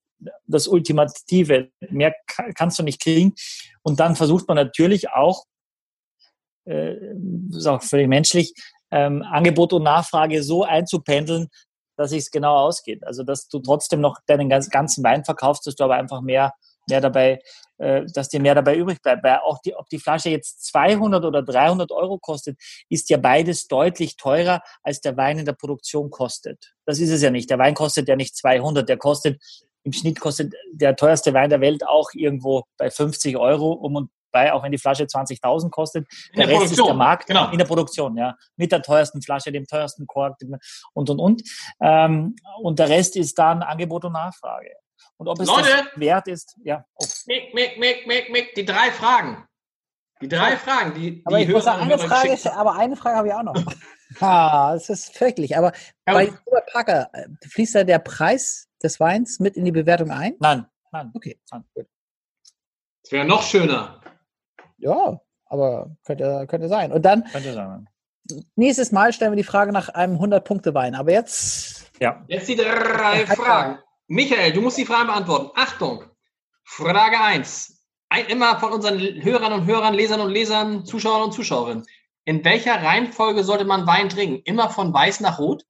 das 0.46 0.66
Ultimative. 0.68 1.70
Mehr 1.90 2.14
kannst 2.54 2.78
du 2.78 2.82
nicht 2.82 3.00
kriegen. 3.00 3.34
Und 3.82 4.00
dann 4.00 4.16
versucht 4.16 4.48
man 4.48 4.56
natürlich 4.56 5.10
auch, 5.10 5.44
äh, 6.66 6.94
ist 7.50 7.66
auch 7.66 7.82
völlig 7.82 8.08
menschlich, 8.08 8.52
ähm, 8.90 9.22
Angebot 9.22 9.72
und 9.72 9.82
Nachfrage 9.82 10.42
so 10.42 10.64
einzupendeln, 10.64 11.48
dass 11.96 12.12
es 12.12 12.30
genau 12.30 12.56
ausgeht. 12.56 13.04
Also 13.04 13.22
dass 13.22 13.48
du 13.48 13.58
trotzdem 13.58 14.00
noch 14.00 14.18
deinen 14.26 14.48
ganzen 14.48 15.04
Wein 15.04 15.24
verkaufst, 15.24 15.66
dass 15.66 15.74
du 15.74 15.84
aber 15.84 15.96
einfach 15.96 16.20
mehr, 16.20 16.52
mehr 16.88 17.00
dabei, 17.00 17.40
äh, 17.78 18.04
dass 18.14 18.28
dir 18.28 18.40
mehr 18.40 18.54
dabei 18.54 18.76
übrig 18.76 19.02
bleibt. 19.02 19.24
Weil 19.24 19.38
auch 19.38 19.58
die, 19.64 19.74
ob 19.74 19.88
die 19.88 19.98
Flasche 19.98 20.30
jetzt 20.30 20.64
200 20.66 21.24
oder 21.24 21.42
300 21.42 21.90
Euro 21.90 22.18
kostet, 22.18 22.56
ist 22.88 23.10
ja 23.10 23.18
beides 23.18 23.66
deutlich 23.66 24.16
teurer, 24.16 24.62
als 24.82 25.00
der 25.00 25.16
Wein 25.16 25.38
in 25.38 25.44
der 25.44 25.54
Produktion 25.54 26.10
kostet. 26.10 26.72
Das 26.86 27.00
ist 27.00 27.10
es 27.10 27.20
ja 27.20 27.30
nicht. 27.30 27.50
Der 27.50 27.58
Wein 27.58 27.74
kostet 27.74 28.08
ja 28.08 28.16
nicht 28.16 28.36
200, 28.36 28.88
der 28.88 28.96
kostet 28.96 29.42
im 29.88 29.92
Schnitt 29.94 30.20
kostet 30.20 30.52
der 30.70 30.96
teuerste 30.96 31.32
Wein 31.32 31.48
der 31.48 31.62
Welt 31.62 31.86
auch 31.86 32.10
irgendwo 32.12 32.64
bei 32.76 32.90
50 32.90 33.38
Euro 33.38 33.72
um 33.72 33.96
und 33.96 34.10
bei, 34.30 34.52
auch 34.52 34.62
wenn 34.62 34.70
die 34.70 34.78
Flasche 34.78 35.04
20.000 35.04 35.70
kostet. 35.70 36.06
Der, 36.36 36.46
der 36.46 36.48
Rest 36.48 36.58
Produktion. 36.58 36.84
ist 36.84 36.88
der 36.88 36.94
Markt 36.94 37.26
genau. 37.26 37.50
in 37.50 37.56
der 37.56 37.64
Produktion, 37.64 38.16
ja, 38.18 38.36
mit 38.56 38.70
der 38.70 38.82
teuersten 38.82 39.22
Flasche, 39.22 39.50
dem 39.50 39.66
teuersten 39.66 40.06
Kork 40.06 40.36
und 40.92 41.08
und 41.08 41.18
und. 41.18 41.42
Ähm, 41.80 42.36
und 42.60 42.78
der 42.78 42.90
Rest 42.90 43.16
ist 43.16 43.38
dann 43.38 43.62
Angebot 43.62 44.04
und 44.04 44.12
Nachfrage. 44.12 44.70
Und 45.16 45.28
ob 45.28 45.40
es 45.40 45.48
Leute, 45.48 45.68
das 45.68 45.86
wert 45.98 46.28
ist, 46.28 46.54
ja. 46.62 46.84
Oh. 46.96 47.06
Mick, 47.26 47.54
Mick, 47.54 47.78
Mick, 47.78 48.06
Mick, 48.06 48.30
Mick, 48.30 48.54
die 48.54 48.66
drei 48.66 48.90
Fragen. 48.90 49.46
Die 50.20 50.28
drei 50.28 50.56
Fragen, 50.58 50.94
die, 50.94 51.22
aber 51.24 51.38
die 51.38 51.44
ich 51.44 51.48
muss 51.48 51.64
sagen, 51.64 51.82
eine 51.82 51.98
Frage, 51.98 52.32
ist, 52.32 52.46
aber 52.46 52.74
eine 52.74 52.96
Frage 52.96 53.16
habe 53.16 53.28
ich 53.28 53.34
auch 53.34 53.42
noch. 53.44 53.54
ah, 54.20 54.74
das 54.74 54.90
ist 54.90 55.16
fürchlich. 55.16 55.56
Aber 55.56 55.72
ja, 56.06 56.12
bei 56.12 56.32
Robert 56.46 56.66
Parker 56.70 57.08
äh, 57.14 57.28
fließt 57.48 57.76
da 57.76 57.84
der 57.84 58.00
Preis 58.00 58.67
des 58.82 59.00
Weins 59.00 59.40
mit 59.40 59.56
in 59.56 59.64
die 59.64 59.72
Bewertung 59.72 60.10
ein? 60.10 60.34
Nein, 60.40 60.66
nein. 60.92 61.10
Okay, 61.14 61.38
nein. 61.50 61.64
gut. 61.74 61.86
Das 63.02 63.12
wäre 63.12 63.24
noch 63.24 63.42
schöner. 63.42 64.00
Ja, 64.76 65.20
aber 65.46 65.96
könnte, 66.04 66.46
könnte 66.48 66.68
sein. 66.68 66.92
Und 66.92 67.02
dann, 67.02 67.24
könnte 67.24 67.54
sein. 67.54 67.88
nächstes 68.54 68.92
Mal 68.92 69.12
stellen 69.12 69.32
wir 69.32 69.36
die 69.36 69.44
Frage 69.44 69.72
nach 69.72 69.88
einem 69.88 70.16
100-Punkte-Wein. 70.16 70.94
Aber 70.94 71.10
jetzt. 71.10 71.90
Ja. 72.00 72.24
Jetzt 72.28 72.48
die 72.48 72.56
drei 72.56 73.26
Fragen. 73.26 73.78
Michael, 74.06 74.52
du 74.52 74.60
musst 74.60 74.78
die 74.78 74.86
Fragen 74.86 75.08
beantworten. 75.08 75.50
Achtung! 75.54 76.04
Frage 76.64 77.18
1. 77.18 77.82
Ein, 78.10 78.26
immer 78.26 78.58
von 78.60 78.72
unseren 78.72 79.00
Hörern 79.00 79.52
und 79.52 79.66
Hörern, 79.66 79.94
Lesern 79.94 80.20
und 80.20 80.30
Lesern, 80.30 80.84
Zuschauern 80.84 81.24
und 81.24 81.32
Zuschauerinnen. 81.32 81.86
In 82.24 82.44
welcher 82.44 82.82
Reihenfolge 82.82 83.42
sollte 83.42 83.64
man 83.64 83.86
Wein 83.86 84.08
trinken? 84.08 84.42
Immer 84.44 84.70
von 84.70 84.92
weiß 84.92 85.20
nach 85.20 85.38
rot? 85.38 85.64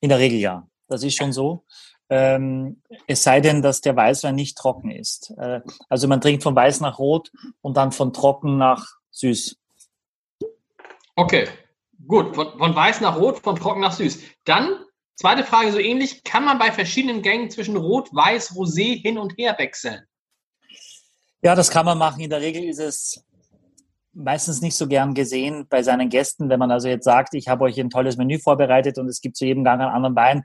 In 0.00 0.08
der 0.08 0.18
Regel 0.18 0.38
ja. 0.38 0.68
Das 0.86 1.02
ist 1.02 1.16
schon 1.16 1.32
so. 1.32 1.64
Ähm, 2.10 2.82
es 3.06 3.22
sei 3.22 3.40
denn, 3.40 3.60
dass 3.60 3.80
der 3.80 3.94
Weißwein 3.94 4.34
nicht 4.34 4.56
trocken 4.56 4.90
ist. 4.90 5.34
Äh, 5.36 5.60
also 5.88 6.08
man 6.08 6.20
trinkt 6.20 6.42
von 6.42 6.56
weiß 6.56 6.80
nach 6.80 6.98
rot 6.98 7.30
und 7.60 7.76
dann 7.76 7.92
von 7.92 8.12
trocken 8.12 8.56
nach 8.56 8.86
süß. 9.10 9.56
Okay, 11.16 11.48
gut. 12.06 12.34
Von, 12.34 12.58
von 12.58 12.74
weiß 12.74 13.00
nach 13.02 13.18
rot, 13.18 13.40
von 13.40 13.56
trocken 13.56 13.80
nach 13.80 13.92
süß. 13.92 14.20
Dann, 14.44 14.84
zweite 15.16 15.44
Frage 15.44 15.72
so 15.72 15.78
ähnlich, 15.78 16.24
kann 16.24 16.44
man 16.44 16.58
bei 16.58 16.72
verschiedenen 16.72 17.20
Gängen 17.22 17.50
zwischen 17.50 17.76
rot, 17.76 18.08
weiß, 18.14 18.52
rosé 18.52 19.00
hin 19.02 19.18
und 19.18 19.36
her 19.36 19.56
wechseln? 19.58 20.02
Ja, 21.42 21.54
das 21.54 21.70
kann 21.70 21.84
man 21.84 21.98
machen. 21.98 22.20
In 22.20 22.30
der 22.30 22.40
Regel 22.40 22.64
ist 22.64 22.80
es 22.80 23.24
meistens 24.12 24.60
nicht 24.60 24.76
so 24.76 24.88
gern 24.88 25.14
gesehen 25.14 25.66
bei 25.68 25.82
seinen 25.82 26.08
Gästen, 26.08 26.48
wenn 26.48 26.58
man 26.58 26.70
also 26.70 26.88
jetzt 26.88 27.04
sagt, 27.04 27.34
ich 27.34 27.48
habe 27.48 27.64
euch 27.64 27.78
ein 27.78 27.90
tolles 27.90 28.16
Menü 28.16 28.38
vorbereitet 28.38 28.98
und 28.98 29.08
es 29.08 29.20
gibt 29.20 29.36
zu 29.36 29.44
jedem 29.44 29.62
Gang 29.62 29.80
einen 29.80 29.92
anderen 29.92 30.16
Wein, 30.16 30.42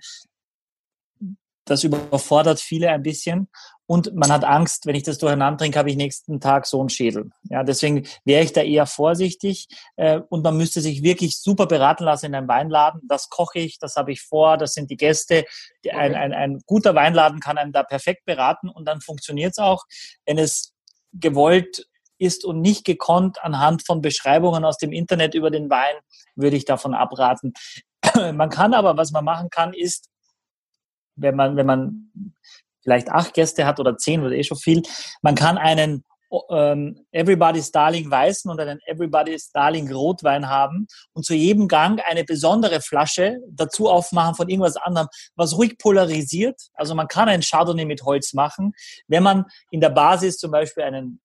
das 1.66 1.84
überfordert 1.84 2.60
viele 2.60 2.90
ein 2.90 3.04
bisschen. 3.04 3.50
Und 3.86 4.16
man 4.16 4.32
hat 4.32 4.46
Angst, 4.46 4.86
wenn 4.86 4.96
ich 4.96 5.04
das 5.04 5.18
durcheinander 5.18 5.58
trinke, 5.58 5.78
habe 5.78 5.90
ich 5.90 5.98
nächsten 5.98 6.40
Tag 6.40 6.66
so 6.66 6.80
einen 6.80 6.90
Schädel. 6.90 7.32
Ja, 7.50 7.64
deswegen 7.64 8.08
wäre 8.24 8.44
ich 8.44 8.54
da 8.54 8.62
eher 8.62 8.86
vorsichtig. 8.86 9.68
Äh, 9.98 10.22
und 10.30 10.42
man 10.42 10.56
müsste 10.56 10.80
sich 10.80 11.04
wirklich 11.04 11.38
super 11.38 11.68
beraten 11.68 12.06
lassen 12.06 12.28
in 12.28 12.36
einem 12.36 12.48
Weinladen. 12.48 13.02
Das 13.10 13.30
koche 13.30 13.60
ich, 13.60 13.80
das 13.80 13.96
habe 13.96 14.14
ich 14.14 14.22
vor, 14.22 14.58
das 14.58 14.74
sind 14.74 14.90
die 14.90 14.98
Gäste. 14.98 15.44
Okay. 15.86 15.96
Ein, 15.96 16.16
ein, 16.16 16.34
ein 16.34 16.60
guter 16.66 16.96
Weinladen 16.96 17.42
kann 17.42 17.58
einem 17.58 17.74
da 17.74 17.84
perfekt 17.84 18.24
beraten 18.26 18.70
und 18.70 18.86
dann 18.86 19.02
funktioniert 19.02 19.52
es 19.52 19.58
auch. 19.58 19.84
Wenn 20.26 20.38
es 20.38 20.74
gewollt 21.12 21.86
ist 22.18 22.46
und 22.46 22.62
nicht 22.62 22.86
gekonnt 22.86 23.44
anhand 23.44 23.86
von 23.86 24.02
Beschreibungen 24.02 24.64
aus 24.64 24.78
dem 24.78 24.94
Internet 24.94 25.36
über 25.36 25.52
den 25.52 25.70
Wein, 25.70 25.96
würde 26.36 26.56
ich 26.56 26.66
davon 26.66 26.94
abraten. 26.94 27.54
Man 28.34 28.50
kann 28.50 28.74
aber, 28.74 28.98
was 28.98 29.12
man 29.12 29.26
machen 29.26 29.50
kann, 29.50 29.74
ist, 29.74 30.10
wenn 31.16 31.36
man, 31.36 31.56
wenn 31.56 31.66
man 31.66 32.12
vielleicht 32.82 33.10
acht 33.10 33.34
Gäste 33.34 33.66
hat 33.66 33.80
oder 33.80 33.98
zehn 33.98 34.22
oder 34.22 34.36
eh 34.36 34.44
schon 34.44 34.58
viel, 34.58 34.84
man 35.22 35.36
kann 35.36 35.58
einen 35.58 36.04
ähm, 36.50 37.06
Everybody's 37.12 37.72
Darling 37.72 38.10
Weißen 38.10 38.50
und 38.50 38.60
einen 38.60 38.80
Everybody's 38.88 39.52
Darling 39.52 39.92
Rotwein 39.92 40.50
haben 40.50 40.88
und 41.14 41.26
zu 41.26 41.36
jedem 41.36 41.68
Gang 41.68 42.02
eine 42.06 42.24
besondere 42.24 42.82
Flasche 42.82 43.40
dazu 43.50 43.90
aufmachen 43.90 44.36
von 44.36 44.50
irgendwas 44.50 44.78
anderem, 44.78 45.08
was 45.36 45.58
ruhig 45.58 45.78
polarisiert. 45.78 46.60
Also 46.74 46.96
man 46.96 47.08
kann 47.08 47.30
einen 47.30 47.44
Chardonnay 47.44 47.86
mit 47.86 48.04
Holz 48.04 48.34
machen, 48.34 48.74
wenn 49.08 49.24
man 49.24 49.46
in 49.70 49.82
der 49.82 49.90
Basis 49.90 50.38
zum 50.38 50.52
Beispiel 50.52 50.84
einen 50.84 51.22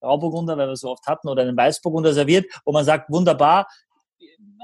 Grauburgunder, 0.00 0.56
weil 0.56 0.68
wir 0.68 0.76
so 0.76 0.90
oft 0.90 1.06
hatten, 1.06 1.28
oder 1.28 1.42
einen 1.42 1.56
Weißburgunder 1.56 2.12
serviert, 2.12 2.46
wo 2.64 2.72
man 2.72 2.84
sagt, 2.84 3.10
wunderbar, 3.10 3.66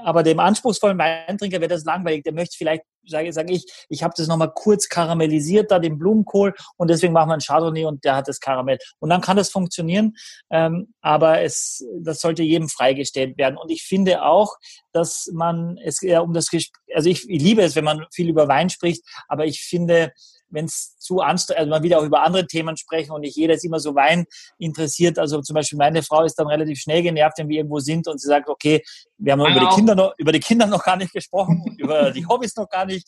aber 0.03 0.23
dem 0.23 0.39
anspruchsvollen 0.39 0.97
Weintrinker 0.97 1.59
wäre 1.59 1.69
das 1.69 1.83
langweilig. 1.85 2.23
Der 2.23 2.33
möchte 2.33 2.57
vielleicht, 2.57 2.83
sage 3.05 3.31
sag 3.33 3.49
ich, 3.49 3.65
ich 3.89 4.03
habe 4.03 4.13
das 4.15 4.27
nochmal 4.27 4.51
kurz 4.53 4.89
karamellisiert, 4.89 5.71
da 5.71 5.79
den 5.79 5.97
Blumenkohl 5.97 6.53
und 6.77 6.89
deswegen 6.89 7.13
machen 7.13 7.29
wir 7.29 7.33
einen 7.33 7.41
Chardonnay 7.41 7.85
und 7.85 8.03
der 8.03 8.15
hat 8.15 8.27
das 8.27 8.39
Karamell. 8.39 8.77
Und 8.99 9.09
dann 9.09 9.21
kann 9.21 9.37
das 9.37 9.49
funktionieren, 9.49 10.15
ähm, 10.49 10.93
aber 11.01 11.41
es, 11.41 11.85
das 12.01 12.21
sollte 12.21 12.43
jedem 12.43 12.69
freigestellt 12.69 13.37
werden. 13.37 13.57
Und 13.57 13.69
ich 13.69 13.83
finde 13.83 14.23
auch, 14.23 14.55
dass 14.91 15.29
man 15.33 15.77
es 15.83 16.01
ja 16.01 16.19
um 16.19 16.33
das, 16.33 16.47
also 16.93 17.09
ich, 17.09 17.29
ich 17.29 17.41
liebe 17.41 17.61
es, 17.61 17.75
wenn 17.75 17.83
man 17.83 18.05
viel 18.13 18.29
über 18.29 18.47
Wein 18.47 18.69
spricht, 18.69 19.03
aber 19.27 19.45
ich 19.45 19.61
finde, 19.63 20.11
wenn 20.49 20.65
es 20.65 20.97
zu 20.97 21.21
anstrengend, 21.21 21.59
also 21.59 21.69
man 21.69 21.83
wieder 21.83 21.99
auch 21.99 22.03
über 22.03 22.23
andere 22.23 22.47
Themen 22.47 22.77
sprechen 22.77 23.11
und 23.11 23.21
nicht 23.21 23.35
jeder 23.35 23.53
ist 23.53 23.65
immer 23.65 23.79
so 23.79 23.95
Wein 23.95 24.25
interessiert. 24.57 25.19
Also 25.19 25.41
zum 25.41 25.53
Beispiel 25.53 25.77
meine 25.77 26.03
Frau 26.03 26.23
ist 26.23 26.35
dann 26.35 26.47
relativ 26.47 26.79
schnell 26.79 27.01
genervt, 27.01 27.37
wenn 27.37 27.49
wir 27.49 27.57
irgendwo 27.57 27.79
sind 27.79 28.07
und 28.07 28.19
sie 28.19 28.27
sagt, 28.27 28.49
okay, 28.49 28.83
wir 29.17 29.33
haben 29.33 29.41
über 29.41 29.59
die 29.59 29.75
Kinder 29.75 29.95
noch, 29.95 30.13
über 30.17 30.31
die 30.31 30.39
Kinder 30.39 30.65
noch 30.65 30.83
gar 30.83 30.97
nicht 30.97 31.13
gesprochen, 31.13 31.75
über 31.77 32.11
die 32.11 32.25
Hobbys 32.25 32.55
noch 32.55 32.69
gar 32.69 32.85
nicht. 32.85 33.07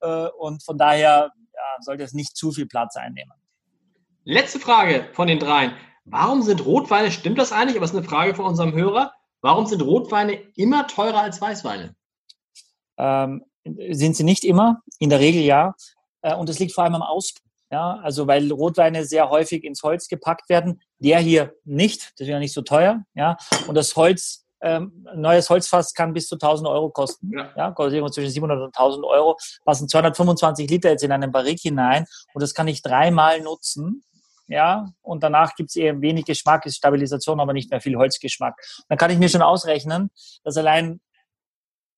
Äh, 0.00 0.28
und 0.38 0.62
von 0.62 0.78
daher 0.78 1.30
ja, 1.54 1.82
sollte 1.82 2.02
es 2.02 2.12
nicht 2.12 2.36
zu 2.36 2.52
viel 2.52 2.66
Platz 2.66 2.96
einnehmen. 2.96 3.32
Letzte 4.24 4.58
Frage 4.58 5.08
von 5.12 5.28
den 5.28 5.38
dreien. 5.38 5.72
Warum 6.06 6.42
sind 6.42 6.64
Rotweine, 6.64 7.10
stimmt 7.10 7.38
das 7.38 7.52
eigentlich, 7.52 7.76
aber 7.76 7.84
es 7.84 7.92
ist 7.92 7.96
eine 7.96 8.06
Frage 8.06 8.34
von 8.34 8.46
unserem 8.46 8.72
Hörer, 8.72 9.12
warum 9.40 9.66
sind 9.66 9.82
Rotweine 9.82 10.34
immer 10.54 10.86
teurer 10.86 11.20
als 11.20 11.40
Weißweine? 11.40 11.94
Ähm, 12.98 13.44
sind 13.64 14.16
sie 14.16 14.24
nicht 14.24 14.44
immer, 14.44 14.82
in 14.98 15.10
der 15.10 15.20
Regel 15.20 15.42
ja. 15.42 15.74
Äh, 16.24 16.34
und 16.34 16.48
es 16.48 16.58
liegt 16.58 16.72
vor 16.72 16.84
allem 16.84 16.96
am 16.96 17.02
Ausbau. 17.02 17.40
Ja, 17.70 17.98
also 18.02 18.26
weil 18.26 18.52
Rotweine 18.52 19.04
sehr 19.04 19.30
häufig 19.30 19.64
ins 19.64 19.82
Holz 19.82 20.08
gepackt 20.08 20.48
werden. 20.48 20.80
Der 20.98 21.18
hier 21.18 21.54
nicht, 21.64 22.12
das 22.12 22.20
ist 22.20 22.28
ja 22.28 22.38
nicht 22.38 22.52
so 22.52 22.62
teuer. 22.62 23.02
Ja, 23.14 23.36
und 23.66 23.74
das 23.74 23.96
Holz, 23.96 24.46
ähm, 24.60 25.06
neues 25.14 25.50
Holzfass 25.50 25.92
kann 25.92 26.12
bis 26.12 26.28
zu 26.28 26.36
1000 26.36 26.68
Euro 26.68 26.90
kosten. 26.90 27.32
Ja, 27.32 27.52
ja 27.56 27.70
kostet 27.72 27.94
irgendwo 27.94 28.12
zwischen 28.12 28.30
700 28.30 28.60
und 28.60 28.76
1000 28.76 29.04
Euro. 29.04 29.36
Passen 29.64 29.88
225 29.88 30.70
Liter 30.70 30.90
jetzt 30.90 31.02
in 31.02 31.10
einen 31.10 31.32
Barrik 31.32 31.60
hinein 31.60 32.06
und 32.32 32.42
das 32.42 32.54
kann 32.54 32.68
ich 32.68 32.80
dreimal 32.80 33.40
nutzen. 33.40 34.04
Ja, 34.46 34.86
und 35.00 35.22
danach 35.22 35.54
gibt 35.56 35.70
es 35.70 35.76
eher 35.76 36.00
wenig 36.00 36.26
Geschmack, 36.26 36.66
ist 36.66 36.76
Stabilisation, 36.76 37.40
aber 37.40 37.54
nicht 37.54 37.70
mehr 37.70 37.80
viel 37.80 37.96
Holzgeschmack. 37.96 38.54
Dann 38.88 38.98
kann 38.98 39.10
ich 39.10 39.18
mir 39.18 39.30
schon 39.30 39.42
ausrechnen, 39.42 40.10
dass 40.44 40.58
allein 40.58 41.00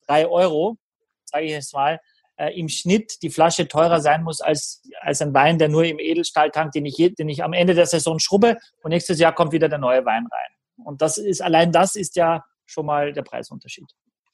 drei 0.06 0.26
Euro, 0.28 0.76
sage 1.24 1.46
ich 1.46 1.50
jetzt 1.50 1.74
mal, 1.74 2.00
äh, 2.36 2.58
im 2.58 2.68
Schnitt 2.68 3.22
die 3.22 3.30
Flasche 3.30 3.68
teurer 3.68 4.00
sein 4.00 4.22
muss 4.22 4.40
als, 4.40 4.82
als 5.00 5.22
ein 5.22 5.34
Wein, 5.34 5.58
der 5.58 5.68
nur 5.68 5.84
im 5.84 5.98
Edelstahltank, 5.98 6.72
den 6.72 6.86
ich, 6.86 6.96
den 6.96 7.28
ich 7.28 7.42
am 7.42 7.52
Ende 7.52 7.74
der 7.74 7.86
Saison 7.86 8.18
schrubbe 8.18 8.56
und 8.82 8.90
nächstes 8.90 9.18
Jahr 9.18 9.34
kommt 9.34 9.52
wieder 9.52 9.68
der 9.68 9.78
neue 9.78 10.04
Wein 10.04 10.26
rein. 10.26 10.84
Und 10.84 11.02
das 11.02 11.18
ist, 11.18 11.42
allein 11.42 11.72
das 11.72 11.96
ist 11.96 12.16
ja 12.16 12.44
schon 12.66 12.86
mal 12.86 13.12
der 13.12 13.22
Preisunterschied. 13.22 13.86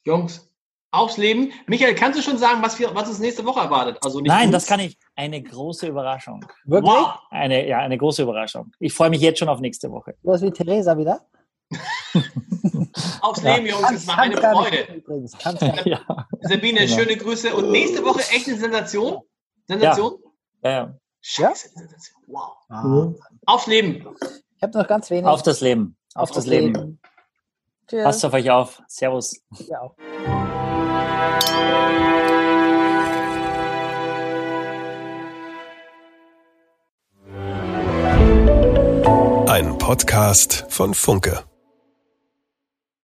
Jungs, 0.05 0.49
aufs 0.91 1.17
Leben. 1.17 1.51
Michael, 1.67 1.95
kannst 1.95 2.19
du 2.19 2.23
schon 2.23 2.37
sagen, 2.37 2.61
was, 2.61 2.77
wir, 2.79 2.93
was 2.93 3.09
uns 3.09 3.19
nächste 3.19 3.45
Woche 3.45 3.61
erwartet? 3.61 3.97
Also 4.03 4.19
Nein, 4.19 4.45
uns? 4.47 4.51
das 4.51 4.65
kann 4.67 4.79
ich. 4.79 4.97
Eine 5.15 5.41
große 5.41 5.87
Überraschung. 5.87 6.45
Wirklich? 6.65 6.93
Wow. 6.93 7.19
Eine, 7.31 7.67
ja, 7.67 7.79
eine 7.79 7.97
große 7.97 8.23
Überraschung. 8.23 8.71
Ich 8.79 8.93
freue 8.93 9.09
mich 9.09 9.21
jetzt 9.21 9.39
schon 9.39 9.49
auf 9.49 9.59
nächste 9.59 9.91
Woche. 9.91 10.15
Was 10.21 10.41
wie 10.41 10.51
Theresa 10.51 10.97
wieder? 10.97 11.25
Aufs 13.21 13.41
Leben, 13.43 13.65
Jungs, 13.65 13.91
es 13.91 14.07
war 14.07 14.19
eine 14.19 14.37
Freude. 14.37 15.03
ja. 15.89 15.99
Sabine, 16.41 16.81
genau. 16.81 16.95
schöne 16.95 17.17
Grüße 17.17 17.53
und 17.55 17.71
nächste 17.71 18.03
Woche 18.03 18.21
echt 18.31 18.47
eine 18.47 18.57
Sensation. 18.57 19.21
Sensation? 19.67 20.17
Ja. 20.63 20.69
ja. 20.71 20.99
Scheiße, 21.21 21.69
Sensation. 21.69 22.23
Wow. 22.27 22.51
Ah. 22.69 23.13
Aufs 23.45 23.67
Leben. 23.67 24.05
Ich 24.57 24.63
habe 24.63 24.77
noch 24.77 24.87
ganz 24.87 25.09
wenig. 25.09 25.25
Auf 25.25 25.43
das 25.43 25.61
Leben. 25.61 25.95
Auf, 26.15 26.29
auf 26.29 26.31
das 26.31 26.45
Leben. 26.45 26.73
Leben. 26.73 26.99
Tschüss. 27.87 28.03
Passt 28.03 28.25
auf 28.25 28.33
euch 28.33 28.49
auf. 28.49 28.81
Servus. 28.87 29.41
Ja 29.67 29.81
auch. 29.81 29.95
Ein 39.47 39.77
Podcast 39.77 40.65
von 40.69 40.93
Funke. 40.93 41.43